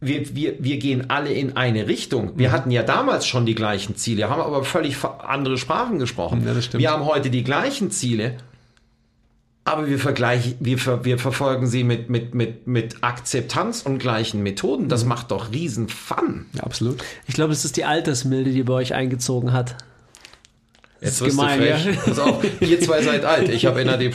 wir, 0.00 0.34
wir, 0.34 0.56
wir 0.58 0.78
gehen 0.78 1.10
alle 1.10 1.32
in 1.32 1.56
eine 1.56 1.86
Richtung. 1.86 2.32
Wir 2.36 2.50
hatten 2.50 2.72
ja 2.72 2.82
damals 2.82 3.24
schon 3.26 3.46
die 3.46 3.54
gleichen 3.54 3.94
Ziele, 3.96 4.28
haben 4.28 4.42
aber 4.42 4.64
völlig 4.64 4.96
andere 5.04 5.56
Sprachen 5.58 6.00
gesprochen. 6.00 6.44
Ja. 6.44 6.78
Wir 6.78 6.90
haben 6.90 7.04
heute 7.04 7.30
die 7.30 7.44
gleichen 7.44 7.92
Ziele, 7.92 8.36
aber 9.64 9.86
wir 9.88 9.98
vergleichen, 9.98 10.56
wir, 10.58 10.78
ver, 10.78 11.04
wir 11.04 11.18
verfolgen 11.18 11.66
sie 11.66 11.84
mit, 11.84 12.10
mit, 12.10 12.34
mit, 12.34 12.66
mit 12.66 12.96
Akzeptanz 13.02 13.82
und 13.82 13.98
gleichen 13.98 14.42
Methoden. 14.42 14.88
Das 14.88 15.04
macht 15.04 15.30
doch 15.30 15.52
riesen 15.52 15.88
Fun. 15.88 16.46
Ja, 16.54 16.64
absolut. 16.64 17.02
Ich 17.28 17.34
glaube, 17.34 17.52
es 17.52 17.64
ist 17.64 17.76
die 17.76 17.84
Altersmilde, 17.84 18.50
die 18.50 18.64
bei 18.64 18.74
euch 18.74 18.94
eingezogen 18.94 19.52
hat. 19.52 19.76
Jetzt 21.04 21.20
ist 21.20 21.30
gemein, 21.36 21.58
du 21.60 21.66
frech. 21.66 21.84
ja. 21.84 21.92
Pass 22.04 22.18
auf, 22.20 22.44
ihr 22.60 22.80
zwei 22.80 23.02
seid 23.02 23.24
alt, 23.24 23.48
ich 23.48 23.66
habe 23.66 23.84
NAD+. 23.84 24.08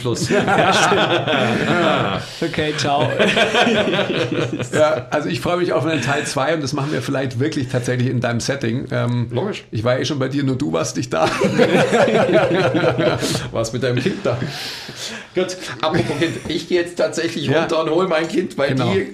Okay, 2.40 2.72
ciao. 2.76 3.08
Ja, 4.72 5.06
also 5.10 5.28
ich 5.28 5.40
freue 5.40 5.58
mich 5.58 5.72
auf 5.72 5.84
einen 5.84 6.00
Teil 6.02 6.24
2 6.24 6.54
und 6.54 6.62
das 6.62 6.72
machen 6.72 6.92
wir 6.92 7.02
vielleicht 7.02 7.38
wirklich 7.40 7.68
tatsächlich 7.68 8.08
in 8.08 8.20
deinem 8.20 8.40
Setting. 8.40 8.86
Ähm, 8.90 9.28
Logisch. 9.30 9.64
Ich 9.70 9.84
war 9.84 9.98
eh 9.98 10.04
schon 10.04 10.18
bei 10.18 10.28
dir, 10.28 10.44
nur 10.44 10.56
du 10.56 10.72
warst 10.72 10.96
nicht 10.96 11.12
da. 11.12 11.28
Was 13.52 13.72
mit 13.72 13.82
deinem 13.82 13.98
Kind 13.98 14.24
da? 14.24 14.38
Gut, 15.34 15.56
apropos 15.80 16.18
Kind, 16.18 16.36
ich 16.48 16.68
gehe 16.68 16.80
jetzt 16.80 16.96
tatsächlich 16.96 17.46
Ja. 17.46 17.60
runter 17.60 17.82
und 17.82 17.90
hole 17.90 18.08
mein 18.08 18.26
Kind, 18.28 18.56
weil 18.58 18.70
Genau. 18.70 18.92
die 18.92 19.08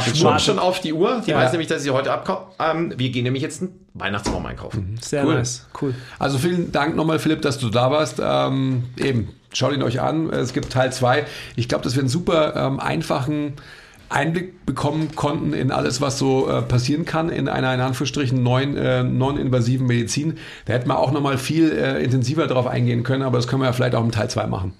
schwimmt 0.00 0.16
schon. 0.18 0.38
schon 0.38 0.58
auf 0.58 0.80
die 0.80 0.92
Uhr. 0.92 1.22
Die 1.26 1.30
Ja. 1.30 1.38
weiß 1.38 1.52
nämlich, 1.52 1.68
dass 1.68 1.82
sie 1.82 1.90
heute 1.90 2.12
abkommt. 2.12 2.40
Ähm, 2.58 2.92
wir 2.96 3.10
gehen 3.10 3.24
nämlich 3.24 3.42
jetzt 3.42 3.62
einen 3.62 3.72
Weihnachtsbaum 3.94 4.44
einkaufen. 4.46 4.98
Sehr 5.00 5.24
Cool. 5.26 5.34
nice. 5.34 5.66
Cool. 5.80 5.94
Also 6.18 6.38
vielen 6.38 6.70
Dank 6.72 6.94
nochmal, 6.96 7.18
Philipp, 7.18 7.42
dass 7.42 7.58
du 7.58 7.70
da 7.70 7.90
warst. 7.90 8.20
Ähm, 8.22 8.84
eben, 8.96 9.30
schaut 9.52 9.72
ihn 9.72 9.82
euch 9.82 10.00
an. 10.00 10.30
Es 10.30 10.52
gibt 10.52 10.70
Teil 10.72 10.92
2. 10.92 11.24
Ich 11.56 11.68
glaube, 11.68 11.84
dass 11.84 11.94
wir 11.96 12.00
einen 12.00 12.08
super 12.08 12.54
ähm, 12.56 12.78
einfachen 12.80 13.54
Einblick 14.08 14.66
bekommen 14.66 15.14
konnten 15.14 15.52
in 15.52 15.70
alles, 15.70 16.00
was 16.00 16.18
so 16.18 16.48
äh, 16.48 16.62
passieren 16.62 17.04
kann 17.04 17.28
in 17.28 17.48
einer 17.48 17.72
in 17.72 17.80
Anführungsstrichen 17.80 18.42
neuen 18.42 18.76
äh, 18.76 19.04
non-invasiven 19.04 19.86
Medizin. 19.86 20.38
Da 20.66 20.72
hätten 20.72 20.88
wir 20.88 20.98
auch 20.98 21.12
nochmal 21.12 21.38
viel 21.38 21.70
äh, 21.70 22.02
intensiver 22.02 22.48
drauf 22.48 22.66
eingehen 22.66 23.04
können, 23.04 23.22
aber 23.22 23.38
das 23.38 23.46
können 23.46 23.62
wir 23.62 23.66
ja 23.66 23.72
vielleicht 23.72 23.94
auch 23.94 24.02
im 24.02 24.10
Teil 24.10 24.28
2 24.28 24.46
machen. 24.48 24.72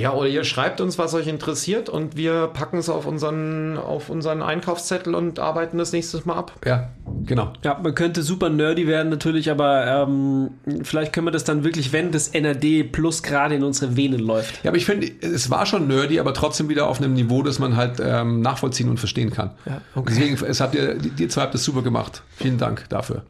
Ja, 0.00 0.14
oder 0.14 0.28
ihr 0.28 0.44
schreibt 0.44 0.80
uns, 0.80 0.98
was 0.98 1.12
euch 1.12 1.26
interessiert 1.26 1.90
und 1.90 2.16
wir 2.16 2.46
packen 2.46 2.78
es 2.78 2.88
auf 2.88 3.06
unseren, 3.06 3.76
auf 3.76 4.08
unseren 4.08 4.40
Einkaufszettel 4.40 5.14
und 5.14 5.38
arbeiten 5.38 5.76
das 5.76 5.92
nächstes 5.92 6.24
Mal 6.24 6.36
ab. 6.36 6.52
Ja, 6.64 6.88
genau. 7.26 7.52
Ja, 7.62 7.78
man 7.82 7.94
könnte 7.94 8.22
super 8.22 8.48
nerdy 8.48 8.86
werden 8.86 9.10
natürlich, 9.10 9.50
aber 9.50 9.86
ähm, 9.86 10.52
vielleicht 10.82 11.12
können 11.12 11.26
wir 11.26 11.32
das 11.32 11.44
dann 11.44 11.64
wirklich, 11.64 11.92
wenn 11.92 12.12
das 12.12 12.32
NAD 12.32 12.92
plus 12.92 13.22
gerade 13.22 13.56
in 13.56 13.62
unsere 13.62 13.94
Venen 13.94 14.20
läuft. 14.20 14.64
Ja, 14.64 14.70
aber 14.70 14.78
ich 14.78 14.86
finde, 14.86 15.06
es 15.20 15.50
war 15.50 15.66
schon 15.66 15.86
nerdy, 15.86 16.18
aber 16.18 16.32
trotzdem 16.32 16.70
wieder 16.70 16.86
auf 16.86 16.98
einem 16.98 17.12
Niveau, 17.12 17.42
das 17.42 17.58
man 17.58 17.76
halt 17.76 18.00
ähm, 18.02 18.40
nachvollziehen 18.40 18.88
und 18.88 18.98
verstehen 18.98 19.30
kann. 19.30 19.50
Ja, 19.66 19.82
okay. 19.94 20.14
Deswegen, 20.14 20.44
es 20.46 20.60
habt 20.62 20.74
ihr, 20.74 20.94
die 20.94 21.28
zwei 21.28 21.42
habt 21.42 21.54
es 21.54 21.62
super 21.62 21.82
gemacht. 21.82 22.22
Vielen 22.36 22.56
Dank 22.56 22.88
dafür. 22.88 23.22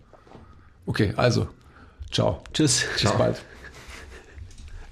Okay, 0.87 1.15
also, 1.17 1.49
ciao. 2.13 2.43
Tschüss. 2.53 2.85
Bis 3.01 3.13
bald. 3.13 3.43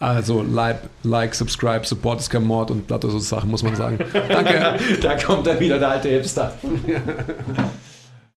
Also, 0.00 0.42
like, 0.42 0.78
like, 1.02 1.34
subscribe, 1.34 1.84
support 1.84 2.20
ist 2.20 2.30
kein 2.30 2.44
Mord 2.44 2.70
und 2.70 2.88
lauter 2.88 3.10
so 3.10 3.18
Sachen, 3.18 3.50
muss 3.50 3.64
man 3.64 3.74
sagen. 3.74 3.98
Danke. 4.12 4.76
Da 5.02 5.16
kommt 5.16 5.46
dann 5.46 5.58
wieder 5.58 5.78
der 5.78 5.90
alte 5.90 6.08
Hipster. 6.08 6.52